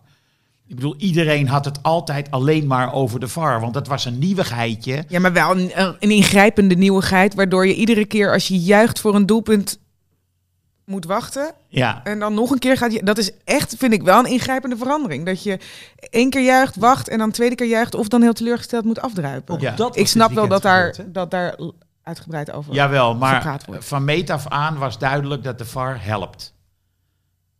Ik 0.66 0.74
bedoel, 0.74 0.94
iedereen 0.98 1.48
had 1.48 1.64
het 1.64 1.82
altijd 1.82 2.30
alleen 2.30 2.66
maar 2.66 2.92
over 2.92 3.20
de 3.20 3.28
VAR, 3.28 3.60
want 3.60 3.74
dat 3.74 3.86
was 3.86 4.04
een 4.04 4.18
nieuwigheidje. 4.18 5.04
Ja, 5.08 5.20
maar 5.20 5.32
wel 5.32 5.50
een, 5.50 5.70
een 6.00 6.10
ingrijpende 6.10 6.74
nieuwigheid, 6.74 7.34
waardoor 7.34 7.66
je 7.66 7.74
iedere 7.74 8.04
keer 8.04 8.32
als 8.32 8.48
je 8.48 8.58
juicht 8.58 9.00
voor 9.00 9.14
een 9.14 9.26
doelpunt 9.26 9.78
moet 10.84 11.04
wachten. 11.04 11.52
Ja, 11.68 12.00
En 12.04 12.18
dan 12.18 12.34
nog 12.34 12.50
een 12.50 12.58
keer 12.58 12.76
gaat 12.76 12.92
je. 12.92 13.02
Dat 13.02 13.18
is 13.18 13.30
echt, 13.44 13.74
vind 13.78 13.92
ik 13.92 14.02
wel 14.02 14.18
een 14.18 14.30
ingrijpende 14.30 14.76
verandering. 14.76 15.26
Dat 15.26 15.42
je 15.42 15.58
één 16.10 16.30
keer 16.30 16.44
juicht, 16.44 16.76
wacht 16.76 17.08
en 17.08 17.18
dan 17.18 17.30
tweede 17.30 17.54
keer 17.54 17.66
juicht, 17.66 17.94
of 17.94 18.08
dan 18.08 18.22
heel 18.22 18.32
teleurgesteld 18.32 18.84
moet 18.84 19.00
afdruipen. 19.00 19.60
Ja. 19.60 19.74
dat 19.74 19.96
ik 19.96 20.06
snap 20.06 20.32
wel 20.32 20.48
dat 20.48 20.62
daar, 20.62 20.96
dat 21.06 21.30
daar 21.30 21.58
uitgebreid 22.02 22.52
over. 22.52 22.74
jawel, 22.74 23.14
maar 23.14 23.34
gepraat 23.34 23.64
wordt. 23.64 23.84
van 23.84 24.04
meet 24.04 24.30
af 24.30 24.48
aan 24.48 24.78
was 24.78 24.98
duidelijk 24.98 25.42
dat 25.42 25.58
de 25.58 25.64
VAR 25.64 26.04
helpt. 26.04 26.54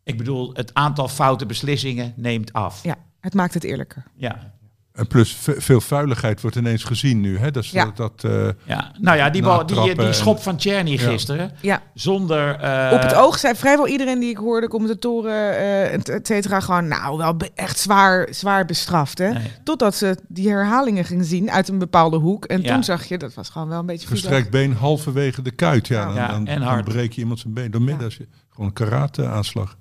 Ik 0.03 0.17
bedoel, 0.17 0.49
het 0.53 0.73
aantal 0.73 1.07
foute 1.07 1.45
beslissingen 1.45 2.13
neemt 2.15 2.53
af. 2.53 2.83
Ja, 2.83 2.95
het 3.19 3.33
maakt 3.33 3.53
het 3.53 3.63
eerlijker. 3.63 4.03
Ja. 4.15 4.53
En 4.95 5.07
plus 5.07 5.33
ve- 5.35 5.61
veel 5.61 5.81
vuiligheid 5.81 6.41
wordt 6.41 6.55
ineens 6.55 6.83
gezien 6.83 7.19
nu. 7.21 7.37
Hè? 7.37 7.51
Dat, 7.51 7.63
is- 7.63 7.71
Ja. 7.71 7.85
dat, 7.85 7.97
dat, 7.97 8.31
eh, 8.31 8.47
Ja, 8.63 8.91
nou 8.99 9.17
ja, 9.17 9.29
die, 9.29 9.41
bal, 9.41 9.65
die, 9.65 9.75
Natrappen 9.75 10.05
die 10.05 10.13
schop 10.13 10.39
van 10.41 10.55
Ja. 11.01 11.09
gisteren, 11.09 11.51
Ja, 11.61 11.81
zonder... 11.93 12.55
eh, 12.59 12.91
op 12.93 13.01
het 13.01 13.13
oog 13.15 13.37
zei 13.39 13.55
vrijwel 13.55 13.87
iedereen 13.87 14.19
die 14.19 14.29
ik 14.29 14.37
hoorde, 14.37 14.67
commentatoren, 14.67 15.57
eh, 15.57 15.93
et 15.93 16.09
et 16.09 16.27
cetera, 16.27 16.59
gewoon 16.59 16.87
nou 16.87 17.17
wel 17.17 17.35
echt 17.55 17.79
zwaar, 17.79 18.27
zwaar 18.31 18.65
bestraft. 18.65 19.17
Hè? 19.17 19.29
Nee. 19.33 19.51
Totdat 19.63 19.95
ze 19.95 20.17
die 20.27 20.49
herhalingen 20.49 21.05
gingen 21.05 21.25
zien 21.25 21.51
uit 21.51 21.67
een 21.67 21.79
bepaalde 21.79 22.17
hoek. 22.17 22.45
En 22.45 22.61
Ja. 22.61 22.73
toen 22.73 22.83
zag 22.83 23.03
je, 23.05 23.17
dat 23.17 23.33
was 23.33 23.49
gewoon 23.49 23.67
wel 23.67 23.79
een 23.79 23.85
beetje 23.85 24.07
vies. 24.07 24.19
verstrekt 24.19 24.49
been 24.49 24.73
halverwege 24.73 25.41
de 25.41 25.51
kuit. 25.51 25.87
Ja, 25.87 26.05
dan, 26.05 26.15
Ja, 26.15 26.27
dan, 26.27 26.47
en 26.47 26.61
dan 26.61 26.83
breek 26.83 27.13
je 27.13 27.21
iemand 27.21 27.39
zijn 27.39 27.53
been 27.53 27.71
door 27.71 27.81
midden. 27.81 28.11
Je, 28.17 28.27
gewoon 28.49 28.67
een 28.67 28.73
karate-aanslag. 28.73 29.77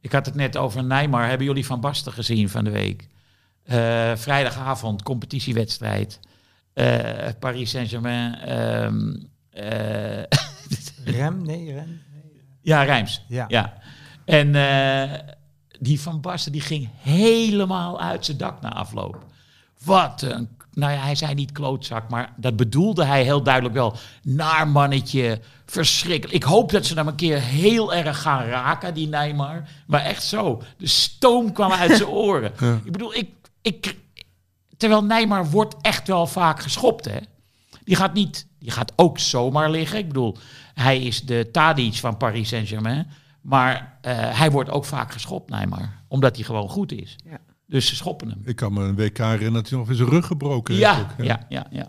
Ik 0.00 0.12
had 0.12 0.26
het 0.26 0.34
net 0.34 0.56
over 0.56 0.84
Nijmar. 0.84 1.28
Hebben 1.28 1.46
jullie 1.46 1.66
Van 1.66 1.80
Basten 1.80 2.12
gezien 2.12 2.48
van 2.48 2.64
de 2.64 2.70
week? 2.70 3.08
Eh, 3.66 4.12
vrijdagavond, 4.16 5.02
competitiewedstrijd. 5.02 6.20
Eh, 6.72 7.28
Paris 7.38 7.70
Saint-Germain. 7.70 8.34
ehm, 8.34 9.14
eh, 9.50 10.22
Rem? 11.16 11.42
Nee, 11.42 11.72
Rem. 11.72 12.00
ja, 12.62 12.82
Rijms. 12.82 13.24
Ja. 13.28 13.44
Ja. 13.48 13.72
En 14.24 14.52
die 15.80 16.00
Van 16.00 16.20
Basten 16.20 16.52
die 16.52 16.60
ging 16.60 16.88
helemaal 17.02 18.00
uit 18.00 18.24
zijn 18.24 18.36
dak 18.36 18.60
na 18.60 18.72
afloop. 18.72 19.24
Wat 19.84 20.22
een... 20.22 20.48
Nou 20.72 20.92
ja, 20.92 20.98
hij 20.98 21.14
zei 21.14 21.34
niet 21.34 21.52
klootzak, 21.52 22.08
maar 22.08 22.32
dat 22.36 22.56
bedoelde 22.56 23.04
hij 23.04 23.22
heel 23.22 23.42
duidelijk 23.42 23.74
wel. 23.74 23.96
Naar 24.22 24.68
mannetje, 24.68 25.40
verschrikkelijk. 25.66 26.34
Ik 26.36 26.42
hoop 26.42 26.70
dat 26.70 26.86
ze 26.86 26.94
hem 26.94 27.06
een 27.06 27.14
keer 27.14 27.40
heel 27.40 27.94
erg 27.94 28.20
gaan 28.20 28.44
raken, 28.44 28.94
die 28.94 29.08
Neymar. 29.08 29.68
Maar 29.86 30.00
echt 30.00 30.22
zo. 30.22 30.62
De 30.78 30.86
stoom 30.86 31.52
kwam 31.52 31.72
uit 31.72 31.96
zijn 31.96 32.08
oren. 32.26 32.52
Ik 32.84 32.92
bedoel, 32.92 33.14
ik, 33.14 33.30
ik, 33.66 33.96
terwijl 34.76 35.04
Neymar 35.04 35.50
wordt 35.50 35.74
echt 35.80 36.08
wel 36.08 36.26
vaak 36.26 36.62
geschopt, 36.62 37.04
hè. 37.04 37.18
Die 37.84 37.96
gaat 37.96 38.14
niet, 38.14 38.46
die 38.58 38.70
gaat 38.70 38.92
ook 38.96 39.18
zomaar 39.18 39.70
liggen. 39.70 39.98
Ik 39.98 40.06
bedoel, 40.06 40.36
hij 40.74 41.02
is 41.02 41.22
de 41.22 41.48
Tadic 41.52 41.94
van 41.94 42.16
Paris 42.16 42.48
Saint-Germain. 42.48 43.06
Maar 43.40 43.98
eh, 44.00 44.38
hij 44.38 44.50
wordt 44.50 44.70
ook 44.70 44.84
vaak 44.84 45.12
geschopt, 45.12 45.50
Neymar. 45.50 46.02
Omdat 46.08 46.36
hij 46.36 46.44
gewoon 46.44 46.68
goed 46.68 46.92
is. 46.92 47.16
Ja. 47.24 47.38
Dus 47.66 47.86
ze 47.86 47.96
schoppen 47.96 48.28
hem. 48.28 48.42
Ik 48.44 48.56
kan 48.56 48.72
me 48.72 48.84
een 48.84 48.96
WK 48.96 49.18
herinneren 49.18 49.52
dat 49.52 49.68
hij 49.68 49.78
nog 49.78 49.88
eens 49.88 49.96
zijn 49.96 50.08
rug 50.08 50.26
gebroken 50.26 50.74
heeft. 50.74 50.86
Ja, 50.86 51.00
ook, 51.00 51.24
ja, 51.24 51.46
ja, 51.48 51.66
ja. 51.70 51.88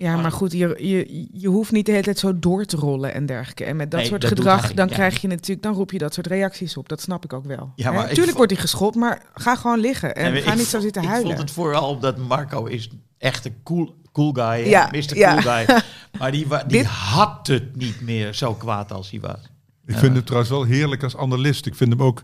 Ja, 0.00 0.16
maar 0.16 0.32
goed, 0.32 0.52
je, 0.52 0.74
je, 0.78 1.28
je 1.32 1.48
hoeft 1.48 1.72
niet 1.72 1.86
de 1.86 1.92
hele 1.92 2.04
tijd 2.04 2.18
zo 2.18 2.38
door 2.38 2.64
te 2.64 2.76
rollen 2.76 3.14
en 3.14 3.26
dergelijke. 3.26 3.64
En 3.64 3.76
met 3.76 3.90
dat 3.90 4.00
Nee, 4.00 4.08
soort 4.08 4.20
dat 4.20 4.30
gedrag, 4.30 4.72
dan 4.74 4.88
ja. 4.88 4.94
krijg 4.94 5.20
je 5.20 5.28
natuurlijk, 5.28 5.62
dan 5.62 5.74
roep 5.74 5.90
je 5.92 5.98
dat 5.98 6.14
soort 6.14 6.26
reacties 6.26 6.76
op. 6.76 6.88
Dat 6.88 7.00
snap 7.00 7.24
ik 7.24 7.32
ook 7.32 7.44
wel. 7.46 7.72
Ja, 7.74 7.92
maar 7.92 8.08
ik 8.08 8.14
Tuurlijk 8.14 8.36
wordt 8.36 8.52
hij 8.52 8.60
geschopt, 8.60 8.94
maar 8.96 9.22
ga 9.34 9.56
gewoon 9.56 9.78
liggen 9.78 10.14
en 10.14 10.34
En 10.34 10.42
ga 10.42 10.52
ik 10.52 10.58
niet 10.58 10.66
zo 10.66 10.80
zitten 10.80 11.02
Ik 11.02 11.08
huilen. 11.08 11.26
vond 11.28 11.38
het 11.42 11.50
vooral 11.50 11.88
omdat 11.88 12.16
Marco 12.16 12.64
is 12.64 12.90
echt 13.18 13.44
een 13.44 13.54
cool, 13.62 13.94
cool 14.12 14.32
guy. 14.32 14.44
hè? 14.44 14.68
Ja, 14.68 14.88
Mr. 14.92 15.16
ja. 15.16 15.30
Cool 15.42 15.54
guy. 15.54 15.78
Maar 16.18 16.32
die, 16.32 16.46
die 16.48 16.58
Dit- 16.66 16.86
had 16.86 17.46
het 17.46 17.76
niet 17.76 18.00
meer 18.00 18.34
zo 18.34 18.54
kwaad 18.54 18.92
als 18.92 19.10
hij 19.10 19.20
was. 19.20 19.40
Ik 19.86 19.96
vind 19.96 20.14
hem 20.14 20.24
trouwens 20.24 20.50
wel 20.50 20.64
heerlijk 20.64 21.02
als 21.02 21.16
analist. 21.16 21.66
Ik 21.66 21.74
vind 21.74 21.90
hem 21.90 22.02
ook... 22.02 22.22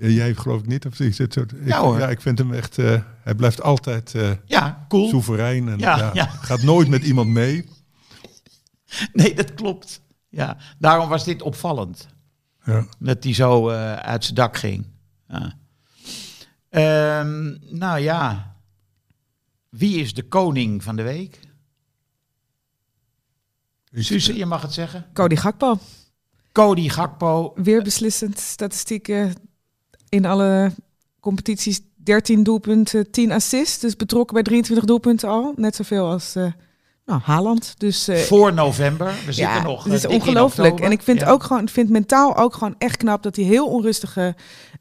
eh, 0.00 0.14
Jij 0.16 0.34
geloof 0.34 0.60
ik 0.60 0.66
niet? 0.66 0.86
Of 0.86 0.98
je 0.98 1.10
zit 1.12 1.32
zo, 1.32 1.40
ik, 1.40 1.50
Ja, 1.64 1.80
hoor. 1.80 1.98
Ja, 1.98 2.08
ik 2.08 2.20
vind 2.20 2.38
hem 2.38 2.52
echt... 2.52 2.78
eh, 2.78 3.00
hij 3.22 3.34
blijft 3.34 3.62
altijd 3.62 4.14
eh, 4.14 4.30
Ja, 4.44 4.84
cool. 4.88 5.08
soeverein. 5.08 5.68
En, 5.68 5.78
Ja, 5.78 5.96
ja, 5.98 6.10
ja. 6.12 6.26
Gaat 6.26 6.62
nooit 6.62 6.88
met 6.88 7.02
iemand 7.04 7.28
mee. 7.28 7.64
Nee, 9.12 9.34
dat 9.34 9.54
klopt. 9.54 10.00
Ja, 10.28 10.56
daarom 10.78 11.08
was 11.08 11.24
dit 11.24 11.42
opvallend. 11.42 12.08
Ja. 12.64 12.86
Dat 12.98 13.24
hij 13.24 13.34
zo 13.34 13.68
eh, 13.68 13.94
uit 13.94 14.22
zijn 14.24 14.34
dak 14.36 14.56
ging. 14.56 14.86
Ja. 15.28 15.52
Ehm, 16.68 17.56
nou 17.78 17.98
ja. 17.98 18.54
Wie 19.68 20.00
is 20.00 20.14
de 20.14 20.22
koning 20.28 20.82
van 20.82 20.96
de 20.96 21.02
week? 21.02 21.40
Suze, 23.92 24.36
je 24.36 24.46
mag 24.46 24.62
het 24.62 24.72
zeggen. 24.72 25.06
Cody 25.12 25.36
Gakpo, 25.36 25.78
Cody 26.52 26.88
Gakpo. 26.88 27.52
weer 27.56 27.82
beslissend. 27.82 28.38
Statistieken 28.38 29.34
in 30.10 30.24
alle 30.24 30.72
competities. 31.20 31.80
13 31.96 32.42
doelpunten, 32.42 33.10
10 33.10 33.32
assists. 33.32 33.78
Dus 33.78 33.96
betrokken 33.96 34.34
bij 34.34 34.42
23 34.42 34.86
doelpunten 34.86 35.28
al. 35.28 35.52
Net 35.56 35.76
zoveel 35.76 36.06
als 36.06 36.34
eh 36.34 36.52
nou, 37.10 37.22
Haaland. 37.22 37.74
Dus 37.78 38.08
eh, 38.08 38.16
Voor 38.16 38.52
november. 38.52 39.06
We 39.26 39.32
zitten 39.32 39.54
ja, 39.54 39.62
nog. 39.62 39.84
het 39.84 39.92
is 39.92 40.04
eh, 40.04 40.10
ongelooflijk. 40.10 40.80
En 40.80 40.92
ik 40.92 41.02
vind, 41.02 41.20
Ja. 41.20 41.28
ook 41.28 41.42
gewoon, 41.42 41.62
ik 41.62 41.68
vind 41.68 41.88
mentaal 41.88 42.36
ook 42.36 42.54
gewoon 42.54 42.74
echt 42.78 42.96
knap 42.96 43.22
dat 43.22 43.36
hij 43.36 43.44
heel 43.44 43.66
onrustige 43.66 44.34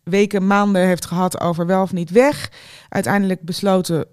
weken, 0.04 0.48
maanden 0.48 0.88
heeft 0.88 1.06
gehad 1.06 1.40
over 1.40 1.66
wel 1.66 1.82
of 1.82 1.94
niet 1.94 2.10
weg. 2.10 2.52
Uiteindelijk 2.90 3.42
besloten 3.42 4.06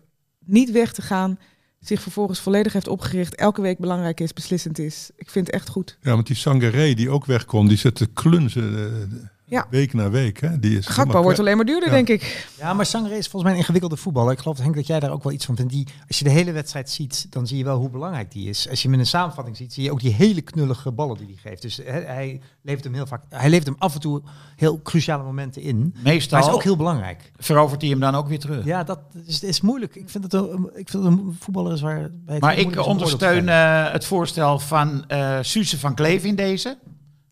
niet 0.44 0.70
weg 0.70 0.92
te 0.92 1.02
gaan. 1.02 1.38
Zich 1.80 2.00
vervolgens 2.00 2.40
volledig 2.40 2.72
heeft 2.72 2.88
opgericht. 2.88 3.34
Elke 3.34 3.60
week 3.60 3.78
belangrijk 3.78 4.20
is, 4.20 4.32
beslissend 4.32 4.78
is. 4.78 5.10
Ik 5.16 5.30
vind 5.30 5.46
het 5.46 5.54
echt 5.54 5.68
goed. 5.68 5.98
Ja, 6.00 6.12
want 6.12 6.26
die 6.26 6.36
Sangaré 6.36 6.94
die 6.94 7.10
ook 7.10 7.24
weg 7.24 7.44
kon, 7.44 7.68
die 7.68 7.78
zit 7.78 7.94
te 7.94 8.06
klunzen 8.06 8.76
eh, 8.76 9.18
Ja. 9.48 9.66
week 9.70 9.92
na 9.92 10.10
week. 10.10 10.40
Hè? 10.40 10.58
Die 10.58 10.78
is 10.78 10.86
Gakpo 10.86 11.22
wordt 11.22 11.38
alleen 11.38 11.56
maar 11.56 11.64
duurder, 11.64 11.88
Ja. 11.88 11.94
denk 11.94 12.08
ik. 12.08 12.48
Ja, 12.58 12.72
maar 12.74 12.86
Sangre 12.86 13.16
is 13.16 13.28
volgens 13.28 13.42
mij 13.42 13.52
een 13.52 13.58
ingewikkelde 13.58 13.96
voetballer. 13.96 14.32
Ik 14.32 14.38
geloof 14.38 14.58
Henk 14.58 14.74
dat 14.74 14.86
jij 14.86 15.00
daar 15.00 15.10
ook 15.10 15.22
wel 15.22 15.32
iets 15.32 15.44
van 15.44 15.56
vindt. 15.56 15.72
Die, 15.72 15.86
als 16.08 16.18
je 16.18 16.24
de 16.24 16.30
hele 16.30 16.52
wedstrijd 16.52 16.90
ziet, 16.90 17.26
dan 17.30 17.46
zie 17.46 17.58
je 17.58 17.64
wel 17.64 17.78
hoe 17.78 17.90
belangrijk 17.90 18.32
die 18.32 18.48
is. 18.48 18.68
Als 18.68 18.78
je 18.82 18.84
hem 18.84 18.94
in 18.94 19.00
een 19.00 19.06
samenvatting 19.06 19.56
ziet, 19.56 19.72
zie 19.72 19.82
je 19.82 19.90
ook 19.92 20.00
die 20.00 20.12
hele 20.12 20.40
knullige 20.40 20.92
ballen 20.92 21.16
die 21.16 21.26
hij 21.26 21.36
geeft. 21.50 21.62
Dus 21.62 21.76
hè, 21.76 22.00
hij 22.00 22.40
levert 22.62 22.84
hem 22.84 22.94
heel 22.94 23.06
vaak, 23.06 23.22
hij 23.28 23.48
levert 23.50 23.66
hem 23.66 23.76
af 23.78 23.94
en 23.94 24.00
toe 24.00 24.22
heel 24.56 24.82
cruciale 24.82 25.22
momenten 25.22 25.62
in. 25.62 25.78
Maar 25.94 26.02
Meestal 26.02 26.38
hij 26.38 26.48
is 26.48 26.54
ook 26.54 26.62
heel 26.62 26.76
belangrijk. 26.76 27.32
verovert 27.38 27.80
hij 27.80 27.90
hem 27.90 28.00
dan 28.00 28.14
ook 28.14 28.28
weer 28.28 28.38
terug. 28.40 28.64
Ja, 28.64 28.84
dat 28.84 29.00
is, 29.26 29.42
is 29.42 29.60
moeilijk. 29.60 29.94
Ik 29.96 30.10
vind 30.10 30.24
het 30.24 30.32
een, 30.32 30.70
ik 30.74 30.88
vind 30.88 31.04
een 31.04 31.36
voetballer 31.40 31.72
is 31.72 31.80
waar. 31.80 32.10
bij 32.12 32.34
het 32.34 32.42
Maar 32.44 32.58
ik 32.58 32.86
ondersteun 32.86 33.48
eh, 33.48 33.92
het 33.92 34.04
voorstel 34.04 34.58
van 34.58 35.04
eh 35.08 35.38
Suze 35.40 35.78
van 35.78 35.94
Kleef 35.94 36.24
in 36.24 36.34
deze. 36.34 36.78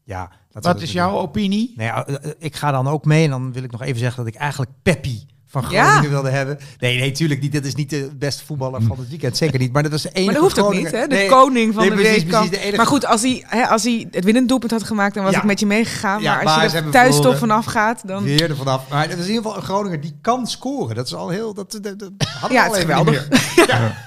Ja, 0.04 0.30
laten 0.54 0.62
Wat 0.70 0.80
dat 0.80 0.80
is 0.88 0.92
doen. 0.92 1.02
jouw 1.02 1.18
opinie? 1.18 1.72
Nee, 1.76 1.86
ja, 1.86 2.06
eh, 2.06 2.14
eh, 2.14 2.30
ik 2.38 2.56
ga 2.56 2.70
dan 2.70 2.88
ook 2.88 3.04
mee 3.04 3.24
en 3.24 3.30
dan 3.30 3.52
wil 3.52 3.62
ik 3.62 3.70
nog 3.70 3.82
even 3.82 3.98
zeggen 3.98 4.24
dat 4.24 4.34
ik 4.34 4.40
eigenlijk 4.40 4.70
Peppi 4.82 5.26
van 5.46 5.64
Ja. 5.70 5.84
Groningen 5.84 6.10
wilde 6.10 6.30
hebben. 6.30 6.58
Nee, 6.78 6.98
nee, 6.98 7.10
tuurlijk 7.12 7.40
niet. 7.40 7.52
Dat 7.52 7.64
is 7.64 7.74
niet 7.74 7.90
de 7.90 8.10
beste 8.18 8.44
voetballer 8.44 8.82
van 8.82 8.98
het 8.98 9.08
weekend. 9.08 9.36
Zeker 9.36 9.58
niet. 9.58 9.72
Maar 9.72 9.82
dat 9.82 9.92
was 9.92 10.02
de 10.02 10.08
enige 10.08 10.24
Maar 10.24 10.34
dat 10.34 10.42
hoeft 10.42 10.58
ook 10.58 10.64
Groninger- 10.64 10.92
niet, 10.92 11.00
hè? 11.00 11.06
De 11.08 11.14
Nee, 11.14 11.28
koning 11.28 11.74
van 11.74 11.82
nee, 11.82 11.90
de 11.90 11.96
precies, 11.96 12.16
week. 12.22 12.26
precies, 12.28 12.48
kan- 12.50 12.58
de 12.58 12.58
enige- 12.64 12.76
Maar 12.76 12.86
goed, 12.86 13.06
als 13.06 13.22
hij, 13.22 13.44
hè, 13.46 13.66
als 13.68 13.82
hij 13.82 14.06
het 14.10 14.24
winnend 14.24 14.48
doelpunt 14.48 14.70
had 14.72 14.82
gemaakt, 14.82 15.14
dan 15.14 15.24
was 15.24 15.32
Ja. 15.32 15.38
ik 15.38 15.44
met 15.44 15.60
je 15.60 15.66
meegegaan. 15.66 16.22
Ja, 16.22 16.34
maar 16.34 16.44
maar 16.44 16.62
als 16.62 16.72
ze 16.72 16.78
je 16.78 16.84
er 16.84 16.90
thuis 16.90 17.20
toch 17.20 17.38
vanaf 17.38 17.64
gaat, 17.64 18.02
dan... 18.08 18.22
Weer 18.22 18.50
er 18.50 18.56
vanaf. 18.56 18.88
Maar 18.88 19.08
dat 19.08 19.18
is 19.18 19.24
in 19.24 19.30
ieder 19.30 19.42
geval 19.42 19.56
een 19.56 19.62
Groninger 19.64 20.00
die 20.00 20.18
kan 20.20 20.46
scoren. 20.46 20.94
Dat 20.96 21.06
is 21.06 21.14
al 21.14 21.28
heel... 21.28 21.54
Dat, 21.54 21.72
dat, 21.72 21.82
dat, 21.82 21.98
dat 21.98 22.10
hadden 22.18 22.48
we 22.48 22.54
Ja, 22.54 22.66
al 22.66 22.72
het 22.74 22.82
is 22.82 22.90
even 22.90 23.04
niet 23.04 23.18
geweldig. 23.18 23.94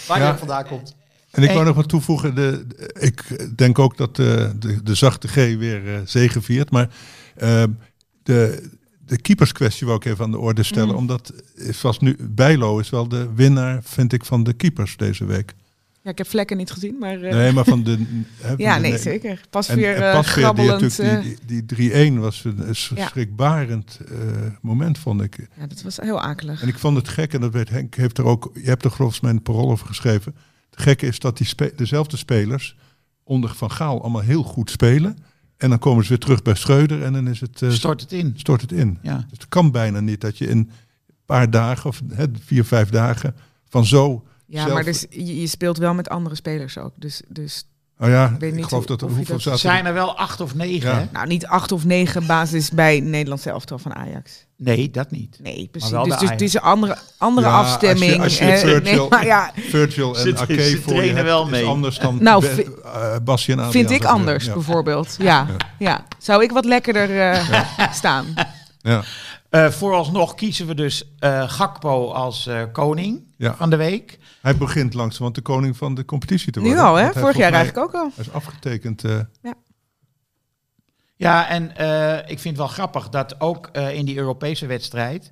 Waar 0.06 0.18
Ja. 0.18 0.24
hij 0.24 0.36
vandaan 0.38 0.66
komt. 0.66 0.94
En 1.30 1.42
ik 1.42 1.50
wou 1.50 1.64
nog 1.64 1.76
wat 1.76 1.88
toevoegen. 1.88 2.34
De, 2.34 2.64
de- 2.68 2.96
ik 3.00 3.48
denk 3.56 3.78
ook 3.78 3.96
dat 3.96 4.16
de, 4.16 4.52
de, 4.58 4.82
de 4.82 4.94
zachte 4.94 5.28
G 5.28 5.34
weer 5.34 5.94
eh 5.94 6.00
zegeviert. 6.04 6.70
Maar 6.70 6.88
eh, 7.36 7.64
de, 8.22 8.68
de 9.06 9.20
keeperskwestie 9.20 9.86
wou 9.86 9.98
ik 9.98 10.04
even 10.04 10.24
aan 10.24 10.30
de 10.30 10.38
orde 10.38 10.62
stellen. 10.62 10.88
Mm. 10.90 10.96
Omdat 10.96 11.32
is 11.54 11.80
was 11.80 11.98
nu, 11.98 12.16
Bijlo 12.20 12.78
is 12.78 12.90
wel 12.90 13.08
de 13.08 13.28
winnaar, 13.34 13.80
vind 13.82 14.12
ik, 14.12 14.24
van 14.24 14.42
de 14.44 14.52
keepers 14.52 14.96
deze 14.96 15.24
week. 15.24 15.54
Ja, 16.02 16.10
ik 16.10 16.18
heb 16.18 16.26
vlekken 16.26 16.56
niet 16.56 16.70
gezien, 16.70 16.96
maar... 16.98 17.22
eh, 17.22 17.32
Nee, 17.34 17.52
maar 17.52 17.64
van 17.64 17.82
de... 17.82 17.98
hè, 18.42 18.54
ja, 18.56 18.78
nee, 18.78 18.98
zeker. 18.98 19.40
Pas 19.50 19.68
weer 19.68 19.94
en 19.94 20.02
eh, 20.02 20.54
die, 20.54 20.70
eh, 21.04 21.22
die, 21.22 21.36
die, 21.46 21.66
die 21.66 22.12
3-1 22.12 22.18
was 22.18 22.44
een, 22.44 22.68
een 22.68 22.76
schrikbarend 22.76 23.98
eh, 24.08 24.16
moment, 24.60 24.98
vond 24.98 25.22
ik. 25.22 25.36
ja, 25.58 25.66
dat 25.66 25.82
was 25.82 25.96
heel 25.96 26.20
akelig. 26.20 26.62
En 26.62 26.68
ik 26.68 26.78
vond 26.78 26.96
het 26.96 27.08
gek, 27.08 27.32
en 27.34 27.40
dat 27.40 27.52
weet 27.52 27.68
Henk, 27.68 27.94
heeft 27.94 28.18
er 28.18 28.24
ook, 28.24 28.50
je 28.54 28.68
hebt 28.68 28.84
er 28.84 28.90
volgens 28.90 29.20
mij 29.20 29.30
een 29.30 29.42
parool 29.42 29.70
over 29.70 29.86
geschreven. 29.86 30.34
Het 30.70 30.80
gekke 30.82 31.06
is 31.06 31.18
dat 31.18 31.36
die 31.36 31.46
spe- 31.46 31.72
dezelfde 31.76 32.16
spelers 32.16 32.76
onder 33.24 33.54
Van 33.54 33.70
Gaal 33.70 34.00
allemaal 34.00 34.20
heel 34.22 34.42
goed 34.42 34.70
spelen. 34.70 35.16
En 35.56 35.68
dan 35.70 35.78
komen 35.78 36.02
ze 36.02 36.08
weer 36.08 36.18
terug 36.18 36.42
bij 36.42 36.54
Schreuder 36.54 37.02
en 37.02 37.12
dan 37.12 37.28
is 37.28 37.40
het, 37.40 37.62
eh, 37.62 37.70
Stort 37.70 38.00
het 38.00 38.12
in. 38.12 38.32
stort 38.36 38.60
het 38.60 38.72
in. 38.72 38.98
Ja. 39.02 39.14
Dus 39.16 39.38
het 39.38 39.48
kan 39.48 39.70
bijna 39.70 40.00
niet 40.00 40.20
dat 40.20 40.38
je 40.38 40.46
in 40.46 40.58
een 40.58 40.70
paar 41.26 41.50
dagen, 41.50 41.88
of 41.90 42.00
hè, 42.12 42.24
vier, 42.44 42.64
vijf 42.64 42.88
dagen, 42.88 43.34
van 43.68 43.86
zo... 43.86 44.24
Ja, 44.46 44.60
zelf- 44.62 44.72
maar 44.74 44.84
dus, 44.84 45.06
je, 45.10 45.40
je 45.40 45.46
speelt 45.46 45.78
wel 45.78 45.94
met 45.94 46.08
andere 46.08 46.34
spelers 46.34 46.78
ook. 46.78 46.92
Dus, 46.96 47.22
dus 47.28 47.64
Oh 47.98 48.08
ja, 48.08 48.36
weet 48.38 48.50
ik 48.50 48.56
niet 48.56 48.64
geloof 48.64 48.86
hoe- 48.86 48.96
dat 48.96 49.08
er 49.08 49.14
hoeveel 49.16 49.34
dat- 49.34 49.42
zaten 49.42 49.58
Zijn 49.60 49.86
er 49.86 49.92
wel 49.92 50.16
acht 50.18 50.40
of 50.40 50.54
negen, 50.54 50.90
Ja. 50.90 50.98
hè? 50.98 51.06
nou, 51.12 51.26
niet 51.26 51.46
acht 51.46 51.72
of 51.72 51.84
negen 51.84 52.26
basis 52.26 52.70
bij 52.70 53.00
Nederlandse 53.00 53.50
elftal 53.50 53.78
van 53.78 53.94
Ajax. 53.94 54.46
Nee, 54.62 54.90
dat 54.90 55.10
niet. 55.10 55.38
Nee, 55.42 55.68
precies. 55.70 55.90
Dus, 55.90 56.18
dus 56.18 56.30
het 56.30 56.40
is 56.40 56.54
een 56.54 56.60
andere, 56.60 56.96
andere 57.18 57.46
Ja, 57.46 57.58
als 57.58 57.66
je- 57.66 57.72
afstemming. 57.72 58.22
als 58.22 58.38
je. 58.38 58.44
Virgil- 58.44 58.80
nee, 58.82 59.08
maar 59.08 59.24
ja, 59.26 59.50
Virgil 59.56 60.16
en 60.16 60.20
ze 60.22 60.36
voor 60.36 60.54
je 60.54 60.80
trainen 60.82 61.14
hebt, 61.14 61.26
wel 61.26 61.44
is 61.44 61.50
mee. 61.50 61.64
anders 61.66 61.98
dan 61.98 62.18
Nou, 62.20 62.44
vi- 62.44 62.66
eh, 62.84 63.16
Basje 63.24 63.52
en 63.52 63.58
Adriaan, 63.58 63.72
vind 63.88 63.90
ik 64.02 64.04
anders, 64.08 64.44
Ja. 64.44 64.52
bijvoorbeeld. 64.52 65.16
Ja, 65.18 65.46
ja. 65.78 66.06
Zou 66.18 66.42
ik 66.42 66.50
wat 66.50 66.64
lekkerder 66.64 67.20
eh, 67.30 67.92
staan? 68.00 68.26
Ja. 68.80 69.02
Eh, 69.50 69.68
vooralsnog 69.70 70.34
kiezen 70.34 70.66
we 70.66 70.74
dus 70.74 71.04
eh, 71.18 71.42
Gakpo 71.50 72.10
als 72.10 72.46
eh, 72.46 72.62
koning 72.72 73.22
Ja. 73.36 73.54
van 73.56 73.70
de 73.70 73.76
week. 73.76 74.18
Hij 74.42 74.56
begint 74.56 74.94
langzaam 74.94 75.32
de 75.32 75.40
koning 75.40 75.76
van 75.76 75.94
de 75.94 76.04
competitie 76.04 76.52
te 76.52 76.60
Nu 76.60 76.66
worden. 76.66 76.84
al, 76.84 76.94
hè? 76.94 77.12
Vorig 77.12 77.36
jaar 77.36 77.52
eigenlijk 77.52 77.86
ook 77.86 77.94
al. 77.94 78.10
Hij 78.14 78.24
is 78.24 78.32
afgetekend. 78.32 79.04
eh, 79.04 79.18
Ja, 81.20 81.48
en 81.48 81.76
eh, 81.76 82.16
ik 82.18 82.38
vind 82.38 82.44
het 82.44 82.56
wel 82.56 82.66
grappig 82.66 83.08
dat 83.08 83.40
ook 83.40 83.68
eh, 83.72 83.94
in 83.94 84.04
die 84.04 84.16
Europese 84.16 84.66
wedstrijd. 84.66 85.30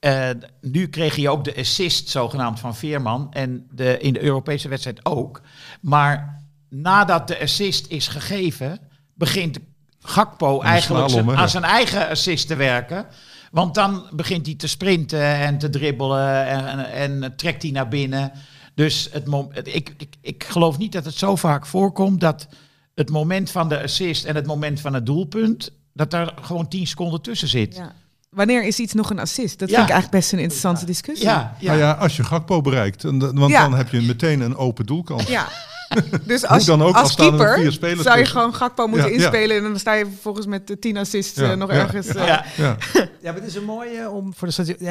eh, 0.00 0.28
nu 0.60 0.88
kreeg 0.88 1.16
je 1.16 1.30
ook 1.30 1.44
de 1.44 1.56
assist 1.56 2.08
zogenaamd 2.08 2.60
van 2.60 2.76
Veerman. 2.76 3.32
En 3.32 3.66
de, 3.70 3.98
in 3.98 4.12
de 4.12 4.22
Europese 4.22 4.68
wedstrijd 4.68 5.04
ook. 5.04 5.40
Maar 5.80 6.42
nadat 6.68 7.28
de 7.28 7.40
assist 7.40 7.86
is 7.86 8.08
gegeven, 8.08 8.78
begint 9.14 9.58
Gakpo 10.00 10.60
eigenlijk 10.60 11.08
zijn- 11.10 11.24
aan 11.38 11.48
zijn 11.48 11.64
eigen 11.64 12.08
assist 12.08 12.46
te 12.46 12.56
werken. 12.56 13.06
Want 13.50 13.74
dan 13.74 14.06
begint 14.12 14.46
hij 14.46 14.54
te 14.54 14.66
sprinten 14.68 15.22
en 15.22 15.58
te 15.58 15.70
dribbelen 15.70 16.46
en, 16.46 16.90
en, 16.92 17.22
en 17.22 17.36
trekt 17.36 17.62
hij 17.62 17.70
naar 17.70 17.88
binnen. 17.88 18.32
Dus 18.74 19.08
het- 19.12 19.28
ik, 19.74 19.94
ik, 19.96 20.14
ik 20.20 20.44
geloof 20.44 20.78
niet 20.78 20.92
dat 20.92 21.04
het 21.04 21.14
zo 21.14 21.36
vaak 21.36 21.66
voorkomt 21.66 22.20
dat 22.20 22.46
het 22.94 23.10
moment 23.10 23.50
van 23.50 23.68
de 23.68 23.82
assist 23.82 24.24
en 24.24 24.34
het 24.34 24.46
moment 24.46 24.80
van 24.80 24.94
het 24.94 25.06
doelpunt, 25.06 25.70
dat 25.92 26.10
daar 26.10 26.32
gewoon 26.42 26.68
10 26.68 26.86
seconden 26.86 27.20
tussen 27.22 27.48
zit. 27.48 27.74
Ja. 27.76 27.92
Wanneer 28.30 28.64
is 28.64 28.78
iets 28.78 28.92
nog 28.92 29.10
een 29.10 29.18
assist? 29.18 29.58
Dat 29.58 29.68
Ja. 29.68 29.74
vind 29.74 29.88
ik 29.88 29.92
eigenlijk 29.94 30.20
best 30.22 30.32
een 30.32 30.38
interessante 30.38 30.84
discussie. 30.86 31.26
Ja, 31.26 31.56
ja. 31.60 31.66
Nou 31.66 31.78
ja, 31.78 31.92
als 31.92 32.16
je 32.16 32.24
Gakpo 32.24 32.60
bereikt, 32.60 33.02
want 33.02 33.22
Ja. 33.50 33.62
dan 33.62 33.74
heb 33.74 33.88
je 33.88 34.00
meteen 34.00 34.40
een 34.40 34.56
open 34.56 34.86
doelkant. 34.86 35.28
Ja. 35.28 35.48
Dus 36.26 36.46
als, 36.46 36.64
dan 36.64 36.82
ook, 36.82 36.94
als 36.94 37.10
er 37.10 37.16
keeper 37.16 37.54
vier 37.54 37.72
zou 37.72 37.86
je 37.90 37.96
tussen. 37.96 38.26
gewoon 38.26 38.54
Gakpo 38.54 38.86
moeten 38.86 39.06
Ja, 39.10 39.16
ja. 39.16 39.20
inspelen 39.22 39.56
en 39.56 39.62
dan 39.62 39.78
sta 39.78 39.94
je 39.94 40.04
vervolgens 40.06 40.46
met 40.46 40.66
de 40.66 40.78
10 40.78 40.96
assists 40.96 41.38
Ja, 41.38 41.50
eh, 41.50 41.56
nog 41.56 41.70
ja, 41.70 41.76
ergens. 41.76 42.06
ja. 42.06 42.14
eh, 42.14 42.26
Ja. 42.26 42.44
Ja. 42.56 42.76
Ja, 42.94 43.08
maar 43.22 43.34
het 43.34 43.44
is 43.44 43.54
een 43.54 43.64
mooie 43.64 44.10
om 44.10 44.34
voor 44.34 44.46
de 44.48 44.52
statistiek. 44.52 44.88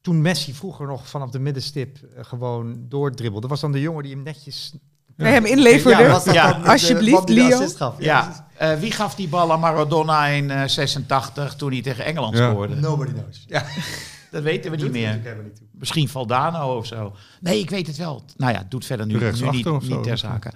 Toen 0.00 0.20
Messi 0.20 0.54
vroeger 0.54 0.86
nog 0.86 1.08
vanaf 1.08 1.30
de 1.30 1.38
middenstip 1.38 1.98
eh, 2.16 2.24
gewoon 2.24 2.76
doordribbelde, 2.88 3.46
was 3.46 3.60
dan 3.60 3.72
de 3.72 3.80
jongen 3.80 4.02
die 4.02 4.12
hem 4.14 4.22
netjes. 4.22 4.72
Bij 5.22 5.32
hem 5.32 5.44
inleverde. 5.44 6.32
Ja, 6.32 6.60
Alsjeblieft, 6.64 7.26
de 7.26 7.32
Leo. 7.32 7.66
gaf? 7.76 7.94
Ja, 7.98 8.46
eh, 8.56 8.74
wie 8.78 8.92
gaf 8.92 9.14
die 9.14 9.28
bal 9.28 9.52
aan 9.52 9.60
Maradona 9.60 10.26
in 10.26 10.50
eh 10.50 10.62
86 10.66 11.54
toen 11.54 11.72
hij 11.72 11.82
tegen 11.82 12.04
Engeland 12.04 12.36
Ja. 12.36 12.50
scoorde? 12.50 12.74
Nobody 12.74 13.12
knows. 13.12 13.44
Ja, 13.46 13.64
Dat 14.30 14.42
weten 14.42 14.70
we 14.70 14.76
niet 14.76 14.92
meer. 14.92 15.20
Misschien 15.72 16.08
Valdano 16.08 16.76
of 16.76 16.86
zo. 16.86 17.14
Nee, 17.40 17.58
ik 17.58 17.70
weet 17.70 17.86
het 17.86 17.96
wel. 17.96 18.24
Nou 18.36 18.52
ja, 18.52 18.58
het 18.58 18.70
doet 18.70 18.84
verder 18.86 19.06
nu, 19.06 19.14
nu 19.18 19.30
niet, 19.50 19.80
niet 19.88 20.02
ter 20.02 20.18
zake. 20.18 20.52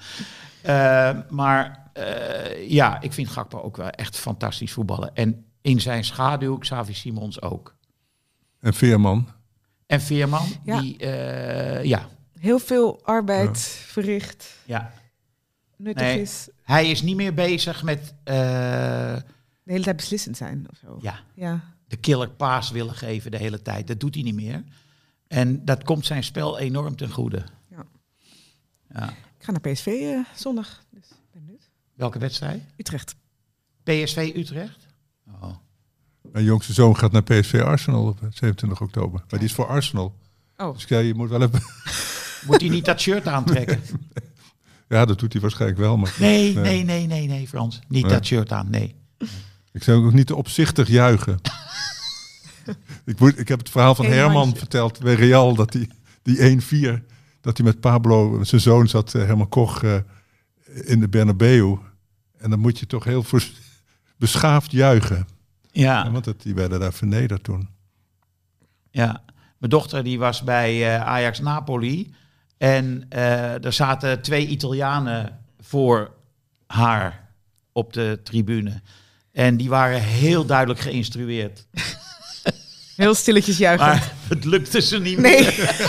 Eh, 0.62 1.10
maar 1.28 1.90
eh, 1.92 2.70
ja, 2.70 3.00
ik 3.00 3.12
vind 3.12 3.28
Gakpo 3.28 3.60
ook 3.60 3.76
wel 3.76 3.90
echt 3.90 4.16
fantastisch 4.18 4.72
voetballen. 4.72 5.10
En 5.14 5.44
in 5.62 5.80
zijn 5.80 6.04
schaduw 6.04 6.58
Xavi 6.58 6.94
Simons 6.94 7.42
ook. 7.42 7.74
En 8.60 8.74
Veerman. 8.74 9.28
En 9.86 10.00
Veerman, 10.00 10.46
Ja. 10.64 10.80
die, 10.80 10.96
eh, 10.98 11.84
ja, 11.84 12.06
Heel 12.38 12.58
veel 12.58 13.00
arbeid 13.04 13.58
verricht. 13.86 14.56
ja. 14.64 14.92
Nuttig 15.76 16.02
Nee. 16.02 16.20
is. 16.20 16.48
Hij 16.62 16.90
is 16.90 17.02
niet 17.02 17.16
meer 17.16 17.34
bezig 17.34 17.82
met 17.82 18.14
eh, 18.24 18.34
De 19.62 19.72
hele 19.72 19.84
tijd 19.84 19.96
beslissend 19.96 20.36
zijn 20.36 20.66
of 20.70 20.76
zo. 20.78 20.98
ja, 21.00 21.20
Ja. 21.34 21.60
de 21.88 21.96
killer 21.96 22.30
paas 22.30 22.70
willen 22.70 22.94
geven 22.94 23.30
de 23.30 23.36
hele 23.36 23.62
tijd. 23.62 23.86
Dat 23.86 24.00
doet 24.00 24.14
hij 24.14 24.22
niet 24.24 24.34
meer. 24.34 24.64
En 25.28 25.64
dat 25.64 25.84
komt 25.84 26.06
zijn 26.06 26.24
spel 26.24 26.58
enorm 26.58 26.96
ten 26.96 27.10
goede. 27.10 27.44
Ja. 27.70 27.84
Ja. 28.94 29.08
Ik 29.10 29.44
ga 29.44 29.50
naar 29.52 29.60
PSV 29.72 29.86
eh, 29.86 30.18
zondag. 30.34 30.84
Dus 30.90 31.08
ben 31.32 31.42
benieuwd. 31.44 31.68
Welke 31.94 32.18
wedstrijd? 32.18 32.62
Utrecht. 32.76 33.14
PSV 33.82 34.32
Utrecht? 34.36 34.86
Oh. 35.40 35.54
Mijn 36.32 36.44
jongste 36.44 36.72
zoon 36.72 36.96
gaat 36.96 37.12
naar 37.12 37.22
PSV 37.22 37.60
Arsenal 37.64 38.06
op 38.06 38.18
27 38.30 38.80
oktober. 38.80 39.24
Maar 39.30 39.38
die 39.38 39.48
is 39.48 39.54
voor 39.54 39.66
Arsenal. 39.66 40.14
Oh, 40.56 40.72
Dus 40.74 40.84
ja, 40.84 40.98
je 40.98 41.14
moet 41.14 41.28
wel 41.28 41.42
even... 41.42 41.60
Moet 42.46 42.60
hij 42.60 42.70
niet 42.70 42.84
dat 42.84 43.00
shirt 43.00 43.26
aantrekken? 43.28 43.80
Ja, 44.88 45.04
dat 45.04 45.18
doet 45.18 45.32
hij 45.32 45.42
waarschijnlijk 45.42 45.80
wel. 45.80 45.96
Maar 45.96 46.14
Nee, 46.18 46.54
Nee. 46.54 46.62
nee, 46.62 46.84
nee, 46.84 47.06
nee, 47.06 47.26
nee, 47.26 47.48
Frans. 47.48 47.80
Niet 47.88 48.02
Nee. 48.04 48.12
dat 48.12 48.26
shirt 48.26 48.52
aan, 48.52 48.70
nee. 48.70 48.94
ik 49.72 49.82
zou 49.82 50.06
ook 50.06 50.12
niet 50.12 50.26
te 50.26 50.34
opzichtig 50.36 50.88
juichen. 50.88 51.38
ik, 53.04 53.18
moet, 53.20 53.38
ik 53.38 53.48
heb 53.48 53.58
het 53.58 53.70
verhaal 53.70 53.94
van 53.94 54.04
Geen 54.04 54.14
Herman 54.14 54.56
verteld 54.56 55.00
bij 55.00 55.14
Real. 55.14 55.54
Dat 55.54 55.72
die, 55.72 55.88
die 56.22 56.60
1-4, 56.98 57.02
dat 57.40 57.56
hij 57.56 57.66
met 57.66 57.80
Pablo, 57.80 58.44
zijn 58.44 58.60
zoon 58.60 58.88
zat, 58.88 59.14
eh, 59.14 59.22
Herman 59.24 59.48
Koch, 59.48 59.82
eh, 59.82 59.94
in 60.84 61.00
de 61.00 61.08
Bernabeu. 61.08 61.76
En 62.38 62.50
dan 62.50 62.58
moet 62.58 62.78
je 62.78 62.86
toch 62.86 63.04
heel 63.04 63.24
beschaafd 64.16 64.72
juichen. 64.72 65.26
Ja, 65.70 66.04
Ja, 66.04 66.10
want 66.10 66.24
het, 66.24 66.42
die 66.42 66.54
werden 66.54 66.80
daar 66.80 66.92
vernederd 66.92 67.44
toen. 67.44 67.68
ja. 68.90 69.24
Mijn 69.58 69.70
dochter 69.70 70.04
die 70.04 70.18
was 70.18 70.42
bij 70.42 70.94
eh, 70.94 71.06
Ajax 71.06 71.40
Napoli. 71.40 72.14
En 72.58 73.06
eh, 73.08 73.64
er 73.64 73.72
zaten 73.72 74.22
twee 74.22 74.46
Italianen 74.46 75.38
voor 75.60 76.10
haar 76.66 77.28
op 77.72 77.92
de 77.92 78.20
tribune. 78.22 78.80
En 79.32 79.56
die 79.56 79.68
waren 79.68 80.00
heel 80.02 80.44
duidelijk 80.46 80.80
geïnstrueerd. 80.80 81.66
heel 82.96 83.14
stilletjes 83.14 83.56
juichen. 83.58 83.86
Maar 83.86 84.12
het 84.28 84.44
lukte 84.44 84.80
ze 84.80 84.98
niet 84.98 85.18
Nee. 85.18 85.40
meer. 85.42 85.54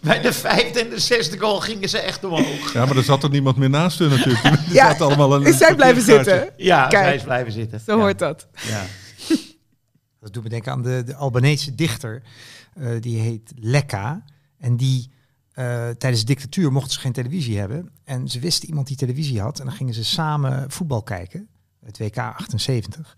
Bij 0.00 0.20
de 0.20 0.32
vijfde 0.32 0.80
en 0.80 0.90
de 0.90 0.98
zesde 1.00 1.38
goal 1.38 1.60
gingen 1.60 1.88
ze 1.88 1.98
echt 1.98 2.24
omhoog. 2.24 2.72
Ja, 2.72 2.84
maar 2.86 2.96
er 2.96 3.02
zat 3.02 3.22
er 3.22 3.30
niemand 3.30 3.56
meer 3.56 3.70
naast 3.70 3.98
hun 3.98 4.08
natuurlijk. 4.10 4.42
Die 4.42 4.74
Ja, 4.74 4.88
zaten 4.88 5.06
allemaal 5.06 5.36
in 5.36 5.46
Is 5.46 5.56
zij 5.58 5.68
een 5.70 5.76
blijven 5.76 6.02
zitten? 6.02 6.50
Ja, 6.56 6.86
Kijk. 6.86 7.04
zij 7.04 7.14
is 7.14 7.22
blijven 7.22 7.52
zitten. 7.52 7.80
Zo 7.80 7.96
ja. 7.96 7.98
hoort 8.02 8.18
dat. 8.18 8.46
Ja. 8.68 8.82
Dat 10.20 10.32
doet 10.32 10.42
me 10.42 10.48
denken 10.48 10.72
aan 10.72 10.82
de, 10.82 11.02
de 11.06 11.14
Albanese 11.14 11.74
dichter. 11.74 12.22
eh, 12.74 12.88
die 13.00 13.20
heet 13.20 13.52
Lekka. 13.60 14.24
En 14.64 14.76
die 14.76 15.10
eh, 15.52 15.88
tijdens 15.88 16.20
de 16.20 16.26
dictatuur 16.26 16.72
mochten 16.72 16.92
ze 16.92 17.00
geen 17.00 17.12
televisie 17.12 17.58
hebben. 17.58 17.90
En 18.04 18.28
ze 18.28 18.38
wisten 18.40 18.68
iemand 18.68 18.86
die 18.86 18.96
televisie 18.96 19.40
had. 19.40 19.58
En 19.58 19.64
dan 19.66 19.74
gingen 19.74 19.94
ze 19.94 20.04
samen 20.04 20.70
voetbal 20.70 21.02
kijken. 21.02 21.48
Het 21.84 21.98
WK 21.98 22.18
78. 22.18 23.16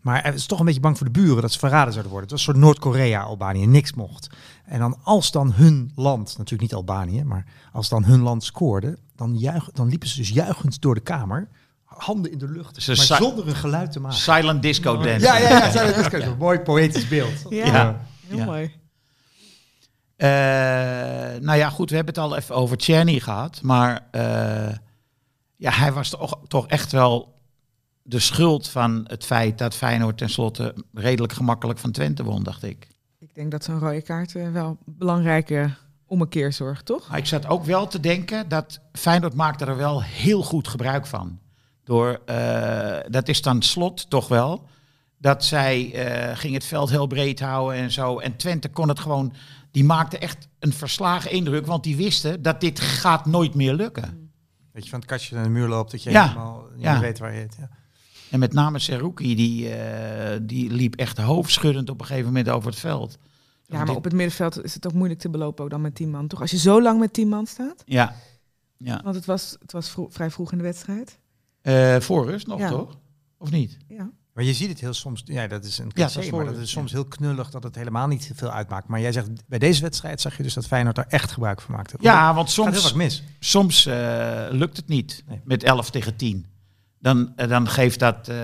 Maar 0.00 0.22
hij 0.22 0.32
was 0.32 0.46
toch 0.46 0.58
een 0.58 0.64
beetje 0.64 0.80
bang 0.80 0.96
voor 0.96 1.06
de 1.06 1.20
buren 1.20 1.42
dat 1.42 1.52
ze 1.52 1.58
verraden 1.58 1.92
zouden 1.92 2.12
worden. 2.12 2.30
Het 2.30 2.38
was 2.38 2.46
een 2.46 2.52
soort 2.54 2.64
Noord-Korea, 2.64 3.22
Albanië, 3.22 3.66
niks 3.66 3.92
mocht. 3.92 4.26
En 4.64 4.78
dan 4.78 4.98
als 5.02 5.30
dan 5.30 5.52
hun 5.52 5.92
land, 5.94 6.26
natuurlijk 6.26 6.60
niet 6.60 6.74
Albanië, 6.74 7.24
maar 7.24 7.46
als 7.72 7.88
dan 7.88 8.04
hun 8.04 8.20
land 8.20 8.44
scoorde, 8.44 8.98
dan, 9.16 9.38
juich, 9.38 9.70
dan 9.72 9.88
liepen 9.88 10.08
ze 10.08 10.16
dus 10.16 10.28
juichend 10.28 10.80
door 10.80 10.94
de 10.94 11.00
kamer, 11.00 11.48
handen 11.84 12.32
in 12.32 12.38
de 12.38 12.48
lucht, 12.48 12.82
Ze 12.82 12.94
maar 12.96 13.18
zonder 13.18 13.48
een 13.48 13.54
geluid 13.54 13.92
te 13.92 14.00
maken. 14.00 14.18
Silent 14.18 14.62
disco 14.62 14.96
dance. 14.96 15.26
Ja, 15.26 15.38
ja, 15.38 15.48
ja, 15.48 15.92
dat 15.92 16.12
is 16.12 16.22
een 16.24 16.38
mooi 16.38 16.58
poëtisch 16.58 17.08
beeld. 17.08 17.44
Ja, 17.48 17.66
Ja. 17.66 18.06
heel 18.26 18.36
Ja. 18.38 18.44
mooi. 18.44 18.82
Eh, 20.16 20.28
nou 21.40 21.58
ja, 21.58 21.70
goed, 21.70 21.90
we 21.90 21.96
hebben 21.96 22.14
het 22.14 22.22
al 22.22 22.36
even 22.36 22.54
over 22.54 22.76
Czerny 22.76 23.20
gehad. 23.20 23.62
Maar 23.62 24.06
eh, 24.10 24.74
ja, 25.56 25.70
hij 25.70 25.92
was 25.92 26.10
toch, 26.10 26.40
toch 26.48 26.68
echt 26.68 26.92
wel 26.92 27.34
de 28.02 28.18
schuld 28.18 28.68
van 28.68 29.04
het 29.06 29.24
feit 29.24 29.58
dat 29.58 29.74
Feyenoord 29.74 30.18
tenslotte 30.18 30.74
redelijk 30.92 31.32
gemakkelijk 31.32 31.78
van 31.78 31.90
Twente 31.90 32.24
won, 32.24 32.42
dacht 32.42 32.62
ik. 32.62 32.88
Ik 33.18 33.34
denk 33.34 33.50
dat 33.50 33.64
zo'n 33.64 33.78
rode 33.78 34.02
kaart 34.02 34.34
eh, 34.34 34.52
wel 34.52 34.66
een 34.66 34.78
belangrijke 34.84 35.70
ommekeer 36.06 36.52
zorgt, 36.52 36.86
toch? 36.86 37.08
Maar 37.08 37.18
ik 37.18 37.26
zat 37.26 37.46
ook 37.46 37.64
wel 37.64 37.86
te 37.86 38.00
denken 38.00 38.48
dat 38.48 38.80
Feyenoord 38.92 39.34
maakte 39.34 39.64
er 39.64 39.76
wel 39.76 40.02
heel 40.02 40.42
goed 40.42 40.68
gebruik 40.68 41.06
van. 41.06 41.38
Door, 41.84 42.20
dat 43.08 43.28
is 43.28 43.42
dan 43.42 43.62
slot 43.62 44.10
toch 44.10 44.28
wel. 44.28 44.68
Dat 45.18 45.44
zij 45.44 45.92
ging 46.34 46.54
het 46.54 46.64
veld 46.64 46.90
heel 46.90 47.06
breed 47.06 47.40
houden 47.40 47.78
en 47.78 47.90
zo. 47.90 48.18
En 48.18 48.36
Twente 48.36 48.68
kon 48.68 48.88
het 48.88 49.00
gewoon, 49.00 49.32
die 49.74 49.84
maakte 49.84 50.18
echt 50.18 50.48
een 50.58 50.72
verslagen 50.72 51.30
indruk. 51.30 51.66
Want 51.66 51.82
die 51.82 51.96
wisten 51.96 52.42
dat 52.42 52.60
dit 52.60 52.80
gaat 52.80 53.26
nooit 53.26 53.54
meer 53.54 53.74
lukken. 53.74 54.30
Dat 54.72 54.84
je 54.84 54.90
van 54.90 54.98
het 54.98 55.08
kastje 55.08 55.34
naar 55.34 55.44
de 55.44 55.50
muur 55.50 55.68
loopt, 55.68 55.90
dat 55.90 56.02
je 56.02 56.10
Ja. 56.10 56.28
helemaal 56.28 56.66
niet 56.74 56.82
Ja. 56.84 57.00
weet 57.00 57.18
waar 57.18 57.34
je 57.34 57.40
het... 57.40 57.56
Ja. 57.58 57.68
En 58.30 58.38
met 58.38 58.52
name 58.52 58.78
Seruki, 58.78 59.34
die, 59.34 59.68
eh, 59.74 60.40
die 60.42 60.70
liep 60.70 60.94
echt 60.94 61.18
hoofdschuddend 61.18 61.90
op 61.90 62.00
een 62.00 62.06
gegeven 62.06 62.26
moment 62.26 62.48
over 62.48 62.70
het 62.70 62.78
veld. 62.78 63.18
Ja, 63.66 63.84
maar 63.84 63.94
op 63.96 64.04
het 64.04 64.12
middenveld 64.12 64.64
is 64.64 64.74
het 64.74 64.86
ook 64.86 64.92
moeilijk 64.92 65.20
te 65.20 65.30
belopen 65.30 65.64
ook 65.64 65.70
dan 65.70 65.80
met 65.80 65.94
10 65.94 66.10
man, 66.10 66.26
toch? 66.26 66.40
Als 66.40 66.50
je 66.50 66.58
zo 66.58 66.82
lang 66.82 67.00
met 67.00 67.12
10 67.12 67.28
man 67.28 67.46
staat. 67.46 67.82
Ja, 67.86 68.14
Ja. 68.76 69.00
Want 69.04 69.14
het 69.14 69.24
was, 69.24 69.56
het 69.60 69.72
was 69.72 69.90
vro- 69.90 70.08
vrij 70.10 70.30
vroeg 70.30 70.52
in 70.52 70.58
de 70.58 70.64
wedstrijd. 70.64 71.18
Eh, 71.60 71.96
voor 72.00 72.26
rust 72.26 72.46
nog, 72.46 72.58
Ja. 72.58 72.68
toch? 72.68 72.98
Of 73.38 73.50
niet? 73.50 73.76
Ja. 73.88 74.10
Maar 74.34 74.44
je 74.44 74.54
ziet 74.54 74.68
het 74.68 74.80
heel 74.80 74.92
soms, 74.94 75.22
ja, 75.24 75.46
dat 75.46 75.64
is 75.64 75.78
een 75.78 75.84
Ja, 75.84 75.90
cliché, 75.92 76.14
dat 76.14 76.24
is 76.24 76.30
maar 76.30 76.40
voor- 76.40 76.52
dat 76.52 76.62
is 76.62 76.72
ja. 76.72 76.78
soms 76.78 76.92
heel 76.92 77.04
knullig 77.04 77.50
dat 77.50 77.62
het 77.62 77.74
helemaal 77.74 78.06
niet 78.06 78.30
veel 78.34 78.50
uitmaakt. 78.50 78.88
Maar 78.88 79.00
jij 79.00 79.12
zegt, 79.12 79.28
bij 79.48 79.58
deze 79.58 79.82
wedstrijd 79.82 80.20
zag 80.20 80.36
je 80.36 80.42
dus 80.42 80.54
dat 80.54 80.66
Feyenoord 80.66 80.96
daar 80.96 81.06
echt 81.08 81.30
gebruik 81.32 81.60
van 81.60 81.74
maakte. 81.74 81.96
Ja, 82.00 82.34
want 82.34 82.54
heel 82.54 82.64
soms, 82.72 82.92
mis. 82.92 83.22
soms 83.38 83.86
eh, 83.86 84.46
lukt 84.50 84.76
het 84.76 84.88
niet 84.88 85.22
Nee. 85.26 85.40
met 85.44 85.62
11 85.62 85.90
tegen 85.90 86.16
10. 86.16 86.46
Dan, 86.98 87.32
eh, 87.36 87.48
dan 87.48 87.68
geeft 87.68 87.98
dat, 87.98 88.28
eh, 88.28 88.36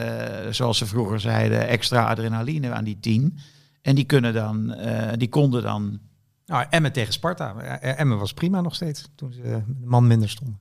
zoals 0.51 0.79
ze 0.79 0.87
vroeger 0.87 1.21
zeiden, 1.21 1.69
extra 1.69 2.07
adrenaline 2.09 2.73
aan 2.73 2.85
die 2.85 3.01
10. 3.01 3.39
En 3.83 3.95
die, 3.95 4.05
kunnen 4.05 4.35
dan, 4.35 4.77
die 5.17 5.29
konden 5.29 5.63
dan... 5.63 5.99
Nou, 6.47 6.67
Emmen 6.71 6.93
tegen 6.93 7.13
Sparta. 7.13 7.61
Emmen 7.81 8.19
was 8.19 8.33
prima 8.35 8.61
nog 8.61 8.75
steeds, 8.75 9.09
toen 9.15 9.33
ze 9.33 9.43
een 9.43 9.77
man 9.85 10.07
minder 10.07 10.29
stonden. 10.29 10.61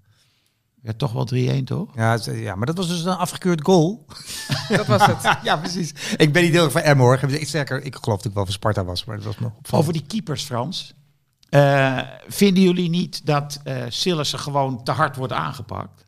Ja, 0.81 0.93
toch 0.97 1.11
wel 1.11 1.27
3-1, 1.61 1.63
toch? 1.63 1.95
Ja, 1.95 2.17
ja, 2.23 2.55
maar 2.55 2.65
dat 2.65 2.77
was 2.77 2.87
dus 2.87 3.03
een 3.03 3.15
afgekeurd 3.15 3.61
goal. 3.63 4.05
Dat 4.69 4.85
was 4.85 5.05
het. 5.05 5.37
ja, 5.43 5.57
precies. 5.57 5.93
Ik 6.17 6.33
ben 6.33 6.43
niet 6.43 6.51
heel 6.51 6.63
erg 6.63 6.71
van 6.71 6.81
Emmen 6.81 7.05
hoor. 7.05 7.23
Ik, 7.23 7.47
sterker, 7.47 7.83
ik 7.83 7.95
geloof 7.95 8.17
dat 8.17 8.25
ik 8.25 8.33
wel 8.33 8.43
van 8.43 8.53
Sparta 8.53 8.83
was, 8.83 9.05
maar 9.05 9.15
dat 9.15 9.25
was 9.25 9.39
nog 9.39 9.51
opvallend. 9.57 9.87
Over 9.87 9.99
die 9.99 10.07
keepers, 10.07 10.43
Frans. 10.43 10.93
Eh, 11.49 11.99
vinden 12.27 12.63
jullie 12.63 12.89
niet 12.89 13.25
dat 13.25 13.59
eh 13.63 13.83
Sillissen 13.87 14.39
gewoon 14.39 14.83
te 14.83 14.91
hard 14.91 15.15
wordt 15.15 15.33
aangepakt? 15.33 16.05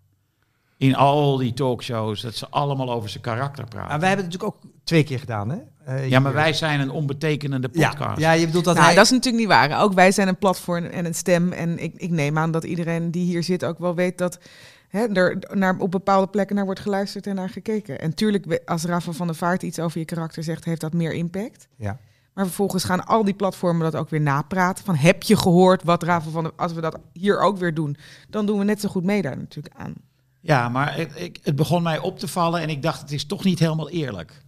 In 0.77 0.95
al 0.95 1.37
die 1.37 1.53
talkshows, 1.53 2.21
dat 2.21 2.35
ze 2.35 2.49
allemaal 2.49 2.91
over 2.91 3.09
zijn 3.09 3.23
karakter 3.23 3.65
praten. 3.65 3.89
Maar 3.89 3.99
wij 3.99 4.07
hebben 4.07 4.25
het 4.25 4.33
natuurlijk 4.33 4.65
ook 4.65 4.71
twee 4.83 5.03
keer 5.03 5.19
gedaan, 5.19 5.49
hè? 5.49 5.57
Eh, 5.85 6.09
ja, 6.09 6.19
maar 6.19 6.33
wij 6.33 6.53
zijn 6.53 6.79
een 6.79 6.89
onbetekenende 6.89 7.69
podcast. 7.69 8.19
ja, 8.19 8.31
je 8.31 8.45
bedoelt 8.45 8.65
dat 8.65 8.73
nou, 8.73 8.85
hij... 8.85 8.95
dat 8.95 9.05
is 9.05 9.11
natuurlijk 9.11 9.43
niet 9.43 9.53
waar. 9.53 9.81
Ook 9.81 9.93
wij 9.93 10.11
zijn 10.11 10.27
een 10.27 10.37
platform 10.37 10.85
en 10.85 11.05
een 11.05 11.15
stem. 11.15 11.51
En 11.51 11.83
ik, 11.83 11.93
ik 11.95 12.09
neem 12.09 12.37
aan 12.37 12.51
dat 12.51 12.63
iedereen 12.63 13.11
die 13.11 13.25
hier 13.25 13.43
zit 13.43 13.65
ook 13.65 13.79
wel 13.79 13.95
weet 13.95 14.17
dat 14.17 14.39
hè, 14.87 15.05
er 15.13 15.37
naar, 15.53 15.77
op 15.77 15.91
bepaalde 15.91 16.27
plekken 16.27 16.55
naar 16.55 16.65
wordt 16.65 16.79
geluisterd 16.79 17.27
en 17.27 17.35
naar 17.35 17.49
gekeken. 17.49 17.99
En 17.99 18.13
tuurlijk, 18.13 18.61
als 18.65 18.83
Rafa 18.83 19.11
van 19.11 19.27
der 19.27 19.35
Vaart 19.35 19.63
iets 19.63 19.79
over 19.79 19.99
je 19.99 20.05
karakter 20.05 20.43
zegt, 20.43 20.65
heeft 20.65 20.81
dat 20.81 20.93
meer 20.93 21.13
impact. 21.13 21.67
Ja. 21.75 21.97
Maar 22.33 22.45
vervolgens 22.45 22.83
gaan 22.83 23.05
al 23.05 23.23
die 23.23 23.33
platformen 23.33 23.91
dat 23.91 24.01
ook 24.01 24.09
weer 24.09 24.21
napraten. 24.21 24.85
Van 24.85 24.95
heb 24.95 25.23
je 25.23 25.37
gehoord 25.37 25.83
wat 25.83 26.03
Rafa 26.03 26.29
van 26.29 26.43
der... 26.43 26.53
Als 26.55 26.73
we 26.73 26.81
dat 26.81 26.99
hier 27.13 27.39
ook 27.39 27.57
weer 27.57 27.73
doen, 27.73 27.97
dan 28.29 28.45
doen 28.45 28.59
we 28.59 28.63
net 28.63 28.81
zo 28.81 28.89
goed 28.89 29.03
mee 29.03 29.21
daar 29.21 29.37
natuurlijk 29.37 29.75
aan. 29.77 29.93
Ja, 30.39 30.69
maar 30.69 30.99
ik, 30.99 31.39
het 31.43 31.55
begon 31.55 31.83
mij 31.83 31.99
op 31.99 32.19
te 32.19 32.27
vallen 32.27 32.61
en 32.61 32.69
ik 32.69 32.81
dacht, 32.81 33.01
het 33.01 33.11
is 33.11 33.25
toch 33.25 33.43
niet 33.43 33.59
helemaal 33.59 33.89
eerlijk. 33.89 34.43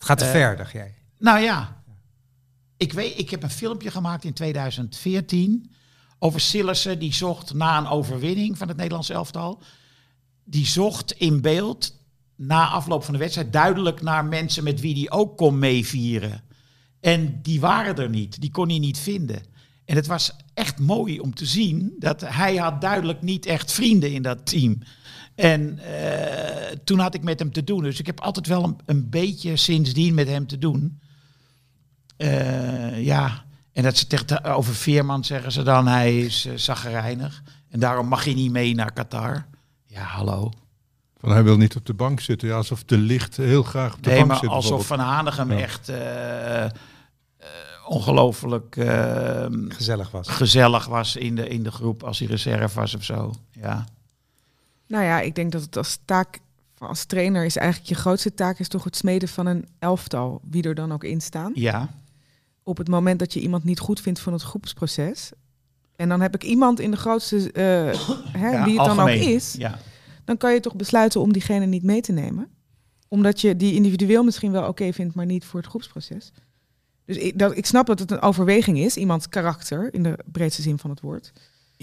Het 0.00 0.08
gaat 0.08 0.18
te 0.18 0.24
Eh, 0.24 0.30
ver, 0.30 0.56
dacht 0.56 0.72
jij. 0.72 0.94
Nou 1.18 1.40
ja, 1.40 1.82
ik, 2.76 2.92
weet, 2.92 3.18
ik 3.18 3.30
heb 3.30 3.42
een 3.42 3.50
filmpje 3.50 3.90
gemaakt 3.90 4.24
in 4.24 4.32
2014 4.32 5.70
over 6.18 6.40
Sillissen. 6.40 6.98
Die 6.98 7.14
zocht 7.14 7.54
na 7.54 7.78
een 7.78 7.86
overwinning 7.86 8.58
van 8.58 8.68
het 8.68 8.76
Nederlands 8.76 9.08
elftal. 9.10 9.62
Die 10.44 10.66
zocht 10.66 11.12
in 11.12 11.40
beeld 11.40 11.98
na 12.36 12.68
afloop 12.68 13.04
van 13.04 13.12
de 13.12 13.20
wedstrijd 13.20 13.52
duidelijk 13.52 14.02
naar 14.02 14.24
mensen 14.24 14.64
met 14.64 14.80
wie 14.80 14.94
die 14.94 15.10
ook 15.10 15.36
kon 15.36 15.58
meevieren. 15.58 16.42
En 17.00 17.42
die 17.42 17.60
waren 17.60 17.96
er 17.96 18.08
niet, 18.08 18.40
die 18.40 18.50
kon 18.50 18.68
hij 18.68 18.78
niet 18.78 18.98
vinden. 18.98 19.42
En 19.84 19.96
het 19.96 20.06
was 20.06 20.36
echt 20.54 20.78
mooi 20.78 21.20
om 21.20 21.34
te 21.34 21.46
zien 21.46 21.94
dat 21.98 22.20
hij 22.20 22.56
had 22.56 22.80
duidelijk 22.80 23.22
niet 23.22 23.46
echt 23.46 23.72
vrienden 23.72 24.12
in 24.12 24.22
dat 24.22 24.46
team. 24.46 24.78
En 25.40 25.78
eh, 25.78 26.76
toen 26.84 26.98
had 26.98 27.14
ik 27.14 27.22
met 27.22 27.38
hem 27.38 27.52
te 27.52 27.64
doen. 27.64 27.82
Dus 27.82 27.98
ik 28.00 28.06
heb 28.06 28.20
altijd 28.20 28.46
wel 28.46 28.64
een, 28.64 28.76
een 28.86 29.10
beetje 29.10 29.56
sindsdien 29.56 30.14
met 30.14 30.28
hem 30.28 30.46
te 30.46 30.58
doen. 30.58 31.00
Eh, 32.16 33.04
ja, 33.04 33.44
en 33.72 33.82
dat 33.82 33.96
ze 33.96 34.06
tegen, 34.06 34.44
over 34.44 34.74
Veerman 34.74 35.24
zeggen 35.24 35.52
ze 35.52 35.62
dan, 35.62 35.86
hij 35.86 36.18
is 36.20 36.48
uh. 36.56 37.42
En 37.68 37.80
daarom 37.80 38.06
mag 38.08 38.24
hij 38.24 38.34
niet 38.34 38.50
mee 38.50 38.74
naar 38.74 38.92
Qatar. 38.92 39.46
Ja, 39.86 40.02
hallo. 40.02 40.50
Van 41.18 41.30
hij 41.30 41.42
wil 41.42 41.56
niet 41.56 41.76
op 41.76 41.86
de 41.86 41.94
bank 41.94 42.20
zitten. 42.20 42.48
Ja, 42.48 42.54
alsof 42.54 42.84
de 42.84 42.98
licht 42.98 43.36
heel 43.36 43.62
graag 43.62 43.94
op 43.94 44.02
de 44.02 44.10
Nee, 44.10 44.18
bank 44.26 44.42
maar 44.42 44.50
alsof. 44.50 44.86
Van 44.86 44.98
Hanegem 44.98 45.52
Ja. 45.52 45.58
echt 45.58 45.88
eh, 45.88 46.64
eh, 46.64 46.70
ongelooflijk 47.86 48.74
Gezellig 49.68 50.10
was. 50.10 50.28
gezellig 50.28 50.86
was 50.86 51.16
in 51.16 51.34
de, 51.34 51.48
in 51.48 51.62
de 51.62 51.70
groep 51.70 52.02
als 52.02 52.18
hij 52.18 52.28
reserve 52.28 52.80
was 52.80 52.94
of 52.94 53.04
zo. 53.04 53.34
Ja. 53.50 53.84
Nou 54.90 55.04
ja, 55.04 55.20
ik 55.20 55.34
denk 55.34 55.52
dat 55.52 55.62
het 55.62 55.76
als 55.76 55.98
taak, 56.04 56.38
als 56.78 57.04
trainer 57.04 57.44
is 57.44 57.56
eigenlijk 57.56 57.88
je 57.88 57.94
grootste 57.94 58.34
taak 58.34 58.58
is 58.58 58.68
toch 58.68 58.84
het 58.84 58.96
smeden 58.96 59.28
van 59.28 59.46
een 59.46 59.68
elftal, 59.78 60.40
wie 60.50 60.62
er 60.62 60.74
dan 60.74 60.92
ook 60.92 61.04
in 61.04 61.20
staan. 61.20 61.52
ja. 61.54 61.88
Op 62.62 62.76
het 62.76 62.88
moment 62.88 63.18
dat 63.18 63.32
je 63.32 63.40
iemand 63.40 63.64
niet 63.64 63.78
goed 63.78 64.00
vindt 64.00 64.20
van 64.20 64.32
het 64.32 64.42
groepsproces. 64.42 65.30
En 65.96 66.08
dan 66.08 66.20
heb 66.20 66.34
ik 66.34 66.42
iemand 66.42 66.80
in 66.80 66.90
de 66.90 66.96
grootste, 66.96 67.52
eh, 67.52 67.62
hè, 68.40 68.50
Ja, 68.50 68.64
wie 68.64 68.80
het 68.80 68.86
dan 68.86 69.00
ook 69.00 69.08
is. 69.08 69.54
Ja. 69.58 69.78
Dan 70.24 70.36
kan 70.36 70.52
je 70.52 70.60
toch 70.60 70.76
besluiten 70.76 71.20
om 71.20 71.32
diegene 71.32 71.66
niet 71.66 71.82
mee 71.82 72.00
te 72.00 72.12
nemen. 72.12 72.48
Omdat 73.08 73.40
je 73.40 73.56
die 73.56 73.74
individueel 73.74 74.24
misschien 74.24 74.52
wel 74.52 74.68
oké 74.68 74.92
vindt, 74.92 75.14
maar 75.14 75.26
niet 75.26 75.44
voor 75.44 75.60
het 75.60 75.68
groepsproces. 75.68 76.32
Dus 77.04 77.16
ik, 77.16 77.38
dat, 77.38 77.56
ik 77.56 77.66
snap 77.66 77.86
dat 77.86 77.98
het 77.98 78.10
een 78.10 78.22
overweging 78.22 78.78
is, 78.78 78.96
iemands 78.96 79.28
karakter, 79.28 79.94
in 79.94 80.02
de 80.02 80.18
breedste 80.24 80.62
zin 80.62 80.78
van 80.78 80.90
het 80.90 81.00
woord. 81.00 81.32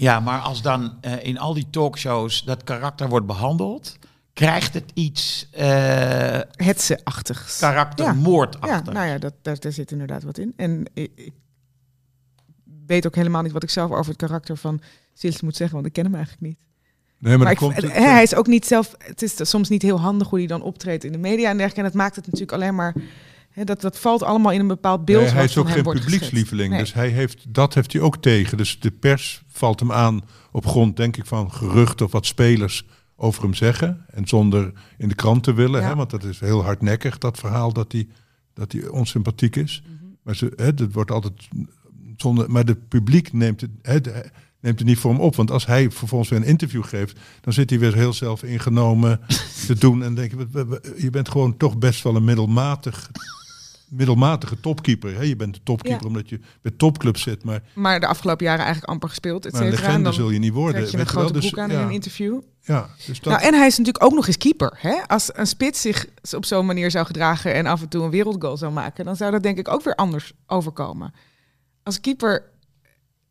Ja, 0.00 0.20
maar 0.20 0.40
als 0.40 0.62
dan 0.62 0.98
eh, 1.00 1.24
in 1.24 1.38
al 1.38 1.54
die 1.54 1.66
talkshows 1.70 2.44
dat 2.44 2.64
karakter 2.64 3.08
wordt 3.08 3.26
behandeld, 3.26 3.98
krijgt 4.32 4.74
het 4.74 4.90
iets 4.94 5.48
eh 5.50 6.40
Hetze-achtigs. 6.50 7.58
karaktermoordachtig. 7.58 8.86
Ja, 8.86 8.92
nou 8.92 9.06
ja, 9.06 9.18
dat, 9.18 9.34
daar, 9.42 9.58
daar 9.58 9.72
zit 9.72 9.90
inderdaad 9.90 10.22
wat 10.22 10.38
in. 10.38 10.52
En 10.56 10.84
ik, 10.94 11.10
ik 11.14 11.32
weet 12.86 13.06
ook 13.06 13.14
helemaal 13.14 13.42
niet 13.42 13.52
wat 13.52 13.62
ik 13.62 13.70
zelf 13.70 13.90
over 13.90 14.08
het 14.08 14.16
karakter 14.16 14.56
van 14.56 14.80
Silas 15.14 15.40
moet 15.40 15.56
zeggen, 15.56 15.74
want 15.74 15.86
ik 15.86 15.92
ken 15.92 16.04
hem 16.04 16.14
eigenlijk 16.14 16.42
niet. 16.42 16.58
Nee, 17.18 17.36
maar, 17.36 17.42
Maar, 17.42 17.52
ik, 17.52 17.58
komt 17.58 17.92
hij 17.92 18.22
is 18.22 18.34
ook 18.34 18.46
niet 18.46 18.66
zelf. 18.66 18.94
Het 18.98 19.22
is 19.22 19.48
soms 19.50 19.68
niet 19.68 19.82
heel 19.82 20.00
handig 20.00 20.28
hoe 20.28 20.38
hij 20.38 20.48
dan 20.48 20.62
optreedt 20.62 21.04
in 21.04 21.12
de 21.12 21.18
media 21.18 21.50
en 21.50 21.56
dergelijke. 21.56 21.76
En 21.80 21.84
dat 21.84 21.94
maakt 21.94 22.16
het 22.16 22.24
natuurlijk 22.24 22.52
alleen 22.52 22.74
maar. 22.74 22.94
Dat, 23.64 23.80
dat 23.80 23.98
valt 23.98 24.22
allemaal 24.22 24.52
in 24.52 24.60
een 24.60 24.66
bepaald 24.66 25.04
beeld. 25.04 25.22
Nee, 25.22 25.32
hij 25.32 25.44
is 25.44 25.56
ook 25.56 25.70
geen 25.70 25.82
publiekslieveling. 25.82 26.76
Dus 26.76 26.94
hij 26.94 27.08
heeft, 27.08 27.54
dat 27.54 27.74
heeft 27.74 27.92
hij 27.92 28.02
ook 28.02 28.16
tegen. 28.16 28.56
Dus 28.56 28.80
de 28.80 28.90
pers 28.90 29.42
valt 29.48 29.80
hem 29.80 29.92
aan 29.92 30.20
op 30.52 30.66
grond, 30.66 30.96
denk 30.96 31.16
ik, 31.16 31.26
van 31.26 31.52
geruchten 31.52 32.06
of 32.06 32.12
wat 32.12 32.26
spelers 32.26 32.86
over 33.16 33.42
hem 33.42 33.54
zeggen. 33.54 34.04
En 34.10 34.26
zonder 34.26 34.72
in 34.98 35.08
de 35.08 35.14
krant 35.14 35.42
te 35.42 35.52
willen. 35.52 35.80
Ja. 35.80 35.88
Hè, 35.88 35.94
want 35.94 36.10
dat 36.10 36.24
is 36.24 36.40
heel 36.40 36.64
hardnekkig, 36.64 37.18
dat 37.18 37.38
verhaal 37.38 37.72
dat 37.72 37.92
hij, 37.92 38.08
dat 38.54 38.72
hij 38.72 38.88
onsympathiek 38.88 39.56
is. 39.56 39.82
Mhm. 39.84 40.04
Maar 40.22 40.36
ze, 40.36 40.52
hè, 40.56 40.74
dat 40.74 40.92
wordt 40.92 41.10
altijd 41.10 41.48
zonder. 42.16 42.50
Maar 42.50 42.64
het 42.64 42.88
publiek 42.88 43.32
neemt 43.32 43.60
het, 43.60 43.70
hè, 43.82 44.00
neemt 44.60 44.78
het 44.78 44.88
niet 44.88 44.98
voor 44.98 45.10
hem 45.10 45.20
op. 45.20 45.36
Want 45.36 45.50
als 45.50 45.66
hij 45.66 45.90
vervolgens 45.90 46.30
weer 46.30 46.40
een 46.40 46.46
interview 46.46 46.84
geeft, 46.84 47.18
dan 47.40 47.52
zit 47.52 47.70
hij 47.70 47.78
weer 47.78 47.94
heel 47.94 48.12
zelf 48.12 48.42
ingenomen 48.42 49.20
te 49.66 49.74
doen. 49.78 50.02
En 50.02 50.14
denk 50.14 50.30
je, 50.30 50.80
je 50.96 51.10
bent 51.10 51.28
gewoon 51.28 51.56
toch 51.56 51.78
best 51.78 52.02
wel 52.02 52.16
een 52.16 52.24
middelmatig. 52.24 53.10
Middelmatige 53.90 54.60
topkeeper. 54.60 55.14
Hè? 55.14 55.22
Je 55.22 55.36
bent 55.36 55.54
de 55.54 55.60
topkeeper 55.62 56.02
Ja. 56.02 56.08
omdat 56.08 56.28
je 56.28 56.40
bij 56.62 56.72
topclubs 56.76 57.22
zit. 57.22 57.44
Maar, 57.44 57.62
Maar 57.74 58.00
de 58.00 58.06
afgelopen 58.06 58.44
jaren 58.44 58.60
eigenlijk 58.64 58.92
amper 58.92 59.08
gespeeld. 59.08 59.46
Et 59.46 59.52
maar 59.52 59.62
een 59.62 59.70
legende 59.70 60.02
dan 60.02 60.12
zul 60.12 60.30
je 60.30 60.38
niet 60.38 60.52
worden. 60.52 60.72
je 60.72 60.76
een 60.78 60.82
weet 60.82 60.90
je 61.08 61.14
wel? 61.14 61.22
grote 61.24 61.32
Dus, 61.40 61.50
broek 61.50 61.58
aan 61.64 61.70
ja, 61.70 61.80
in 61.80 61.86
een 61.86 61.92
interview. 61.92 62.40
ja, 62.60 62.88
dus 63.06 63.20
dat, 63.20 63.32
Nou, 63.32 63.46
en 63.46 63.54
hij 63.54 63.66
is 63.66 63.76
natuurlijk 63.78 64.04
ook 64.04 64.12
nog 64.14 64.26
eens 64.26 64.36
keeper. 64.36 64.78
Hè? 64.80 64.94
Als 65.06 65.30
een 65.34 65.46
spits 65.46 65.80
zich 65.80 66.06
op 66.36 66.44
zo'n 66.44 66.66
manier 66.66 66.90
zou 66.90 67.06
gedragen 67.06 67.54
en 67.54 67.66
af 67.66 67.80
en 67.82 67.88
toe 67.88 68.04
een 68.04 68.10
wereldgoal 68.10 68.56
zou 68.56 68.72
maken, 68.72 69.04
dan 69.04 69.16
zou 69.16 69.30
dat 69.30 69.42
denk 69.42 69.58
ik 69.58 69.68
ook 69.68 69.82
weer 69.82 69.94
anders 69.94 70.32
overkomen. 70.46 71.12
Als 71.82 72.00
keeper, 72.00 72.42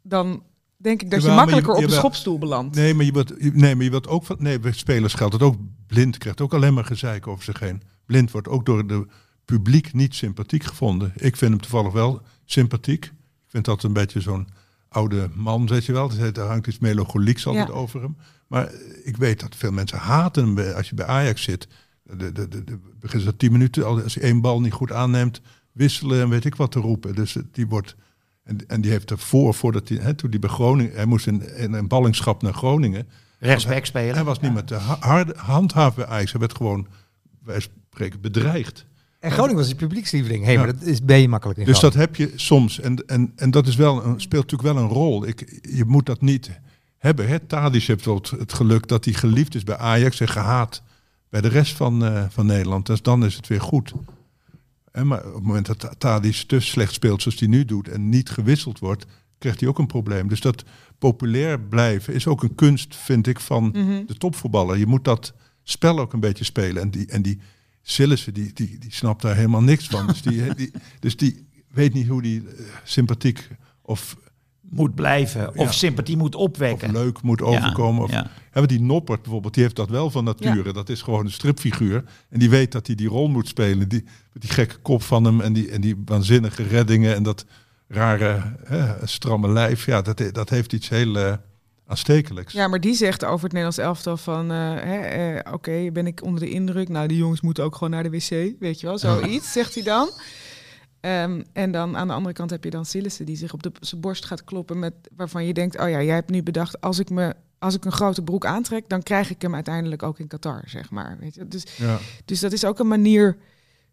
dan 0.02 0.44
denk 0.78 1.02
ik 1.02 1.12
dat 1.12 1.22
je 1.24 1.30
makkelijker 1.30 1.64
je- 1.72 1.78
op 1.78 1.84
een 1.84 1.90
jawel. 1.90 2.00
schopstoel 2.00 2.38
belandt. 2.38 2.76
Nee, 2.76 2.94
maar 2.94 3.06
je 3.06 3.14
je- 3.40 3.52
nee, 3.54 3.76
maar 3.76 3.84
je 3.84 3.90
wilt 3.90 4.08
ook 4.08 4.26
van. 4.26 4.36
Nee, 4.40 4.60
bij 4.60 4.72
spelers 4.72 5.14
geldt 5.14 5.34
het 5.34 5.42
ook. 5.44 5.56
Blind 5.88 6.18
krijgt 6.18 6.42
ook 6.42 6.54
alleen 6.54 6.74
maar 6.74 6.86
gezeik 6.86 7.28
over 7.28 7.44
zich 7.44 7.60
heen. 7.60 7.82
Blind 8.06 8.32
wordt 8.32 8.48
ook 8.48 8.66
door 8.66 8.88
de 8.88 9.08
publiek 9.48 9.94
niet 9.94 10.16
sympathiek 10.16 10.64
gevonden. 10.64 11.12
Ik 11.16 11.36
vind 11.36 11.52
hem 11.52 11.62
toevallig 11.62 11.92
wel 11.94 12.22
sympathiek. 12.46 13.06
Ik 13.06 13.14
vind 13.48 13.66
dat 13.66 13.84
een 13.84 13.94
beetje 13.94 14.22
zo'n 14.22 14.48
oude 14.90 15.30
man, 15.34 15.68
weet 15.68 15.86
je 15.86 15.92
wel. 15.94 16.12
Er 16.12 16.40
hangt 16.40 16.68
iets 16.68 16.80
melancholieks 16.80 17.48
altijd 17.48 17.68
Ja. 17.68 17.74
over 17.74 18.02
hem. 18.02 18.18
Maar 18.48 18.72
ik 19.04 19.18
weet 19.18 19.40
dat 19.40 19.56
veel 19.56 19.72
mensen 19.72 19.98
haten 19.98 20.56
hem 20.56 20.74
als 20.76 20.90
je 20.90 20.96
bij 20.96 21.06
Ajax 21.06 21.42
zit. 21.44 21.68
De, 22.04 22.32
de, 22.32 22.48
de, 22.48 22.64
de, 22.64 22.80
begin 23.00 23.20
ze 23.20 23.38
tien 23.38 23.52
minuten, 23.52 23.86
al- 23.86 24.02
als 24.04 24.16
hij 24.16 24.24
één 24.24 24.42
bal 24.42 24.62
niet 24.62 24.74
goed 24.74 24.92
aanneemt, 24.92 25.42
wisselen 25.72 26.22
en 26.22 26.30
weet 26.30 26.46
ik 26.46 26.56
wat 26.56 26.72
te 26.72 26.80
roepen. 26.80 27.16
Dus 27.16 27.36
eh, 27.36 27.44
die 27.52 27.68
wordt. 27.68 27.96
En, 28.44 28.68
en 28.68 28.82
die 28.82 28.92
heeft 28.92 29.12
ervoor, 29.12 29.54
voordat 29.54 29.90
hij, 29.90 29.98
hè, 29.98 30.14
toen 30.14 30.30
hij 30.30 30.40
bij 30.40 30.50
Groningen, 30.50 30.94
hij 30.96 31.06
moest 31.06 31.28
in, 31.28 31.56
in 31.56 31.74
een 31.74 31.88
ballingschap 31.88 32.42
naar 32.42 32.54
Groningen. 32.54 33.08
Rechtsback 33.40 33.86
spelen. 33.86 34.16
Hij 34.16 34.24
was 34.24 34.40
niet 34.40 34.54
met 34.54 34.68
de 34.68 34.76
ha- 34.76 34.98
harde 35.00 35.34
handhaven 35.38 35.96
bij 35.96 36.06
Ajax. 36.14 36.32
Hij 36.32 36.40
werd 36.40 36.56
gewoon, 36.56 36.88
wij 37.44 37.60
spreken, 37.90 38.22
bedreigd. 38.22 38.86
En 39.20 39.32
Groningen 39.32 39.58
was 39.58 39.68
die 39.68 39.76
publiekslieveling. 39.76 40.46
Hé, 40.46 40.52
Ja. 40.52 40.58
maar 40.58 40.74
dat 40.74 40.82
is, 40.82 41.04
ben 41.04 41.20
je 41.22 41.28
makkelijk 41.28 41.60
in 41.60 41.66
Dus 41.66 41.80
dat 41.80 41.94
heb 41.94 42.16
je 42.16 42.32
soms. 42.36 42.80
En, 42.80 43.08
en, 43.08 43.32
en 43.36 43.52
dat 43.52 43.68
is 43.68 43.76
wel 43.76 44.04
een, 44.06 44.22
speelt 44.22 44.52
natuurlijk 44.52 44.74
wel 44.76 44.84
een 44.84 44.90
rol. 44.90 45.28
Ik, 45.28 45.60
je 45.72 45.86
moet 45.86 46.06
dat 46.06 46.22
niet 46.22 46.60
hebben. 46.98 47.28
Hè? 47.28 47.40
Tadic 47.40 47.84
heeft 47.84 48.06
wel 48.06 48.16
het, 48.16 48.30
het 48.30 48.54
geluk 48.54 48.88
dat 48.88 49.06
hij 49.06 49.14
geliefd 49.14 49.56
is 49.56 49.64
bij 49.64 49.78
Ajax 49.78 50.20
en 50.20 50.28
gehaat 50.28 50.82
bij 51.30 51.42
de 51.42 51.48
rest 51.48 51.76
van, 51.76 52.06
eh, 52.06 52.24
van 52.30 52.46
Nederland. 52.46 52.86
Dus 52.86 53.02
dan 53.02 53.26
is 53.26 53.36
het 53.36 53.48
weer 53.48 53.62
goed. 53.62 53.94
Hè, 54.92 55.04
maar 55.06 55.26
op 55.28 55.34
het 55.34 55.44
moment 55.44 55.66
dat 55.66 55.96
Tadic 55.98 56.36
te 56.36 56.60
slecht 56.60 56.94
speelt 56.94 57.22
zoals 57.22 57.40
hij 57.40 57.48
nu 57.48 57.66
doet 57.66 57.88
en 57.88 58.10
niet 58.10 58.30
gewisseld 58.30 58.80
wordt, 58.80 59.06
krijgt 59.38 59.60
hij 59.60 59.70
ook 59.70 59.80
een 59.80 59.88
probleem. 59.88 60.28
Dus 60.28 60.42
dat 60.42 60.64
populair 60.98 61.60
blijven 61.60 62.14
is 62.14 62.28
ook 62.28 62.44
een 62.44 62.56
kunst, 62.56 62.96
vind 62.96 63.28
ik, 63.28 63.40
van 63.40 63.64
Mhm. 63.64 64.06
de 64.06 64.18
topvoetballer. 64.18 64.78
Je 64.78 64.86
moet 64.88 65.04
dat 65.04 65.34
spel 65.64 66.00
ook 66.00 66.14
een 66.14 66.20
beetje 66.20 66.44
spelen. 66.44 66.82
En 66.82 66.90
die, 66.92 67.06
en 67.08 67.22
die 67.22 67.40
Sillissen, 67.90 68.34
die, 68.34 68.52
die, 68.54 68.78
die 68.80 68.92
snapt 68.94 69.22
daar 69.22 69.36
helemaal 69.36 69.62
niks 69.64 69.88
van. 69.88 70.08
Dus 70.08 70.22
die, 70.22 70.54
die, 70.56 70.72
dus 71.00 71.18
die 71.18 71.48
weet 71.72 71.94
niet 71.94 72.08
hoe 72.08 72.22
die 72.22 72.40
eh, 72.48 72.64
sympathiek 72.84 73.48
of, 73.82 74.16
Moet 74.70 74.96
blijven. 74.96 75.50
Of 75.56 75.66
Ja. 75.66 75.72
sympathie 75.72 76.18
moet 76.18 76.36
of 76.36 76.42
opwekken. 76.42 76.92
leuk 76.92 77.22
moet 77.22 77.42
overkomen. 77.42 78.04
Of, 78.04 78.12
ja. 78.12 78.30
Maar 78.54 78.68
die 78.68 78.82
Noppert 78.82 79.22
bijvoorbeeld, 79.22 79.54
die 79.54 79.64
heeft 79.64 79.76
dat 79.76 79.90
wel 79.90 80.10
van 80.12 80.24
nature. 80.24 80.74
Dat 80.74 80.90
is 80.90 81.02
gewoon 81.02 81.26
een 81.26 81.32
stripfiguur. 81.32 82.04
En 82.30 82.40
die 82.40 82.50
weet 82.50 82.72
dat 82.72 82.88
hij 82.88 82.96
die 82.96 83.08
rol 83.08 83.28
moet 83.30 83.48
spelen. 83.48 83.90
Die, 83.90 84.04
met 84.34 84.42
die 84.42 84.52
gekke 84.52 84.78
kop 84.78 85.04
van 85.04 85.24
hem 85.24 85.42
en 85.42 85.54
die, 85.54 85.70
en 85.72 85.82
die 85.82 85.96
waanzinnige 86.06 86.64
reddingen 86.64 87.16
en 87.16 87.24
dat 87.24 87.46
rare 87.88 88.56
hè, 88.64 89.08
stramme 89.08 89.50
lijf. 89.50 89.86
Ja, 89.86 90.02
dat, 90.02 90.24
dat 90.32 90.50
heeft 90.50 90.74
iets 90.74 90.90
heel 90.90 91.18
eh, 91.18 91.34
aanstekelijks. 91.88 92.54
Ja, 92.54 92.68
maar 92.68 92.80
die 92.80 92.94
zegt 92.96 93.24
over 93.26 93.44
het 93.44 93.54
Nederlands 93.54 93.78
elftal 93.78 94.18
van... 94.18 94.52
eh, 94.52 94.58
hè, 94.74 94.98
eh, 95.00 95.54
oké, 95.54 95.90
ben 95.92 96.08
ik 96.08 96.24
onder 96.24 96.40
de 96.40 96.50
indruk? 96.50 96.90
Nou, 96.90 97.08
die 97.08 97.18
jongens 97.18 97.42
moeten 97.42 97.64
ook 97.64 97.74
gewoon 97.74 97.90
naar 97.90 98.04
de 98.04 98.10
wc, 98.10 98.60
weet 98.60 98.80
je 98.80 98.88
wel. 98.88 98.98
Zoiets, 98.98 99.52
zegt 99.60 99.74
hij 99.74 99.84
dan. 99.84 100.10
Ehm, 101.00 101.42
en 101.54 101.72
dan 101.72 101.98
aan 101.98 102.08
de 102.08 102.14
andere 102.14 102.34
kant 102.34 102.50
heb 102.50 102.64
je 102.64 102.70
dan 102.70 102.86
Sillissen 102.86 103.26
die 103.26 103.36
zich 103.38 103.54
op 103.54 103.64
de, 103.64 103.72
zijn 103.80 104.02
borst 104.02 104.26
gaat 104.26 104.44
kloppen... 104.44 104.80
Met, 104.80 104.94
waarvan 105.16 105.46
je 105.46 105.54
denkt, 105.54 105.80
oh 105.80 105.90
ja, 105.90 106.02
jij 106.02 106.16
hebt 106.16 106.30
nu 106.30 106.44
bedacht... 106.44 106.82
als 106.82 107.00
ik, 107.00 107.10
me, 107.10 107.34
als 107.60 107.76
ik 107.76 107.86
een 107.86 107.92
grote 107.92 108.22
broek 108.22 108.46
aantrek, 108.46 108.90
dan 108.90 109.04
krijg 109.04 109.30
ik 109.30 109.42
hem 109.42 109.56
uiteindelijk 109.56 110.04
ook 110.04 110.20
in 110.20 110.28
Qatar, 110.28 110.64
zeg 110.66 110.90
maar. 110.90 111.18
Weet 111.20 111.36
je? 111.36 111.48
Dus, 111.48 111.64
Ja. 111.78 111.98
dus 112.26 112.40
dat 112.40 112.52
is 112.52 112.66
ook 112.66 112.80
een 112.80 112.88
manier 112.88 113.38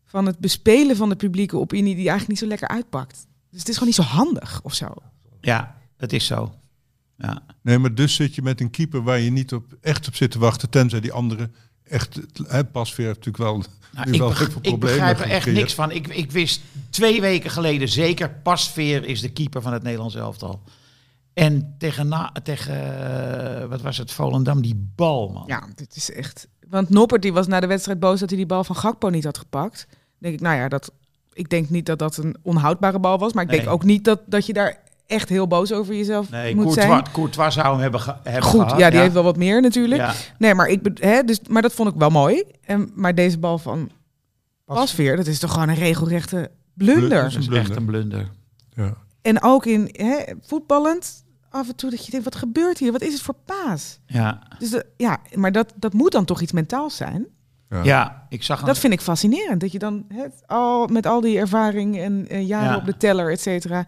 van 0.05 0.27
het 0.27 0.39
bespelen 0.39 0.97
van 0.97 1.09
de 1.09 1.17
publieke 1.17 1.57
opinie... 1.59 1.95
die 1.95 2.09
eigenlijk 2.09 2.29
niet 2.29 2.39
zo 2.39 2.47
lekker 2.47 2.69
uitpakt. 2.69 3.27
Dus 3.51 3.59
het 3.59 3.69
is 3.69 3.75
gewoon 3.79 3.89
niet 3.97 4.07
zo 4.07 4.17
handig 4.17 4.61
of 4.63 4.75
zo. 4.75 4.95
Ja, 5.41 5.77
dat 5.97 6.13
is 6.13 6.27
zo. 6.27 6.55
Ja. 7.25 7.43
Nee, 7.63 7.79
maar 7.79 7.95
dus 7.95 8.15
zit 8.15 8.35
je 8.35 8.43
met 8.43 8.61
een 8.61 8.71
keeper 8.71 9.03
waar 9.03 9.19
je 9.19 9.31
niet 9.31 9.53
op, 9.53 9.65
echt 9.81 10.09
op 10.09 10.15
zit 10.15 10.31
te 10.31 10.39
wachten, 10.39 10.71
tenzij 10.71 11.01
die 11.01 11.13
andere 11.13 11.51
echt, 11.85 12.21
hè, 12.47 12.65
Pasveer 12.65 13.07
heeft 13.07 13.25
natuurlijk 13.27 13.45
wel, 13.45 13.63
Nou, 13.93 14.07
nu 14.07 14.13
ik, 14.13 14.19
wel 14.19 14.29
beg- 14.29 14.39
heel 14.39 14.47
veel 14.47 14.57
ik 14.63 14.69
problemen 14.69 14.97
begrijp 14.99 15.19
er 15.19 15.31
echt 15.31 15.47
niks 15.53 15.75
van. 15.75 15.91
Ik, 15.91 16.07
ik 16.09 16.33
wist 16.33 16.61
twee 16.91 17.21
weken 17.21 17.51
geleden 17.51 17.89
zeker, 17.89 18.31
Pasveer 18.31 19.05
is 19.05 19.21
de 19.21 19.33
keeper 19.33 19.63
van 19.63 19.73
het 19.73 19.83
Nederlands 19.83 20.15
elftal. 20.15 20.63
En 21.35 21.75
tegen, 21.79 22.09
na, 22.09 22.33
tegen 22.43 22.75
eh, 23.63 23.69
wat 23.69 23.81
was 23.81 23.99
het, 23.99 24.13
Volendam, 24.13 24.63
die 24.63 24.89
bal, 24.97 25.29
man. 25.29 25.45
Ja, 25.47 25.67
dit 25.75 25.97
is 25.97 26.13
echt. 26.13 26.49
Want 26.69 26.89
Noppert 26.91 27.23
die 27.23 27.33
was 27.33 27.47
na 27.47 27.61
de 27.61 27.67
wedstrijd 27.67 28.01
boos 28.01 28.21
dat 28.21 28.29
hij 28.29 28.39
die 28.39 28.47
bal 28.47 28.65
van 28.65 28.77
Gakpo 28.77 29.09
niet 29.09 29.25
had 29.25 29.39
gepakt. 29.39 29.87
Dan 29.89 29.97
denk 30.19 30.35
ik, 30.35 30.41
nou 30.41 30.57
ja, 30.57 30.69
dat, 30.69 30.93
ik 31.33 31.49
denk 31.51 31.71
niet 31.71 31.87
dat 31.87 31.99
dat 31.99 32.17
een 32.17 32.37
onhoudbare 32.43 32.99
bal 32.99 33.19
was. 33.19 33.33
Maar 33.33 33.45
ik 33.45 33.51
denk 33.51 33.63
Nee. 33.63 33.73
ook 33.73 33.85
niet 33.85 34.05
dat, 34.05 34.21
dat 34.27 34.47
je 34.47 34.53
daar 34.53 34.83
echt 35.07 35.29
heel 35.29 35.47
boos 35.47 35.73
over 35.73 35.95
jezelf 35.95 36.31
Nee, 36.31 36.55
moet 36.55 36.65
Courtois, 36.65 36.87
zijn. 36.87 37.13
Courtois 37.13 37.55
zou 37.55 37.67
hem 37.73 37.79
hebben, 37.81 38.01
ge- 38.01 38.15
hebben 38.23 38.43
Goed, 38.43 38.61
gehad. 38.63 38.79
ja, 38.79 38.91
die 38.91 38.99
heeft 38.99 39.13
wel 39.13 39.23
wat 39.23 39.37
meer 39.37 39.61
natuurlijk. 39.61 40.01
Ja. 40.01 40.13
Nee, 40.39 40.55
maar, 40.55 40.67
ik, 40.69 40.81
hè, 41.01 41.23
dus, 41.25 41.41
maar 41.49 41.63
dat 41.63 41.73
vond 41.73 41.89
ik 41.89 41.95
wel 41.99 42.11
mooi. 42.11 42.43
En, 42.65 42.91
maar 42.95 43.15
deze 43.15 43.39
bal 43.39 43.59
van 43.59 43.91
Pasveer, 44.65 45.17
dat 45.17 45.27
is 45.27 45.39
toch 45.39 45.53
gewoon 45.53 45.69
een 45.69 45.75
regelrechte 45.75 46.51
blunder. 46.75 47.09
Blun- 47.09 47.23
Dat 47.23 47.27
is 47.27 47.35
Blunder. 47.37 47.59
echt 47.59 47.77
een 47.77 47.85
blunder. 47.85 48.31
Ja. 48.75 48.95
En 49.23 49.43
ook 49.43 49.67
in 49.67 49.89
hè, 49.93 50.23
voetballend, 50.41 51.25
af 51.51 51.69
en 51.69 51.77
toe 51.77 51.91
dat 51.91 52.05
je 52.05 52.11
denkt, 52.11 52.25
wat 52.25 52.37
gebeurt 52.37 52.79
hier? 52.79 52.93
Wat 52.93 53.03
is 53.03 53.13
het 53.13 53.23
voor 53.23 53.37
paas? 53.45 53.99
Ja. 54.07 54.39
Dus 54.59 54.71
de- 54.71 54.87
ja, 54.97 55.19
maar 55.35 55.53
dat, 55.53 55.73
dat 55.77 55.93
moet 55.93 56.13
dan 56.13 56.25
toch 56.25 56.41
iets 56.41 56.53
mentaals 56.53 56.97
zijn? 56.97 57.27
Ja. 57.69 57.83
ja, 57.83 58.27
ik 58.29 58.43
zag 58.43 58.61
een, 58.61 58.67
Dat 58.67 58.79
vind 58.79 58.93
ik 58.93 59.01
fascinerend. 59.01 59.61
Dat 59.61 59.73
je 59.73 59.79
dan 59.79 60.05
het, 60.09 60.43
al, 60.47 60.87
met 60.87 61.07
al 61.07 61.21
die 61.21 61.39
ervaring 61.39 61.99
en 61.99 62.29
eh, 62.29 62.47
jaren 62.47 62.71
Ja. 62.71 62.77
op 62.77 62.85
de 62.85 62.97
teller, 62.97 63.31
et 63.31 63.41
cetera, 63.41 63.87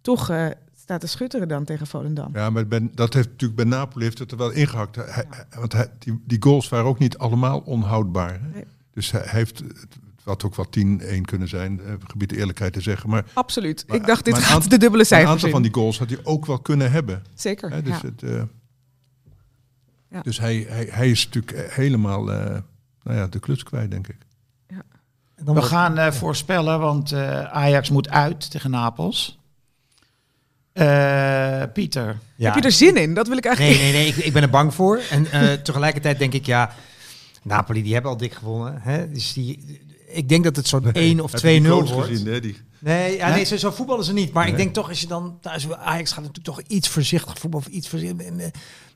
toch 0.00 0.30
eh, 0.30 0.46
staat 0.80 1.00
te 1.00 1.06
schutteren 1.06 1.48
dan 1.48 1.64
tegen 1.64 1.86
Volendam. 1.86 2.30
Ja, 2.32 2.50
maar 2.50 2.66
ben, 2.66 2.90
dat 2.94 3.14
heeft 3.14 3.28
natuurlijk 3.28 3.60
bij 3.60 3.78
Napoli 3.78 4.04
heeft 4.04 4.18
het 4.18 4.30
er 4.30 4.36
wel 4.36 4.50
ingehakt. 4.50 4.96
Hij, 4.96 5.06
hij- 5.28 5.46
want 5.58 5.72
hij, 5.72 5.88
die, 5.98 6.22
die 6.26 6.42
goals 6.42 6.68
waren 6.68 6.86
ook 6.86 6.98
niet 6.98 7.18
allemaal 7.18 7.58
onhoudbaar. 7.60 8.32
Hè? 8.40 8.48
Nee. 8.48 8.64
Dus 8.92 9.10
hij 9.10 9.22
heeft, 9.24 9.58
het 9.58 9.98
had 10.24 10.44
ook 10.44 10.54
wel 10.56 10.66
10-1 10.66 11.20
kunnen 11.20 11.48
zijn, 11.48 11.80
eh, 11.80 11.92
gebied 12.06 12.28
de 12.28 12.36
eerlijkheid 12.36 12.72
te 12.72 12.80
zeggen. 12.80 13.10
Maar, 13.10 13.24
Absoluut. 13.34 13.84
Maar- 13.86 13.96
ik 13.96 14.06
dacht, 14.06 14.24
dit 14.24 14.38
gaat 14.38 14.52
aantal- 14.54 14.68
de 14.68 14.78
dubbele 14.78 14.90
maar 14.90 15.00
een 15.00 15.06
cijfers 15.06 15.30
aantal 15.32 15.46
in. 15.48 15.54
van 15.54 15.62
die 15.62 15.74
goals 15.74 15.98
had 15.98 16.10
hij 16.10 16.18
ook 16.22 16.46
wel 16.46 16.58
kunnen 16.58 16.90
hebben. 16.90 17.22
Zeker, 17.34 17.70
Hè? 17.70 17.82
Dus, 17.82 18.00
ja. 18.00 18.06
het, 18.08 18.22
eh, 18.22 18.42
Ja. 20.10 20.20
dus 20.22 20.38
hij, 20.38 20.66
hij, 20.68 20.88
hij 20.90 21.10
is 21.10 21.24
natuurlijk 21.28 21.72
helemaal 21.74 22.32
eh, 22.32 22.58
nou 23.02 23.16
ja, 23.16 23.26
de 23.26 23.38
kluts 23.38 23.62
kwijt, 23.62 23.90
denk 23.90 24.08
ik. 24.08 24.16
Dan 25.44 25.54
We 25.54 25.62
gaan 25.62 26.12
voorspellen, 26.12 26.80
want 26.80 27.12
eh, 27.12 27.42
Ajax 27.44 27.90
moet 27.90 28.08
uit 28.08 28.50
tegen 28.50 28.70
Napels. 28.70 29.39
Eh, 30.80 31.62
Pieter. 31.72 32.18
Ja. 32.36 32.46
Heb 32.52 32.62
je 32.62 32.68
er 32.68 32.72
zin 32.72 32.96
in? 32.96 33.14
Dat 33.14 33.28
wil 33.28 33.36
ik 33.36 33.44
Nee, 33.44 33.52
eigenlijk... 33.56 33.82
nee, 33.92 33.92
nee, 33.92 34.06
ik, 34.06 34.16
ik 34.16 34.32
ben 34.32 34.42
er 34.42 34.50
bang 34.50 34.74
voor. 34.74 35.00
En 35.10 35.30
eh, 35.32 35.52
tegelijkertijd 35.68 36.18
denk 36.18 36.32
ik, 36.32 36.46
ja, 36.46 36.74
Napoli 37.42 37.82
die 37.82 37.92
hebben 37.92 38.10
al 38.10 38.16
dik 38.16 38.32
gewonnen. 38.34 38.80
Hè? 38.82 39.12
Dus 39.12 39.32
die, 39.32 39.80
ik 40.06 40.28
denk 40.28 40.44
dat 40.44 40.56
het 40.56 40.68
zo'n 40.68 40.92
1 40.92 41.20
of 41.20 41.30
2-0 41.30 41.34
Heb 41.34 41.42
je 41.42 41.60
die 41.60 41.70
goals 41.70 41.90
wordt. 41.90 42.08
gezien, 42.08 42.26
hè? 42.26 42.40
Die, 42.40 42.56
Nee, 42.78 43.16
ja, 43.16 43.28
Nee? 43.28 43.44
nee 43.50 43.58
zo, 43.58 43.70
voetballen 43.70 44.04
ze 44.04 44.12
niet. 44.12 44.32
Maar 44.32 44.44
ik 44.46 44.52
Nee. 44.54 44.62
denk 44.62 44.74
toch, 44.74 44.88
als 44.88 45.00
je 45.00 45.06
dan 45.06 45.38
thuis... 45.40 45.70
Ajax 45.70 46.12
gaat 46.12 46.24
natuurlijk 46.24 46.56
toch 46.56 46.60
iets 46.66 46.88
voorzichtig 46.88 47.38
voetballen. 47.38 47.66
Of 47.66 47.72
iets 47.72 47.88
voorzichtig. 47.88 48.26
eh, 48.26 48.32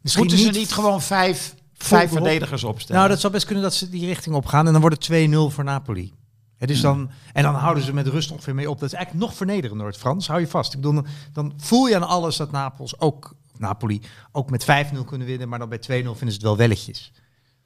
Misschien 0.00 0.24
Moeten 0.26 0.44
ze 0.44 0.50
niet 0.58 0.72
gewoon 0.72 1.02
vijf, 1.02 1.54
vijf 1.76 2.10
verdedigers 2.10 2.64
opstellen? 2.64 2.96
Nou, 3.00 3.12
dat 3.12 3.20
zou 3.20 3.32
best 3.32 3.44
kunnen 3.46 3.62
dat 3.64 3.74
ze 3.74 3.90
die 3.90 4.06
richting 4.06 4.34
op 4.34 4.46
gaan. 4.46 4.66
En 4.66 4.72
dan 4.72 4.80
wordt 4.80 4.96
het 5.08 5.28
2-0 5.30 5.50
voor 5.54 5.64
Napoli. 5.64 6.12
Hè, 6.64 6.72
dus 6.72 6.80
dan, 6.80 7.10
en 7.32 7.42
dan 7.42 7.54
houden 7.54 7.82
ze 7.82 7.94
met 7.94 8.06
rust 8.06 8.30
ongeveer 8.30 8.54
mee 8.54 8.70
op. 8.70 8.80
Dat 8.80 8.88
is 8.88 8.94
eigenlijk 8.94 9.26
nog 9.26 9.36
vernederender, 9.36 9.86
het 9.86 9.96
Frans. 9.96 10.26
Hou 10.26 10.40
je 10.40 10.46
vast. 10.46 10.74
Ik 10.74 10.80
bedoel, 10.80 11.02
dan, 11.32 11.52
voel 11.56 11.86
je 11.86 11.96
aan 11.96 12.08
alles 12.08 12.36
dat 12.36 12.50
Napels 12.50 13.00
ook, 13.00 13.34
Napoli 13.58 14.00
ook 14.32 14.50
met 14.50 14.64
5-0 14.64 15.04
kunnen 15.06 15.26
winnen. 15.26 15.48
Maar 15.48 15.58
dan 15.58 15.68
bij 15.68 15.78
2-0 15.78 15.82
vinden 15.82 16.14
ze 16.18 16.26
het 16.26 16.42
wel 16.42 16.56
welletjes. 16.56 17.12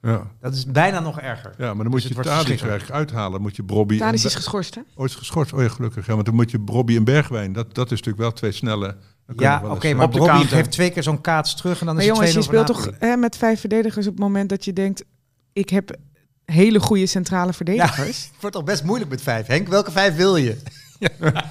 ja. 0.01 0.27
Dat 0.41 0.53
is 0.53 0.65
bijna 0.65 0.99
nog 0.99 1.19
erger. 1.19 1.53
ja, 1.57 1.65
maar 1.65 1.75
dan 1.75 1.91
moet 1.91 2.01
Dus 2.01 2.09
je 2.09 2.15
het 2.15 2.25
Tadic 2.25 2.61
eigenlijk 2.61 2.91
uithalen. 2.91 3.41
Moet 3.41 3.55
je 3.55 3.63
Brobby... 3.63 3.97
Tadic 3.97 4.23
is 4.23 4.35
geschorst, 4.35 4.75
hè? 4.75 4.81
Ooit 4.95 5.11
geschorst. 5.11 5.53
Oh 5.53 5.61
ja, 5.61 5.69
gelukkig. 5.69 6.05
Ja, 6.05 6.13
want 6.13 6.25
dan 6.25 6.35
moet 6.35 6.51
je 6.51 6.59
Brobby 6.59 6.95
en 6.95 7.03
Bergwijn. 7.03 7.53
Dat, 7.53 7.75
dat 7.75 7.85
is 7.85 7.97
natuurlijk 7.97 8.17
wel 8.17 8.31
twee 8.31 8.51
snelle... 8.51 8.97
Ja, 9.35 9.61
oké, 9.65 9.93
maar 9.93 10.05
op 10.05 10.11
de 10.11 10.17
Bobby 10.17 10.33
counter. 10.33 10.57
geeft 10.57 10.71
twee 10.71 10.89
keer 10.89 11.03
zo'n 11.03 11.21
kaats 11.21 11.55
terug 11.55 11.79
en 11.79 11.85
dan 11.85 11.95
Maar 11.95 12.03
is 12.03 12.09
jongens, 12.09 12.31
je 12.31 12.37
het 12.37 12.47
2-0 12.47 12.49
voor 12.49 12.65
speelt 12.65 12.83
toch 12.83 12.99
hè, 12.99 13.15
met 13.15 13.37
vijf 13.37 13.59
verdedigers 13.59 14.07
op 14.07 14.11
het 14.11 14.21
moment 14.21 14.49
dat 14.49 14.65
je 14.65 14.73
denkt... 14.73 15.05
ik 15.53 15.69
heb 15.69 15.97
hele 16.51 16.79
goede 16.79 17.05
centrale 17.05 17.53
verdedigers. 17.53 18.23
Het 18.31 18.41
wordt 18.41 18.55
toch 18.55 18.65
best 18.65 18.83
moeilijk 18.83 19.09
met 19.09 19.21
vijf. 19.21 19.47
Henk, 19.47 19.67
welke 19.67 19.91
vijf 19.91 20.15
wil 20.15 20.35
je? 20.35 20.57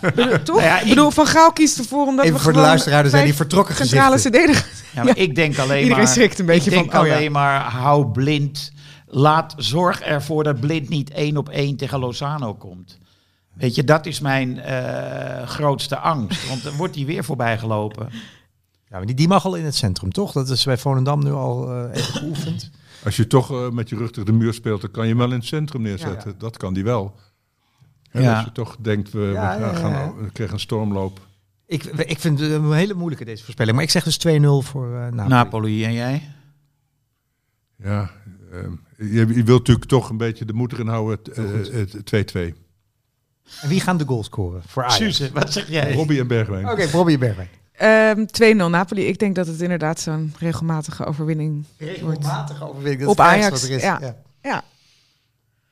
Bedoel, 0.01 0.43
toch? 0.43 0.57
Nou 0.57 0.63
ja, 0.69 0.77
ik 0.77 0.83
ik- 0.83 0.89
bedoel, 0.89 1.11
Van 1.11 1.27
Gaal 1.27 1.53
kiest 1.53 1.79
ervoor 1.79 2.07
omdat 2.07 2.25
Even 2.25 2.37
we 2.37 2.43
voor 2.43 2.53
de 2.53 2.59
luisteraars, 2.59 3.05
er 3.05 3.11
zijn 3.11 3.25
die 3.25 3.35
vertrokken 3.35 3.75
centrale 3.75 4.13
gezichten. 4.13 4.41
verdedigers. 4.41 4.83
Ja, 4.95 5.05
maar 5.05 5.17
ik 5.27 5.35
denk 5.35 5.59
alleen 5.59 5.83
Iedereen 5.83 6.05
maar... 6.05 6.13
schrikt 6.13 6.39
een 6.39 6.47
beetje 6.47 6.71
ik 6.71 6.77
denk 6.77 6.91
van, 6.91 7.01
oh 7.01 7.07
ja. 7.07 7.15
alleen 7.15 7.33
maar, 7.33 7.61
hou 7.61 8.07
blind. 8.07 8.73
Laat, 9.07 9.55
zorg 9.57 10.01
ervoor 10.01 10.45
dat 10.45 10.61
blind 10.61 10.89
niet 10.89 11.11
één 11.11 11.37
op 11.37 11.49
één 11.49 11.77
tegen 11.77 11.99
Lozano 11.99 12.55
komt. 12.55 12.99
Weet 13.55 13.75
je, 13.75 13.85
dat 13.85 14.07
is 14.07 14.21
mijn 14.21 14.59
eh, 14.61 15.47
grootste 15.49 15.97
angst. 15.99 16.49
Want 16.49 16.63
dan 16.63 16.75
wordt 16.77 16.95
hij 16.95 17.05
weer 17.05 17.25
voorbij 17.25 17.59
gelopen. 17.59 18.09
Ja, 18.91 18.97
maar 18.97 19.07
die, 19.07 19.15
die 19.15 19.29
mag 19.29 19.45
al 19.45 19.55
in 19.55 19.65
het 19.65 19.75
centrum, 19.77 20.13
toch? 20.13 20.33
Dat 20.33 20.49
is 20.49 20.65
bij 20.65 20.77
Volendam 20.79 21.25
nu 21.25 21.33
al 21.33 21.71
eh, 21.73 21.85
even 22.01 22.13
geoefend. 22.15 22.71
Als 23.05 23.17
je 23.17 23.27
toch 23.27 23.51
eh, 23.51 23.71
met 23.71 23.89
je 23.89 23.97
rug 23.97 24.11
tegen 24.11 24.33
de 24.33 24.39
muur 24.39 24.55
speelt, 24.55 24.81
dan 24.81 24.91
kan 24.91 25.03
je 25.03 25.09
hem 25.09 25.19
wel 25.19 25.29
in 25.31 25.35
het 25.39 25.45
centrum 25.45 25.83
neerzetten. 25.83 26.39
Dat 26.39 26.57
kan 26.57 26.75
die 26.75 26.85
wel. 26.85 27.15
En 28.11 28.23
Ja. 28.23 28.35
Als 28.37 28.45
je 28.45 28.53
toch 28.53 28.77
denkt, 28.81 29.11
we, 29.13 29.19
we 29.19 29.35
gaan, 29.35 29.61
ja, 29.61 29.67
ja. 29.71 29.75
gaan- 29.75 30.17
we 30.23 30.31
krijgen 30.31 30.55
een 30.55 30.61
stormloop. 30.61 31.27
Ik, 31.67 31.85
ik 31.85 32.19
vind 32.19 32.41
het 32.41 32.51
een 32.51 32.73
hele 32.73 32.95
moeilijke 32.95 33.25
deze 33.25 33.45
voorspelling. 33.45 33.75
Maar 33.77 33.85
ik 33.85 33.91
zeg 33.91 34.05
dus 34.05 34.19
2-0 34.19 34.41
voor 34.67 34.87
eh 34.95 35.01
Napoli. 35.01 35.29
Napoli 35.29 35.85
en 35.85 35.93
jij? 35.93 36.23
Ja, 37.77 38.11
ehm, 38.53 38.73
je, 38.97 39.27
je 39.27 39.43
wilt 39.43 39.59
natuurlijk 39.59 39.87
toch 39.87 40.11
een 40.11 40.17
beetje 40.17 40.45
de 40.45 40.53
moed 40.53 40.73
erin 40.73 40.87
houden. 40.87 41.19
het, 41.19 41.29
eh, 41.29 41.45
Het 41.93 42.07
2-2. 42.07 42.55
En 43.61 43.69
wie 43.69 43.81
gaan 43.81 43.97
de 43.97 44.05
goal 44.07 44.25
scoren 44.25 44.63
voor 44.67 44.83
Ajax? 44.83 44.97
Suze, 44.97 45.31
wat 45.33 45.53
zeg 45.53 45.69
jij? 45.69 45.95
Robbie 45.95 46.21
en 46.21 46.27
Bergwijn. 46.27 46.69
Oké, 46.71 46.89
Bobby 46.91 47.19
Bergwijn. 47.19 47.49
Ehm 47.79 48.25
2-0 48.67 48.71
Napoli. 48.71 49.07
Ik 49.07 49.19
denk 49.19 49.35
dat 49.35 49.47
het 49.47 49.61
inderdaad 49.61 50.01
zo'n 50.01 50.35
regelmatige 50.39 51.05
overwinning 51.05 51.65
wordt. 51.79 51.93
Regelmatig 51.99 52.63
overwinning. 52.63 53.01
dat 53.01 53.11
Op 53.11 53.19
is 53.19 53.25
Ajax, 53.25 53.51
wat 53.51 53.63
er 53.63 53.71
is. 53.77 53.83
ja. 53.83 54.17
Ja, 54.43 54.65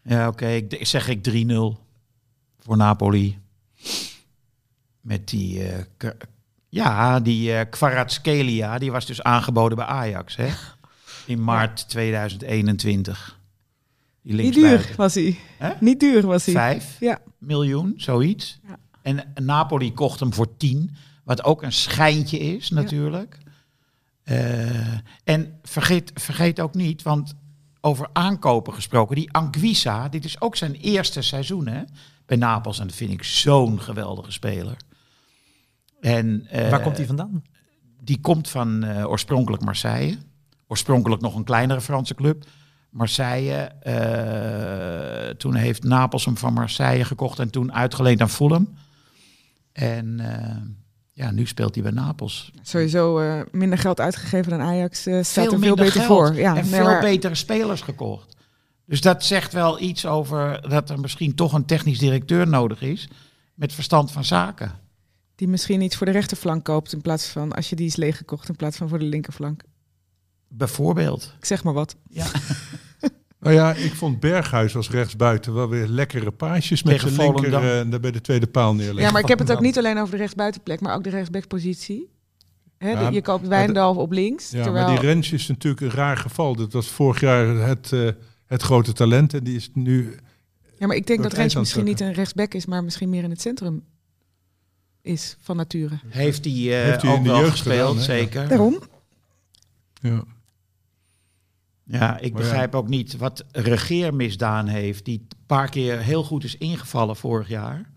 Ja, 0.02 0.28
oké. 0.28 0.46
Ik 0.48 0.86
zeg 0.86 1.08
ik 1.08 1.22
3-0 1.30 1.52
voor 2.58 2.76
Napoli. 2.76 3.38
Met 5.00 5.28
die... 5.28 5.68
eh, 5.68 5.82
K- 5.96 6.16
ja, 6.68 7.20
die 7.20 7.52
eh 7.56 7.70
Kvaratskhelia, 7.70 8.78
die 8.78 8.92
was 8.92 9.06
dus 9.06 9.22
aangeboden 9.22 9.76
bij 9.76 9.86
Ajax, 9.86 10.36
hè? 10.36 10.48
In 11.26 11.44
maart 11.44 11.88
2021. 11.88 13.38
Die 14.22 14.34
niet 14.34 14.54
duur 14.54 14.92
was 14.96 15.14
hij. 15.14 15.38
Niet 15.80 16.00
duur 16.00 16.26
was 16.26 16.44
hij. 16.44 16.54
Vijf 16.54 16.96
Ja. 17.00 17.18
miljoen, 17.38 17.94
zoiets. 17.96 18.58
Ja. 18.68 18.76
En 19.02 19.32
Napoli 19.44 19.92
kocht 19.92 20.20
hem 20.20 20.32
voor 20.34 20.56
10, 20.56 20.94
wat 21.26 21.44
ook 21.44 21.62
een 21.62 21.72
schijntje 21.72 22.38
is 22.38 22.70
natuurlijk. 22.70 23.38
Eh, 24.22 24.92
en 25.24 25.58
vergeet, 25.62 26.10
vergeet 26.14 26.60
ook 26.60 26.74
niet, 26.74 27.02
want 27.02 27.34
over 27.80 28.08
aankopen 28.12 28.74
gesproken, 28.74 29.16
die 29.16 29.32
Anguissa, 29.32 30.08
dit 30.08 30.24
is 30.24 30.40
ook 30.40 30.56
zijn 30.56 30.74
eerste 30.74 31.22
seizoen 31.22 31.66
hè, 31.66 31.82
bij 32.26 32.36
Napels. 32.36 32.78
En 32.78 32.86
dat 32.86 32.96
vind 32.96 33.12
ik 33.12 33.22
zo'n 33.22 33.80
geweldige 33.80 34.32
speler. 34.32 34.76
En, 36.00 36.46
eh, 36.46 36.70
Waar 36.70 36.82
komt 36.82 36.96
die 36.96 37.06
vandaan? 37.06 37.42
Die 38.00 38.20
komt 38.20 38.48
van 38.48 38.84
eh, 38.84 39.08
oorspronkelijk 39.08 39.62
Marseille. 39.62 40.18
Oorspronkelijk 40.66 41.22
nog 41.22 41.34
een 41.34 41.44
kleinere 41.44 41.80
Franse 41.80 42.14
club. 42.14 42.44
Marseille. 42.90 43.74
toen 45.36 45.54
heeft 45.54 45.82
Napels 45.82 46.24
hem 46.24 46.36
van 46.36 46.52
Marseille 46.52 47.04
gekocht 47.04 47.38
en 47.38 47.50
toen 47.50 47.72
uitgeleend 47.72 48.20
aan 48.20 48.30
Fulham. 48.30 48.74
En 49.72 50.20
ja, 51.16 51.30
nu 51.30 51.46
speelt 51.46 51.74
hij 51.74 51.82
bij 51.82 51.92
Napels. 51.92 52.50
Sowieso 52.62 53.18
eh, 53.18 53.40
minder 53.52 53.78
geld 53.78 54.00
uitgegeven 54.00 54.50
dan 54.50 54.60
Ajax. 54.60 55.06
eh, 55.06 55.22
staat 55.22 55.52
er 55.52 55.58
veel 55.58 55.74
beter 55.74 55.92
geld 55.92 56.06
voor. 56.06 56.34
Ja, 56.34 56.56
en 56.56 56.66
veel 56.66 56.84
maar- 56.84 57.00
betere 57.00 57.34
spelers 57.34 57.80
gekocht. 57.80 58.36
Dus 58.86 59.00
dat 59.00 59.24
zegt 59.24 59.52
wel 59.52 59.80
iets 59.80 60.06
over 60.06 60.68
dat 60.68 60.90
er 60.90 61.00
misschien 61.00 61.34
toch 61.34 61.52
een 61.52 61.64
technisch 61.64 61.98
directeur 61.98 62.48
nodig 62.48 62.80
is. 62.82 63.08
Met 63.54 63.72
verstand 63.72 64.12
van 64.12 64.24
zaken. 64.24 64.72
Die 65.34 65.48
misschien 65.48 65.80
iets 65.80 65.96
voor 65.96 66.06
de 66.06 66.12
rechterflank 66.12 66.64
koopt 66.64 66.92
in 66.92 67.00
plaats 67.00 67.26
van 67.28 67.52
als 67.52 67.68
je 67.70 67.76
die 67.76 67.86
is 67.86 67.96
leeggekocht 67.96 68.48
in 68.48 68.56
plaats 68.56 68.76
van 68.76 68.88
voor 68.88 68.98
de 68.98 69.04
linkerflank. 69.04 69.62
Bijvoorbeeld. 70.48 71.34
Ik 71.38 71.44
zeg 71.44 71.64
maar 71.64 71.72
wat. 71.74 71.96
Nou 73.46 73.58
ja, 73.58 73.74
ik 73.74 73.94
vond 73.94 74.20
Berghuis 74.20 74.76
als 74.76 74.90
rechtsbuiten 74.90 75.54
wel 75.54 75.68
weer 75.68 75.86
lekkere 75.86 76.30
paasjes 76.30 76.82
met 76.82 77.00
zijn 77.00 77.12
linker 77.16 77.50
Volendam. 77.50 77.92
eh, 77.92 78.00
bij 78.00 78.10
de 78.10 78.20
tweede 78.20 78.46
paal 78.46 78.74
neerleggen. 78.74 79.02
Ja, 79.04 79.10
maar 79.10 79.20
ik 79.22 79.28
heb 79.28 79.38
het 79.38 79.52
ook 79.52 79.60
niet 79.60 79.78
alleen 79.78 79.98
over 79.98 80.10
de 80.10 80.16
rechtsbuitenplek, 80.16 80.80
maar 80.80 80.94
ook 80.94 81.04
de 81.04 81.10
rechtsbackpositie. 81.10 82.10
Ja, 82.78 83.08
de- 83.08 83.14
je 83.14 83.22
koopt 83.22 83.46
Wijndal 83.46 83.94
op 83.94 84.12
links. 84.12 84.50
Ja, 84.50 84.62
terwijl... 84.62 84.86
maar 84.86 85.00
die 85.00 85.08
Rens 85.08 85.32
is 85.32 85.46
natuurlijk 85.46 85.82
een 85.82 85.90
raar 85.90 86.16
geval. 86.16 86.56
Dat 86.56 86.72
was 86.72 86.88
vorig 86.88 87.20
jaar 87.20 87.46
het, 87.46 87.92
eh, 87.92 88.08
het 88.46 88.62
grote 88.62 88.92
talent 88.92 89.34
en 89.34 89.44
die 89.44 89.56
is 89.56 89.70
nu... 89.74 90.16
ja, 90.78 90.86
maar 90.86 90.96
ik 90.96 91.06
denk 91.06 91.22
dat 91.22 91.32
Rens 91.32 91.54
misschien 91.54 91.84
niet 91.84 92.00
een 92.00 92.12
rechtsback 92.12 92.54
is, 92.54 92.66
maar 92.66 92.84
misschien 92.84 93.08
meer 93.10 93.22
in 93.24 93.30
het 93.30 93.40
centrum 93.40 93.82
is 95.02 95.36
van 95.40 95.56
nature. 95.56 95.98
Heeft 96.08 96.44
hij, 96.44 96.54
eh, 96.54 97.00
hij 97.02 97.10
ook 97.10 97.16
in 97.16 97.22
de 97.22 97.28
wel 97.28 97.38
jeugd 97.38 97.50
gespeeld, 97.50 97.88
gedaan, 97.90 98.04
zeker. 98.04 98.48
Daarom. 98.48 98.78
Ja. 100.00 100.24
Ja, 101.88 102.18
ik 102.18 102.32
Maar 102.32 102.42
ja. 102.42 102.48
begrijp 102.48 102.74
ook 102.74 102.88
niet 102.88 103.16
wat 103.16 103.44
Regeer 103.52 104.14
misdaan 104.14 104.66
heeft. 104.66 105.04
Die 105.04 105.18
een 105.18 105.36
paar 105.46 105.68
keer 105.68 105.98
heel 105.98 106.24
goed 106.24 106.44
is 106.44 106.56
ingevallen 106.56 107.16
vorig 107.16 107.48
jaar. 107.48 107.90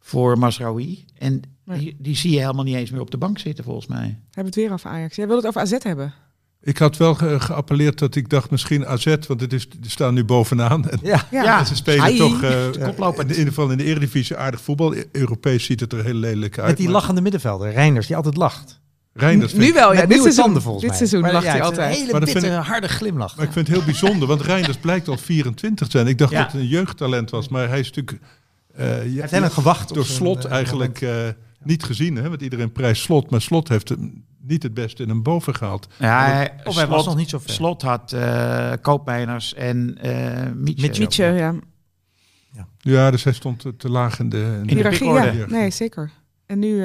Voor 0.00 0.38
Masraoui. 0.38 1.04
En 1.18 1.40
Nee. 1.64 1.78
die, 1.78 1.96
die 1.98 2.16
zie 2.16 2.30
je 2.32 2.40
helemaal 2.40 2.64
niet 2.64 2.74
eens 2.76 2.90
meer 2.90 3.00
op 3.00 3.10
de 3.10 3.18
bank 3.18 3.38
zitten, 3.38 3.64
volgens 3.64 3.86
mij. 3.86 3.98
Hebben 4.06 4.18
we 4.34 4.42
het 4.44 4.54
weer 4.54 4.72
over 4.72 4.90
Ajax. 4.90 5.16
Jij 5.16 5.26
wil 5.26 5.36
het 5.36 5.46
over 5.46 5.60
AZ 5.60 5.76
hebben. 5.78 6.12
Ik 6.60 6.78
had 6.78 6.96
wel 6.96 7.14
ge- 7.14 7.40
geappelleerd 7.40 7.98
dat 7.98 8.14
ik 8.14 8.28
dacht 8.28 8.50
misschien 8.50 8.86
AZ, 8.86 9.16
want 9.28 9.40
het 9.40 9.52
is, 9.52 9.68
die 9.68 9.90
staan 9.90 10.14
nu 10.14 10.24
bovenaan. 10.24 10.88
En 10.90 10.98
Ja, 11.02 11.26
Ja, 11.30 11.42
Ja. 11.42 11.64
ze 11.64 11.74
spelen 11.76 12.02
Ai. 12.02 12.16
toch 12.16 12.42
eh, 12.42 12.70
koploper. 12.84 13.22
in 13.22 13.28
ieder 13.28 13.46
geval 13.46 13.70
in 13.70 13.78
de 13.78 13.84
Eredivisie 13.84 14.36
aardig 14.36 14.60
voetbal. 14.60 14.94
E- 14.94 15.04
Europees 15.12 15.64
ziet 15.64 15.80
het 15.80 15.92
er 15.92 16.04
heel 16.04 16.14
lelijk 16.14 16.58
uit. 16.58 16.66
met 16.68 16.76
die 16.76 16.84
maar 16.86 16.94
lachende 16.94 17.20
middenvelder, 17.20 17.72
Reinders, 17.72 18.06
die 18.06 18.16
altijd 18.16 18.36
lacht. 18.36 18.80
Reinders 19.16 19.52
nu 19.52 19.72
wel, 19.72 19.92
ja. 19.92 20.00
Met 20.00 20.08
Dit 20.08 20.20
seizoen, 20.22 20.44
tanden 20.44 20.62
volgens 20.62 20.82
dit 20.82 20.90
mij. 20.90 20.98
seizoen 20.98 21.20
Maar 21.20 21.32
lacht 21.32 21.44
ja, 21.44 21.50
hij 21.50 21.62
altijd. 21.62 21.90
Een 21.94 22.00
hele 22.00 22.12
Maar 22.12 22.20
bittere, 22.20 22.50
harde 22.56 22.88
glimlach. 22.88 23.36
Maar 23.36 23.44
ik 23.46 23.52
vind 23.52 23.66
het 23.66 23.76
heel 23.76 23.84
bijzonder, 23.86 24.28
want 24.28 24.40
Reinders 24.42 24.76
blijkt 24.76 25.08
al 25.08 25.16
24 25.16 25.86
te 25.86 25.92
zijn. 25.98 26.06
Ik 26.06 26.18
dacht 26.18 26.30
Ja. 26.32 26.42
dat 26.42 26.52
het 26.52 26.60
een 26.60 26.66
jeugdtalent 26.66 27.30
was, 27.30 27.48
maar 27.48 27.68
hij 27.68 27.78
is 27.78 27.90
natuurlijk... 27.92 28.18
eh, 28.74 28.86
Hij 28.86 28.98
heeft 29.06 29.30
helemaal 29.30 29.50
gewacht 29.50 29.94
door 29.94 30.04
Slot 30.06 30.44
eh, 30.44 30.50
eigenlijk 30.52 31.00
eh, 31.00 31.10
niet 31.62 31.84
gezien. 31.84 32.16
Hè? 32.16 32.28
Want 32.28 32.42
iedereen 32.42 32.72
prijst 32.72 33.02
Slot, 33.02 33.30
maar 33.30 33.40
Slot 33.42 33.68
heeft 33.68 33.88
hem 33.88 34.24
niet 34.42 34.62
het 34.62 34.74
beste 34.74 35.02
in 35.02 35.08
hem 35.08 35.22
boven 35.22 35.54
gehaald. 35.54 35.86
Ja, 35.98 36.24
hij, 36.24 36.52
Of 36.64 36.76
hij 36.76 36.86
was 36.86 37.04
nog 37.06 37.16
niet 37.16 37.28
zo 37.28 37.38
ver. 37.38 37.50
Slot 37.50 37.82
had 37.82 38.12
eh 38.12 38.72
Koopmeiners 38.82 39.54
en 39.54 39.98
eh 40.00 40.50
Mietje. 40.54 41.32
Ja. 41.32 41.54
Ja, 42.78 43.10
dus 43.10 43.24
hij 43.24 43.32
stond 43.32 43.64
te, 43.78 43.90
laag 43.90 44.18
in 44.18 44.28
de... 44.28 44.60
in 44.66 44.76
de- 44.76 44.88
de 44.88 45.04
ja. 45.04 45.46
Nee, 45.48 45.70
zeker. 45.70 46.10
En 46.46 46.58
nu 46.58 46.84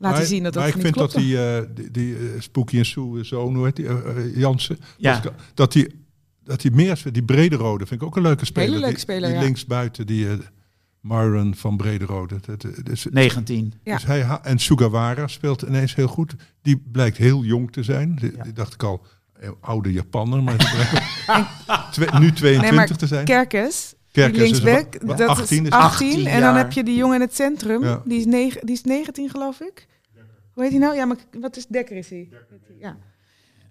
eh 0.00 0.06
laat 0.06 0.10
hij 0.12 0.20
Maar- 0.20 0.30
zien 0.30 0.42
dat 0.42 0.52
dat 0.52 0.62
maar 0.62 0.72
ik 0.74 0.80
vind 0.80 0.94
klopt. 0.94 1.12
dat 1.12 1.22
die, 1.22 1.38
eh, 1.56 1.62
die, 1.74 1.90
die 1.90 2.14
eh, 2.14 2.20
Spooky 2.38 2.78
en 2.78 2.86
Sue 2.86 3.24
zoon, 3.24 3.54
hoe 3.54 3.64
heet 3.64 3.76
die, 3.76 3.86
eh, 3.86 4.16
eh, 4.16 4.36
Jansen, 4.36 4.78
Ja. 4.96 5.20
dat, 5.20 5.32
dat 5.54 5.72
die, 5.72 6.04
dat 6.44 6.60
die 6.60 6.70
meer, 6.70 7.02
die 7.12 7.22
Brederode 7.24 7.86
vind 7.86 8.00
ik 8.00 8.06
ook 8.06 8.16
een 8.16 8.22
leuke 8.22 8.44
speler. 8.44 8.68
Hele 8.68 8.80
leuke 8.80 8.94
die, 8.94 9.02
speler, 9.04 9.28
die 9.28 9.38
ja. 9.38 9.42
linksbuiten, 9.44 10.06
die 10.06 10.24
uh, 10.24 10.32
Myron 11.00 11.54
van 11.54 11.76
Brederode. 11.76 12.40
Dat, 12.46 12.60
dat, 12.60 12.84
dus, 12.84 13.06
19. 13.10 13.72
Ja. 13.82 13.94
dus 13.94 14.06
hij, 14.06 14.26
en 14.42 14.58
Sugawara 14.58 15.26
speelt 15.26 15.62
ineens 15.62 15.94
heel 15.94 16.06
goed. 16.08 16.34
Die 16.62 16.82
blijkt 16.92 17.16
heel 17.16 17.44
jong 17.44 17.72
te 17.72 17.82
zijn. 17.82 18.16
Die, 18.20 18.32
Ja. 18.36 18.42
die 18.42 18.52
dacht 18.52 18.74
ik 18.74 18.82
al, 18.82 19.02
eh, 19.40 19.50
oude 19.60 19.92
Japanner, 19.92 20.42
maar 20.42 20.56
die 21.94 22.18
nu 22.20 22.32
22 22.32 22.60
Nee, 22.60 22.72
maar 22.72 22.96
te 22.96 23.06
zijn. 23.06 23.24
Kerkes, 23.24 23.94
Kerkers 24.12 24.38
die 24.42 24.50
is 24.52 24.60
linksback, 24.60 25.06
dat 25.18 25.20
18 25.28 25.60
is 25.60 25.66
is 25.66 25.70
18. 25.70 26.08
18 26.10 26.26
en 26.26 26.40
dan 26.40 26.56
heb 26.56 26.72
je 26.72 26.84
die 26.84 26.96
jongen 26.96 27.14
in 27.14 27.20
het 27.20 27.34
centrum, 27.34 27.84
Ja. 27.84 28.02
die, 28.04 28.18
is 28.18 28.24
negen, 28.26 28.66
die 28.66 28.74
is 28.74 28.82
19 28.82 29.30
geloof 29.30 29.60
ik. 29.60 29.86
Hoe 30.60 30.68
heet 30.68 30.78
hij 30.78 30.86
nou? 30.88 30.98
Ja, 31.00 31.04
maar 31.04 31.16
wat 31.40 31.56
is 31.56 31.66
Dekker 31.66 31.96
is 31.96 32.10
hij? 32.10 32.28
Ja. 32.80 32.96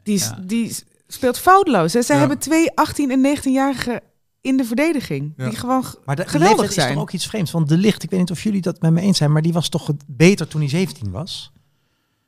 Die, 0.04 0.16
is, 0.16 0.26
Ja. 0.26 0.38
die 0.46 0.76
speelt 1.08 1.40
foutloos. 1.40 1.94
Hè. 1.94 2.02
Zij 2.02 2.16
Ja. 2.16 2.22
hebben 2.22 2.40
twee 2.40 2.76
18 2.76 3.12
en 3.12 3.22
19-jarigen 3.22 4.02
in 4.42 4.58
de 4.58 4.64
verdediging. 4.66 5.34
Ja. 5.38 5.50
Die 5.50 5.58
gewoon 5.58 5.84
Maar 6.06 6.16
de, 6.16 6.22
geweldig 6.28 6.50
leeftijd 6.50 6.70
is 6.70 6.76
zijn. 6.76 6.94
toch 6.94 7.02
ook 7.02 7.12
iets 7.12 7.28
vreemds. 7.28 7.52
Want 7.52 7.70
De 7.70 7.78
Licht, 7.78 8.04
ik 8.04 8.10
weet 8.10 8.20
niet 8.20 8.32
of 8.32 8.44
jullie 8.44 8.62
dat 8.62 8.82
met 8.82 8.92
me 8.92 9.02
eens 9.02 9.18
zijn, 9.18 9.32
maar 9.32 9.42
die 9.42 9.54
was 9.54 9.70
toch 9.70 9.90
beter 10.08 10.48
toen 10.48 10.62
hij 10.62 10.70
17 10.70 11.12
was. 11.12 11.52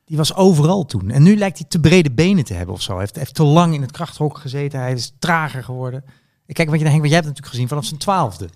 Die 0.04 0.16
was 0.16 0.34
overal 0.34 0.84
toen. 0.84 1.10
En 1.10 1.22
nu 1.22 1.36
lijkt 1.36 1.58
hij 1.58 1.66
te 1.68 1.80
brede 1.80 2.10
benen 2.10 2.44
te 2.44 2.54
hebben 2.54 2.74
of 2.74 2.82
zo. 2.82 2.90
Hij 2.92 3.00
heeft, 3.00 3.16
heeft 3.16 3.34
te 3.34 3.42
lang 3.44 3.74
in 3.74 3.80
het 3.82 3.90
krachthok 3.92 4.38
gezeten. 4.38 4.80
Hij 4.80 4.92
is 4.92 5.12
trager 5.18 5.64
geworden. 5.64 6.04
Ik 6.46 6.54
kijk 6.54 6.68
wat 6.68 6.78
je 6.78 6.84
naar 6.84 6.92
Henk, 6.92 7.04
want 7.04 7.14
jij 7.14 7.22
hebt 7.22 7.36
het 7.38 7.42
natuurlijk 7.42 7.54
gezien 7.54 7.68
vanaf 7.68 7.84
zijn 7.84 8.00
twaalfde. 8.00 8.48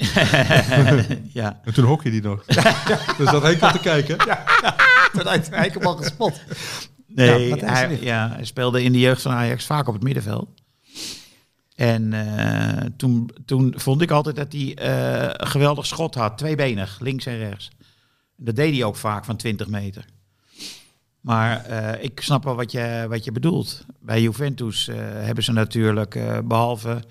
ja. 1.40 1.60
En 1.64 1.74
toen 1.74 1.84
hockey 1.84 2.10
die 2.10 2.22
nog. 2.22 2.44
dus 3.18 3.30
dat 3.30 3.42
Henk 3.42 3.62
al 3.62 3.72
te 3.72 3.78
kijken. 3.78 4.18
Toen 4.18 4.26
hem 5.74 5.82
al 5.82 5.96
gespot. 5.96 6.40
Nee, 7.06 7.48
Ja, 7.48 7.66
hij, 7.66 7.98
ja, 8.00 8.30
hij 8.32 8.44
speelde 8.44 8.82
in 8.82 8.92
de 8.92 8.98
jeugd 8.98 9.22
van 9.22 9.32
Ajax 9.32 9.66
vaak 9.66 9.88
op 9.88 9.94
het 9.94 10.02
middenveld. 10.02 10.48
En 11.74 12.12
eh, 12.12 12.84
toen, 12.96 13.30
toen 13.44 13.74
vond 13.76 14.02
ik 14.02 14.10
altijd 14.10 14.36
dat 14.36 14.52
hij 14.52 14.74
eh, 14.74 15.30
een 15.32 15.46
geweldig 15.46 15.86
schot 15.86 16.14
had. 16.14 16.38
Tweebenig, 16.38 17.00
links 17.00 17.26
en 17.26 17.38
rechts. 17.38 17.70
Dat 18.36 18.56
deed 18.56 18.74
hij 18.74 18.84
ook 18.84 18.96
vaak 18.96 19.24
van 19.24 19.36
20 19.36 19.66
meter. 19.66 20.04
Maar 21.20 21.64
eh, 21.64 22.04
ik 22.04 22.20
snap 22.20 22.44
wel 22.44 22.54
wat 22.54 22.72
je, 22.72 23.06
wat 23.08 23.24
je 23.24 23.32
bedoelt. 23.32 23.84
Bij 24.00 24.22
Juventus 24.22 24.86
hebben 24.92 25.44
ze 25.44 25.52
natuurlijk, 25.52 26.14
eh, 26.14 26.38
behalve 26.44 27.02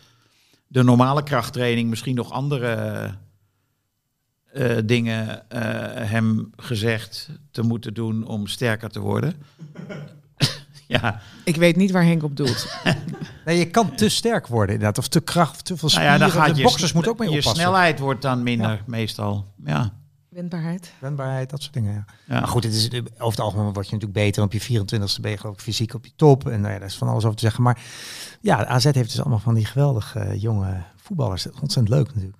de 0.68 0.84
normale 0.84 1.24
krachttraining, 1.24 1.90
misschien 1.90 2.16
nog 2.16 2.32
andere 2.32 3.12
eh, 4.54 4.78
dingen 4.86 5.50
eh, 5.50 5.62
hem 6.10 6.52
gezegd 6.56 7.30
te 7.52 7.62
moeten 7.62 7.94
doen 7.94 8.26
om 8.28 8.48
sterker 8.48 8.90
te 8.90 9.00
worden. 9.00 9.34
ja, 10.88 11.22
Ik 11.44 11.56
weet 11.56 11.76
niet 11.76 11.92
waar 11.92 12.04
Henk 12.04 12.24
op 12.24 12.38
doelt. 12.38 12.68
Nee, 13.46 13.58
je 13.58 13.70
kan 13.70 13.96
te 13.96 14.10
sterk 14.10 14.48
worden 14.48 14.76
inderdaad. 14.76 14.98
Of 14.98 15.08
te 15.08 15.20
kracht, 15.20 15.66
te 15.66 15.78
veel 15.78 15.90
nou 15.90 15.92
spieren. 15.92 16.12
ja, 16.12 16.18
dan 16.18 16.32
gaat 16.32 16.48
de 16.48 16.56
je, 16.56 16.64
boxers 16.64 16.94
moeten 16.94 17.12
ook 17.12 17.20
mee 17.20 17.30
je 17.30 17.38
oppassen. 17.38 17.62
snelheid 17.62 18.00
wordt 18.00 18.22
dan 18.22 18.44
minder 18.44 18.84
meestal. 18.86 19.46
Ja. 19.66 19.94
Wendbaarheid. 20.30 20.94
Wendbaarheid, 21.00 21.50
dat 21.50 21.62
soort 21.62 21.74
dingen, 21.74 21.94
ja. 21.94 22.06
Ja. 22.28 22.40
Maar 22.40 22.48
goed, 22.48 22.64
het 22.64 22.74
is, 22.74 22.90
over 22.94 23.16
het 23.18 23.40
algemeen 23.40 23.74
word 23.74 23.90
je 23.90 23.94
natuurlijk 23.94 24.26
beter. 24.26 24.44
Op 24.44 24.54
je 24.54 24.62
24ste 24.62 25.22
ben 25.22 25.32
je 25.32 25.38
ik 25.38 25.60
fysiek 25.60 25.94
op 25.94 26.06
je 26.06 26.12
top. 26.16 26.48
En 26.48 26.62
nou 26.62 26.74
ja, 26.74 26.80
daar 26.80 26.88
is 26.88 26.98
van 26.98 27.08
alles 27.08 27.24
over 27.24 27.38
te 27.38 27.44
zeggen. 27.44 27.64
Maar 27.64 27.82
ja, 28.42 28.58
de 28.58 28.66
AZ 28.66 28.84
heeft 28.84 29.12
dus 29.12 29.20
allemaal 29.20 29.40
van 29.40 29.54
die 29.54 29.66
geweldige 29.66 30.20
eh, 30.20 30.42
jonge 30.42 30.84
voetballers. 30.96 31.52
Ontzettend 31.52 31.90
leuk 31.90 32.08
natuurlijk. 32.08 32.38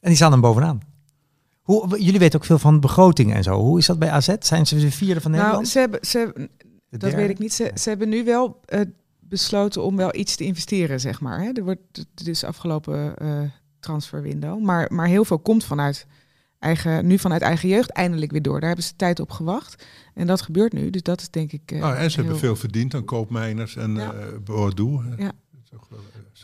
En 0.00 0.08
die 0.08 0.16
staan 0.16 0.30
dan 0.30 0.40
bovenaan. 0.40 0.82
Hoe, 1.68 2.02
jullie 2.02 2.18
weten 2.18 2.38
ook 2.40 2.44
veel 2.46 2.58
van 2.58 2.80
begrotingen 2.80 3.36
en 3.36 3.42
zo. 3.42 3.58
Hoe 3.60 3.78
is 3.78 3.86
dat 3.86 3.98
bij 3.98 4.10
AZ? 4.10 4.34
Zijn 4.40 4.66
ze 4.66 4.78
de 4.78 4.90
vierde 4.90 5.20
van 5.20 5.30
Nou, 5.30 5.42
Nederland? 5.42 5.68
ze 5.68 5.78
hebben, 5.78 6.00
ze, 6.06 6.48
De 6.90 6.96
dat 6.96 7.12
weet 7.14 7.30
ik 7.30 7.38
niet. 7.38 7.52
Ze, 7.52 7.70
ze 7.74 7.88
hebben 7.88 8.08
nu 8.08 8.24
wel 8.24 8.60
eh, 8.64 8.80
besloten 9.20 9.82
om 9.82 9.96
wel 9.96 10.14
iets 10.14 10.36
te 10.36 10.44
investeren, 10.44 11.00
zeg 11.00 11.20
maar. 11.20 11.40
Hè. 11.42 11.50
Er 11.52 11.64
wordt 11.64 12.06
dus 12.24 12.44
afgelopen 12.44 13.16
eh 13.16 13.40
transferwindow. 13.80 14.60
Maar, 14.64 14.92
maar 14.92 15.06
heel 15.06 15.24
veel 15.24 15.38
komt 15.38 15.64
vanuit 15.64 16.06
eigen, 16.58 17.06
nu 17.06 17.18
vanuit 17.18 17.42
eigen 17.42 17.68
jeugd 17.68 17.90
eindelijk 17.90 18.30
weer 18.30 18.42
door. 18.42 18.58
Daar 18.58 18.68
hebben 18.68 18.84
ze 18.86 18.96
tijd 18.96 19.20
op 19.20 19.30
gewacht. 19.30 19.84
En 20.14 20.26
dat 20.26 20.40
gebeurt 20.42 20.72
nu. 20.72 20.90
Dus 20.90 21.02
dat 21.02 21.20
is 21.20 21.30
denk 21.30 21.52
ik. 21.52 21.72
eh, 21.72 21.80
Nou, 21.80 21.96
en 21.96 22.10
ze 22.10 22.20
hebben 22.20 22.38
veel 22.38 22.56
verdiend 22.56 22.94
aan 22.94 23.04
Koopmeiners 23.04 23.76
en 23.76 23.94
Ja. 23.94 24.12
eh 24.12 24.26
Bordeaux. 24.44 25.04
Ja. 25.16 25.32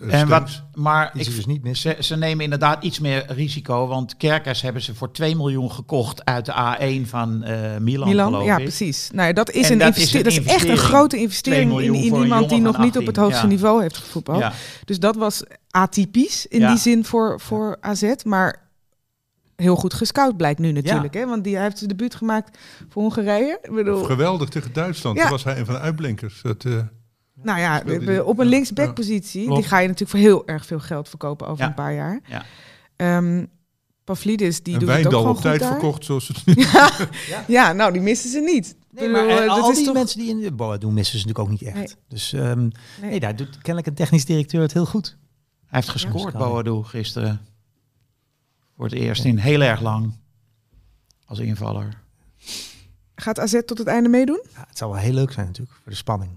Eh, 0.00 0.20
En 0.20 0.28
wat, 0.28 0.62
maar 0.74 1.10
ik, 1.14 1.24
ze 1.24 1.34
dus 1.34 1.46
niet 1.46 1.78
ze, 1.78 1.96
ze 2.00 2.16
nemen 2.16 2.44
inderdaad 2.44 2.84
iets 2.84 2.98
meer 2.98 3.32
risico. 3.32 3.86
Want 3.86 4.16
Kerkers 4.16 4.62
hebben 4.62 4.82
ze 4.82 4.94
voor 4.94 5.12
2 5.12 5.36
miljoen 5.36 5.72
gekocht 5.72 6.24
uit 6.24 6.46
de 6.46 6.52
A1 6.52 7.08
van 7.08 7.42
eh, 7.42 7.76
Milan, 7.78 8.08
Milan, 8.08 8.26
geloof 8.26 8.44
ja, 8.44 8.56
precies. 8.56 9.10
Nou, 9.12 9.32
dat 9.32 9.50
is 9.50 9.66
En 9.66 9.72
een 9.72 9.78
dat 9.78 9.96
is 9.96 10.12
een 10.12 10.22
Dat 10.22 10.32
is 10.32 10.42
echt 10.42 10.68
een 10.68 10.76
grote 10.76 11.16
investering 11.16 11.80
in, 11.80 11.94
iemand 11.94 12.48
die 12.48 12.60
nog 12.60 12.78
niet 12.78 12.96
op 12.96 13.06
het 13.06 13.18
18, 13.18 13.22
hoogste 13.22 13.42
ja. 13.42 13.52
niveau 13.52 13.82
heeft 13.82 13.96
gevoetbald. 13.96 14.38
Ja. 14.38 14.52
Dus 14.84 14.98
dat 14.98 15.16
was 15.16 15.42
atypisch 15.70 16.46
in 16.46 16.60
Ja. 16.60 16.68
die 16.68 16.78
zin 16.78 17.04
voor, 17.04 17.40
voor 17.40 17.76
AZ. 17.80 18.14
Maar 18.24 18.62
heel 19.56 19.76
goed 19.76 19.94
gescout 19.94 20.36
blijkt 20.36 20.58
nu 20.58 20.72
natuurlijk. 20.72 21.14
Hè? 21.14 21.26
Want 21.26 21.44
die, 21.44 21.54
hij 21.54 21.64
heeft 21.64 21.78
zijn 21.78 21.90
debuut 21.90 22.14
gemaakt 22.14 22.58
voor 22.88 23.02
Hongarije. 23.02 23.58
Ik 23.62 23.74
bedoel, 23.74 24.04
Geweldig 24.04 24.48
tegen 24.48 24.72
Duitsland. 24.72 25.16
Ja. 25.16 25.22
Toen 25.22 25.30
was 25.30 25.44
hij 25.44 25.58
een 25.58 25.66
van 25.66 25.74
de 25.74 25.80
uitblinkers. 25.80 26.42
Dat, 26.42 26.64
eh, 26.64 26.78
nou 27.44 27.58
ja, 27.60 27.80
die. 27.80 28.24
op 28.24 28.38
een 28.38 28.44
Ja. 28.44 28.50
linksback 28.50 28.94
positie. 28.94 29.44
Klopt. 29.44 29.60
Die 29.60 29.68
ga 29.68 29.78
je 29.78 29.88
natuurlijk 29.88 30.10
voor 30.10 30.20
heel 30.30 30.46
erg 30.46 30.66
veel 30.66 30.80
geld 30.80 31.08
verkopen 31.08 31.46
over 31.46 31.62
Ja. 31.62 31.68
een 31.68 31.74
paar 31.74 31.94
jaar. 31.94 32.20
Ja. 32.26 32.44
Ehm, 32.96 33.44
Pavlidis, 34.04 34.62
die 34.62 34.74
en 34.74 34.80
doet 34.80 34.88
het 34.88 35.06
ook 35.06 35.12
gewoon 35.12 35.28
op 35.36 35.40
tijd 35.40 35.60
daar. 35.60 35.70
verkocht, 35.70 36.04
zoals 36.04 36.28
het 36.28 36.46
nu 36.56 36.64
Ja, 37.46 37.72
nou, 37.72 37.92
die 37.92 38.00
missen 38.02 38.30
ze 38.30 38.40
niet. 38.40 38.76
Nee, 38.90 39.08
maar 39.08 39.22
bedoel, 39.22 39.36
eh, 39.38 39.42
eh, 39.44 39.48
dat 39.54 39.62
al 39.62 39.70
is 39.70 39.76
die 39.76 39.84
toch- 39.86 39.94
mensen 39.94 40.18
die 40.18 40.30
in 40.30 40.40
de 40.40 40.52
Boa 40.52 40.76
doen, 40.78 40.94
missen 40.94 41.18
ze 41.18 41.26
natuurlijk 41.26 41.52
ook 41.54 41.60
niet 41.60 41.68
echt. 41.68 41.76
Nee. 41.96 42.04
Dus 42.08 42.32
ehm, 42.32 42.68
nee. 43.00 43.20
daar 43.20 43.36
doet 43.36 43.50
kennelijk 43.58 43.86
een 43.86 43.94
technisch 43.94 44.24
directeur 44.24 44.60
het 44.60 44.72
heel 44.72 44.86
goed. 44.86 45.16
Hij 45.66 45.78
heeft 45.82 45.88
gescoord, 45.88 46.32
Ja. 46.32 46.38
Boadu, 46.38 46.82
gisteren. 46.82 47.40
Voor 48.76 48.84
het 48.84 48.94
eerst 48.94 49.24
in 49.24 49.36
heel 49.38 49.60
erg 49.60 49.80
lang. 49.80 50.12
Als 51.26 51.38
invaller. 51.38 52.02
Gaat 53.14 53.38
AZ 53.38 53.60
tot 53.66 53.78
het 53.78 53.86
einde 53.86 54.08
meedoen? 54.08 54.40
Ja, 54.54 54.64
het 54.68 54.78
zou 54.78 54.92
wel 54.92 55.00
heel 55.00 55.12
leuk 55.12 55.32
zijn 55.32 55.46
natuurlijk, 55.46 55.76
voor 55.82 55.92
de 55.92 55.98
spanning. 55.98 56.30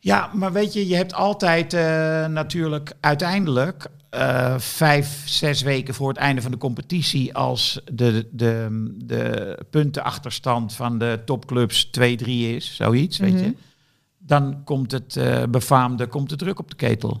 Ja, 0.00 0.30
maar 0.34 0.52
weet 0.52 0.72
je, 0.72 0.88
je 0.88 0.94
hebt 0.96 1.14
altijd 1.14 1.72
eh, 1.74 2.26
natuurlijk 2.26 2.92
uiteindelijk 3.00 3.86
eh, 4.10 4.58
vijf, 4.58 5.22
zes 5.24 5.62
weken 5.62 5.94
voor 5.94 6.08
het 6.08 6.16
einde 6.16 6.42
van 6.42 6.50
de 6.50 6.56
competitie, 6.56 7.34
als 7.34 7.80
de, 7.92 8.28
de, 8.32 8.68
de 9.04 9.58
puntenachterstand 9.70 10.74
van 10.74 10.98
de 10.98 11.20
topclubs 11.24 11.86
2-3 11.86 11.90
is, 12.26 12.74
zoiets, 12.76 13.18
weet 13.18 13.32
Mhm. 13.34 13.42
je. 13.44 13.54
Dan 14.18 14.64
komt 14.64 14.92
het 14.92 15.16
eh, 15.16 15.42
befaamde, 15.50 16.06
komt 16.06 16.28
de 16.28 16.36
druk 16.36 16.58
op 16.58 16.70
de 16.70 16.76
ketel. 16.76 17.20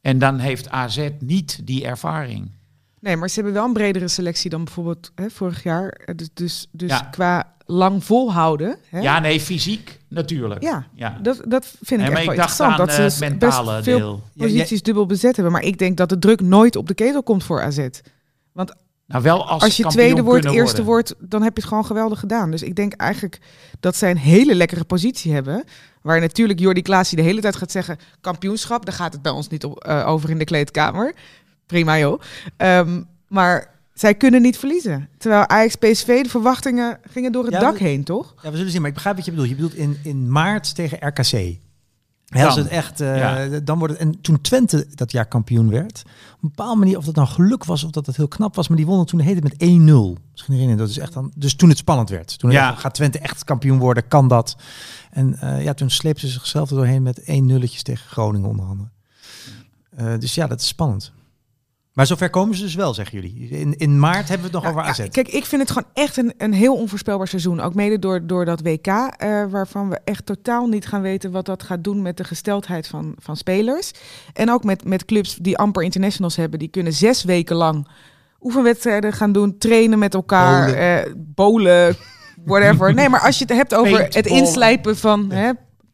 En 0.00 0.18
dan 0.18 0.38
heeft 0.38 0.68
AZ 0.70 1.08
niet 1.18 1.60
die 1.66 1.84
ervaring. 1.86 2.50
Nee, 3.00 3.16
maar 3.16 3.28
ze 3.28 3.34
hebben 3.34 3.52
wel 3.52 3.64
een 3.64 3.72
bredere 3.72 4.08
selectie 4.08 4.50
dan 4.50 4.64
bijvoorbeeld 4.64 5.12
hè, 5.14 5.30
vorig 5.30 5.62
jaar. 5.62 6.08
Dus, 6.16 6.28
dus, 6.34 6.66
dus 6.70 6.90
Ja. 6.90 7.00
qua 7.10 7.54
lang 7.66 8.04
volhouden. 8.04 8.78
Hè? 8.88 9.00
Ja, 9.00 9.18
nee, 9.20 9.40
fysiek 9.40 9.97
natuurlijk. 10.08 10.62
Ja, 10.62 10.86
ja. 10.94 11.18
Dat, 11.22 11.42
dat 11.46 11.66
vind 11.80 12.00
ik 12.00 12.06
Nee, 12.08 12.16
echt 12.16 12.24
wel 12.24 12.34
ik 12.34 12.40
dacht 12.40 12.50
interessant. 12.50 12.76
dat 12.76 12.88
eh, 12.88 12.94
ze 12.94 13.00
het 13.02 13.12
s- 13.12 13.18
mentale 13.18 13.72
best 13.72 13.84
veel 13.84 13.98
deel. 13.98 14.22
Ja, 14.32 14.44
posities 14.46 14.82
dubbel 14.82 15.06
bezet 15.06 15.34
hebben. 15.36 15.52
Maar 15.52 15.62
ik 15.64 15.78
denk 15.78 15.96
dat 15.96 16.08
de 16.08 16.18
druk 16.18 16.40
nooit 16.40 16.76
op 16.76 16.86
de 16.88 16.94
ketel 16.94 17.22
komt 17.22 17.44
voor 17.44 17.62
AZ. 17.62 17.88
Nou, 19.06 19.22
wel 19.22 19.48
als, 19.48 19.62
Als 19.62 19.76
je 19.76 19.86
tweede 19.86 20.22
wordt, 20.22 20.44
eerste 20.44 20.84
wordt, 20.84 21.14
dan 21.18 21.42
heb 21.42 21.54
je 21.54 21.60
het 21.60 21.68
gewoon 21.68 21.86
geweldig 21.86 22.20
gedaan. 22.20 22.50
Dus 22.50 22.62
ik 22.62 22.74
denk 22.76 22.92
eigenlijk 22.92 23.38
dat 23.80 23.96
zij 23.96 24.10
een 24.10 24.16
hele 24.16 24.54
lekkere 24.54 24.84
positie 24.84 25.32
hebben. 25.32 25.64
Waar 26.02 26.20
natuurlijk 26.20 26.58
Jordi 26.60 26.82
Klaasie 26.82 27.16
de 27.16 27.22
hele 27.22 27.40
tijd 27.40 27.56
gaat 27.56 27.70
zeggen... 27.70 27.98
kampioenschap, 28.20 28.84
daar 28.84 28.94
gaat 28.94 29.12
het 29.12 29.22
bij 29.22 29.32
ons 29.32 29.48
niet 29.48 29.64
op, 29.64 29.84
eh, 29.84 30.08
over 30.08 30.30
in 30.30 30.38
de 30.38 30.44
kleedkamer. 30.44 31.14
Prima 31.66 31.98
joh. 31.98 32.20
Ehm, 32.56 33.02
maar 33.28 33.70
zij 33.98 34.14
kunnen 34.14 34.42
niet 34.42 34.58
verliezen. 34.58 35.08
Terwijl 35.18 35.48
Ajax 35.48 35.74
PSV, 35.76 36.22
de 36.22 36.28
verwachtingen 36.28 36.98
gingen 37.10 37.32
door 37.32 37.44
het 37.44 37.52
Ja, 37.52 37.60
dak 37.60 37.78
we- 37.78 37.84
heen, 37.84 38.04
toch? 38.04 38.34
Ja, 38.42 38.50
we 38.50 38.56
zullen 38.56 38.70
zien, 38.72 38.80
maar 38.80 38.88
ik 38.88 38.94
begrijp 38.94 39.16
wat 39.16 39.24
je 39.24 39.30
bedoelt. 39.30 39.48
Je 39.48 39.54
bedoelt 39.54 39.74
in, 39.74 39.96
in 40.02 40.30
maart 40.30 40.74
tegen 40.74 40.98
RKC. 41.08 41.56
Hè, 42.28 42.44
als 42.46 42.54
Dan. 42.54 42.64
het 42.64 42.72
echt, 42.72 43.00
eh, 43.00 43.16
Ja. 43.18 43.60
dan 43.60 43.78
wordt 43.78 43.92
het, 43.92 44.02
en 44.02 44.20
toen 44.20 44.40
Twente 44.40 44.86
dat 44.94 45.12
jaar 45.12 45.26
kampioen 45.26 45.70
werd, 45.70 46.02
op 46.06 46.42
een 46.42 46.48
bepaalde 46.48 46.78
manier, 46.78 46.96
of 46.96 47.04
dat 47.04 47.14
nou 47.14 47.28
geluk 47.28 47.64
was 47.64 47.84
of 47.84 47.90
dat 47.90 48.06
het 48.06 48.16
heel 48.16 48.28
knap 48.28 48.54
was, 48.54 48.68
maar 48.68 48.76
die 48.76 48.86
wonnen 48.86 49.06
toen 49.06 49.20
heet 49.20 49.34
het 49.34 49.44
met 49.44 49.54
1-0. 49.62 50.16
Misschien 50.32 50.54
herinner 50.54 50.76
dat 50.76 50.88
is 50.88 50.98
echt 50.98 51.12
dan, 51.12 51.32
dus 51.36 51.54
toen 51.56 51.68
het 51.68 51.78
spannend 51.78 52.08
werd. 52.08 52.38
Toen 52.38 52.50
Ja. 52.50 52.74
gaat 52.74 52.94
Twente 52.94 53.18
echt 53.18 53.44
kampioen 53.44 53.78
worden, 53.78 54.08
kan 54.08 54.28
dat? 54.28 54.56
En 55.10 55.40
eh, 55.40 55.62
ja, 55.64 55.74
toen 55.74 55.90
sleepten 55.90 56.28
ze 56.28 56.32
zichzelf 56.34 56.70
er 56.70 56.76
doorheen 56.76 57.02
met 57.02 57.22
1 57.24 57.46
nulletjes 57.46 57.82
tegen 57.82 58.08
Groningen 58.08 58.48
onder 58.48 58.66
andere. 58.66 58.88
Eh, 59.96 60.18
dus 60.18 60.34
ja, 60.34 60.46
dat 60.46 60.60
is 60.60 60.66
spannend. 60.66 61.12
Maar 61.98 62.06
zover 62.06 62.30
komen 62.30 62.56
ze 62.56 62.62
dus 62.62 62.74
wel, 62.74 62.94
zeggen 62.94 63.20
jullie. 63.20 63.48
In, 63.48 63.76
in 63.76 63.98
maart 63.98 64.28
hebben 64.28 64.38
we 64.38 64.42
het 64.42 64.52
nog 64.52 64.62
Ja, 64.62 64.68
over 64.68 64.82
AZ. 64.82 64.98
ja, 64.98 65.06
kijk, 65.08 65.28
ik 65.28 65.44
vind 65.44 65.62
het 65.62 65.70
gewoon 65.70 65.88
echt 65.94 66.16
een, 66.16 66.32
een 66.36 66.52
heel 66.52 66.74
onvoorspelbaar 66.74 67.28
seizoen. 67.28 67.60
Ook 67.60 67.74
mede 67.74 67.98
door, 67.98 68.26
door 68.26 68.44
dat 68.44 68.60
WK, 68.62 68.86
eh, 68.86 69.44
waarvan 69.50 69.88
we 69.88 70.00
echt 70.04 70.26
totaal 70.26 70.66
niet 70.66 70.86
gaan 70.86 71.02
weten 71.02 71.30
wat 71.30 71.46
dat 71.46 71.62
gaat 71.62 71.84
doen 71.84 72.02
met 72.02 72.16
de 72.16 72.24
gesteldheid 72.24 72.86
van, 72.86 73.14
van 73.18 73.36
spelers. 73.36 73.90
En 74.32 74.50
ook 74.50 74.64
met, 74.64 74.84
met 74.84 75.04
clubs 75.04 75.36
die 75.36 75.58
amper 75.58 75.82
internationals 75.82 76.36
hebben, 76.36 76.58
die 76.58 76.68
kunnen 76.68 76.92
zes 76.92 77.24
weken 77.24 77.56
lang 77.56 77.88
oefenwedstrijden 78.40 79.12
gaan 79.12 79.32
doen, 79.32 79.58
trainen 79.58 79.98
met 79.98 80.14
elkaar, 80.14 80.64
Bowlen. 80.66 81.04
eh, 81.06 81.12
bowlen, 81.16 81.96
whatever. 82.44 82.94
Nee, 82.94 83.08
maar 83.08 83.20
als 83.20 83.38
je 83.38 83.44
het 83.44 83.56
hebt 83.56 83.74
over 83.74 84.00
het 84.08 84.26
inslijpen 84.26 84.96
van 84.96 85.30
hè, 85.30 85.50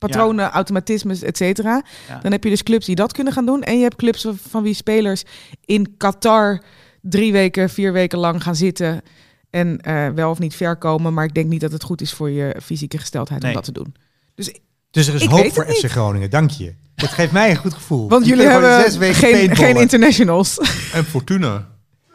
patronen, 0.06 0.50
automatismes, 0.50 1.22
et 1.22 1.36
cetera, 1.36 1.82
Ja. 2.08 2.18
dan 2.22 2.32
heb 2.32 2.44
je 2.44 2.50
dus 2.50 2.62
clubs 2.62 2.86
die 2.86 2.94
dat 2.94 3.12
kunnen 3.12 3.32
gaan 3.32 3.46
doen. 3.46 3.62
En 3.62 3.76
je 3.76 3.82
hebt 3.82 3.96
clubs 3.96 4.26
van 4.48 4.62
wie 4.62 4.74
spelers 4.74 5.22
in 5.64 5.94
Qatar 5.96 6.62
drie 7.00 7.32
weken, 7.32 7.70
vier 7.70 7.92
weken 7.92 8.18
lang 8.18 8.42
gaan 8.42 8.56
zitten. 8.56 9.02
En 9.50 9.80
eh, 9.80 10.08
wel 10.08 10.30
of 10.30 10.38
niet 10.38 10.54
ver 10.54 10.76
komen. 10.76 11.14
Maar 11.14 11.24
ik 11.24 11.34
denk 11.34 11.48
niet 11.48 11.60
dat 11.60 11.72
het 11.72 11.82
goed 11.82 12.00
is 12.00 12.12
voor 12.12 12.30
je 12.30 12.56
fysieke 12.62 12.98
gesteldheid 12.98 13.40
Nee. 13.42 13.50
om 13.50 13.56
dat 13.56 13.64
te 13.64 13.72
doen. 13.72 13.94
Dus, 14.34 14.52
Dus 14.90 15.06
er 15.08 15.14
is 15.14 15.22
Ik 15.22 15.28
hoop 15.30 15.52
voor 15.52 15.66
FC 15.66 15.90
Groningen, 15.90 16.30
dank 16.30 16.50
je. 16.50 16.74
Dat 16.94 17.08
geeft 17.10 17.32
mij 17.32 17.50
een 17.50 17.56
goed 17.56 17.74
gevoel. 17.74 18.08
want 18.08 18.26
jullie 18.26 18.46
hebben 18.46 18.80
zes 18.80 18.96
weken 18.96 19.14
geen, 19.16 19.56
geen 19.56 19.76
internationals. 19.76 20.58
En 20.92 21.04
Fortuna. 21.04 21.66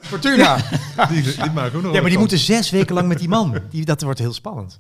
Fortuna. 0.02 0.58
Die, 1.10 1.22
die 1.22 1.52
maken 1.54 1.78
ook 1.78 1.84
nog 1.84 1.94
Ja, 1.94 2.02
maar 2.02 2.10
die 2.10 2.20
moeten 2.20 2.38
zes 2.38 2.70
weken 2.70 2.96
lang 2.96 3.08
met 3.08 3.20
die 3.20 3.28
man. 3.30 3.58
Die, 3.70 3.86
dat 3.86 4.02
wordt 4.02 4.20
heel 4.20 4.34
spannend. 4.34 4.76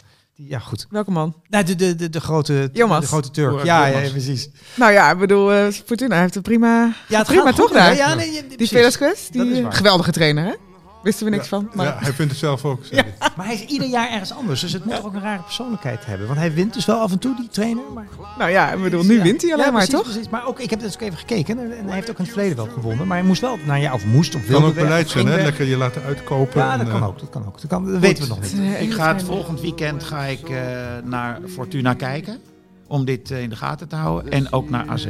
Ja, 0.47 0.59
goed. 0.59 0.85
Welke 0.89 1.11
man? 1.11 1.35
Nou, 1.47 1.63
de, 1.63 1.75
de, 1.75 1.95
de, 1.95 2.09
de 2.09 2.19
grote, 2.19 2.69
Jomas. 2.73 3.01
de 3.01 3.07
grote 3.07 3.31
Turk. 3.31 3.63
Ja, 3.63 3.85
ja, 3.85 4.09
precies. 4.09 4.49
Nou 4.75 4.91
ja, 4.91 5.11
ik 5.11 5.17
bedoel, 5.17 5.53
eh, 5.53 5.67
Fortuna 5.85 6.19
heeft 6.19 6.33
het 6.33 6.43
prima, 6.43 6.95
Ja, 7.07 7.17
het 7.17 7.27
prima 7.27 7.51
toch 7.51 7.65
goed, 7.67 7.73
daar. 7.73 7.95
Ja, 7.95 8.13
nee, 8.13 8.31
ja, 8.31 8.41
die 8.57 8.67
precies. 8.67 9.29
Die 9.29 9.71
geweldige 9.71 10.11
trainer 10.11 10.43
hè? 10.43 10.53
Wisten 11.03 11.25
we 11.25 11.31
niks 11.31 11.47
van. 11.47 11.69
Maar... 11.73 11.85
Ja, 11.85 11.97
hij 11.99 12.13
vindt 12.13 12.31
het 12.31 12.39
zelf 12.39 12.65
ook. 12.65 12.81
hij. 12.89 13.13
Maar 13.35 13.45
hij 13.45 13.55
is 13.55 13.65
ieder 13.65 13.87
jaar 13.87 14.09
ergens 14.11 14.33
anders. 14.33 14.61
Dus 14.61 14.73
het 14.73 14.85
moet 14.85 15.03
ook 15.03 15.13
een 15.13 15.21
rare 15.21 15.41
persoonlijkheid 15.41 16.05
hebben. 16.05 16.27
Want 16.27 16.39
hij 16.39 16.53
wint 16.53 16.73
dus 16.73 16.85
wel 16.85 16.99
af 16.99 17.11
en 17.11 17.19
toe, 17.19 17.35
die 17.35 17.47
trainer. 17.47 17.83
Maar... 17.93 18.07
Nou 18.37 18.51
ja, 18.51 18.71
ik 18.71 18.81
bedoel, 18.81 19.03
nu 19.03 19.17
Ja. 19.17 19.23
wint 19.23 19.41
hij 19.41 19.51
alleen 19.53 19.65
Ja, 19.65 19.71
maar, 19.71 19.85
precies, 19.85 20.03
toch? 20.03 20.11
Precies. 20.11 20.29
Maar 20.29 20.47
ook, 20.47 20.59
ik 20.59 20.69
heb 20.69 20.79
dus 20.79 20.93
ook 20.93 21.01
even 21.01 21.17
gekeken. 21.17 21.59
En, 21.59 21.85
hij 21.85 21.93
heeft 21.95 22.09
ook 22.09 22.17
in 22.17 22.23
het 22.23 22.33
verleden 22.33 22.57
wel 22.57 22.67
gewonnen. 22.73 23.07
Maar 23.07 23.17
hij 23.17 23.25
moest 23.25 23.41
wel, 23.41 23.57
nou 23.65 23.81
ja, 23.81 23.93
of 23.93 24.05
moest, 24.05 24.35
of 24.35 24.45
Kan 24.45 24.63
ook 24.63 24.73
beleid 24.75 25.09
zijn, 25.09 25.27
hè? 25.27 25.43
Lekker 25.43 25.65
je 25.65 25.77
laten 25.77 26.03
uitkopen. 26.03 26.61
Ja, 26.61 26.71
en, 26.71 26.77
dat 26.77 26.87
eh, 26.87 26.93
kan 26.93 27.03
ook. 27.03 27.19
Dat 27.19 27.29
kan 27.29 27.45
ook. 27.45 27.61
Dat, 27.61 27.69
kan, 27.69 27.91
dat 27.91 27.99
weten 27.99 28.23
we 28.23 28.29
nog 28.29 28.41
niet. 28.41 28.53
Eh, 28.59 28.81
Ik 28.81 28.93
ga 28.93 29.13
het 29.13 29.23
volgend 29.23 29.61
weekend 29.61 30.03
ga 30.03 30.23
ik, 30.23 30.49
eh, 30.49 30.57
naar 31.03 31.39
Fortuna 31.47 31.93
kijken. 31.93 32.39
Om 32.87 33.05
dit 33.05 33.31
eh, 33.31 33.41
in 33.41 33.49
de 33.49 33.55
gaten 33.55 33.87
te 33.87 33.95
houden. 33.95 34.31
En 34.31 34.51
ook 34.51 34.69
naar 34.69 34.85
AZ. 34.89 35.07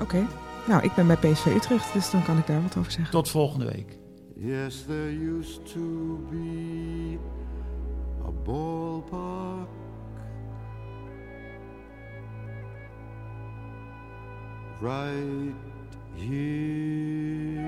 Oké. 0.00 0.26
Nou, 0.68 0.82
ik 0.82 0.94
ben 0.94 1.06
bij 1.06 1.16
PSV 1.16 1.46
Utrecht, 1.46 1.92
dus 1.92 2.10
dan 2.10 2.22
kan 2.22 2.38
ik 2.38 2.46
daar 2.46 2.62
wat 2.62 2.76
over 2.76 2.92
zeggen. 2.92 3.10
Tot 3.10 3.28
volgende 3.30 3.64
week. 3.64 4.00
Yes, 4.44 4.82
there 4.88 5.12
used 5.12 5.72
to 5.72 6.18
be 6.28 7.16
a 8.26 8.32
ballpark 8.44 9.68
right 14.80 15.54
here. 16.16 17.60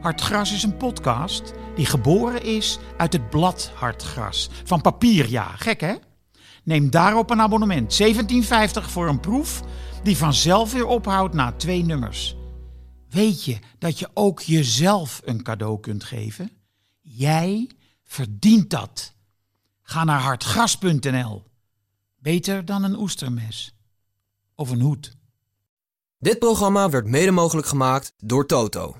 Hartgras 0.00 0.52
is 0.52 0.62
een 0.62 0.76
podcast 0.76 1.54
die 1.74 1.86
geboren 1.86 2.42
is 2.42 2.78
uit 2.96 3.12
het 3.12 3.30
blad 3.30 3.72
Hartgras. 3.74 4.50
Van 4.64 4.80
papier, 4.80 5.30
ja. 5.30 5.46
Gek, 5.56 5.80
hè? 5.80 5.94
Neem 6.64 6.90
daarop 6.90 7.30
een 7.30 7.40
abonnement. 7.40 8.02
17,50 8.02 8.10
voor 8.82 9.08
een 9.08 9.20
proef 9.20 9.62
die 10.02 10.16
vanzelf 10.16 10.72
weer 10.72 10.86
ophoudt 10.86 11.34
na 11.34 11.52
twee 11.52 11.84
nummers. 11.84 12.36
Weet 13.14 13.44
je 13.44 13.58
dat 13.78 13.98
je 13.98 14.10
ook 14.14 14.40
jezelf 14.40 15.20
een 15.24 15.42
cadeau 15.42 15.80
kunt 15.80 16.04
geven? 16.04 16.50
Jij 17.00 17.70
verdient 18.02 18.70
dat. 18.70 19.14
Ga 19.82 20.04
naar 20.04 20.20
hartgras.nl. 20.20 21.44
Beter 22.16 22.64
dan 22.64 22.84
een 22.84 22.98
oestermes. 22.98 23.74
Of 24.54 24.70
een 24.70 24.80
hoed. 24.80 25.16
Dit 26.18 26.38
programma 26.38 26.90
werd 26.90 27.06
mede 27.06 27.30
mogelijk 27.30 27.66
gemaakt 27.66 28.12
door 28.16 28.46
Toto. 28.46 28.96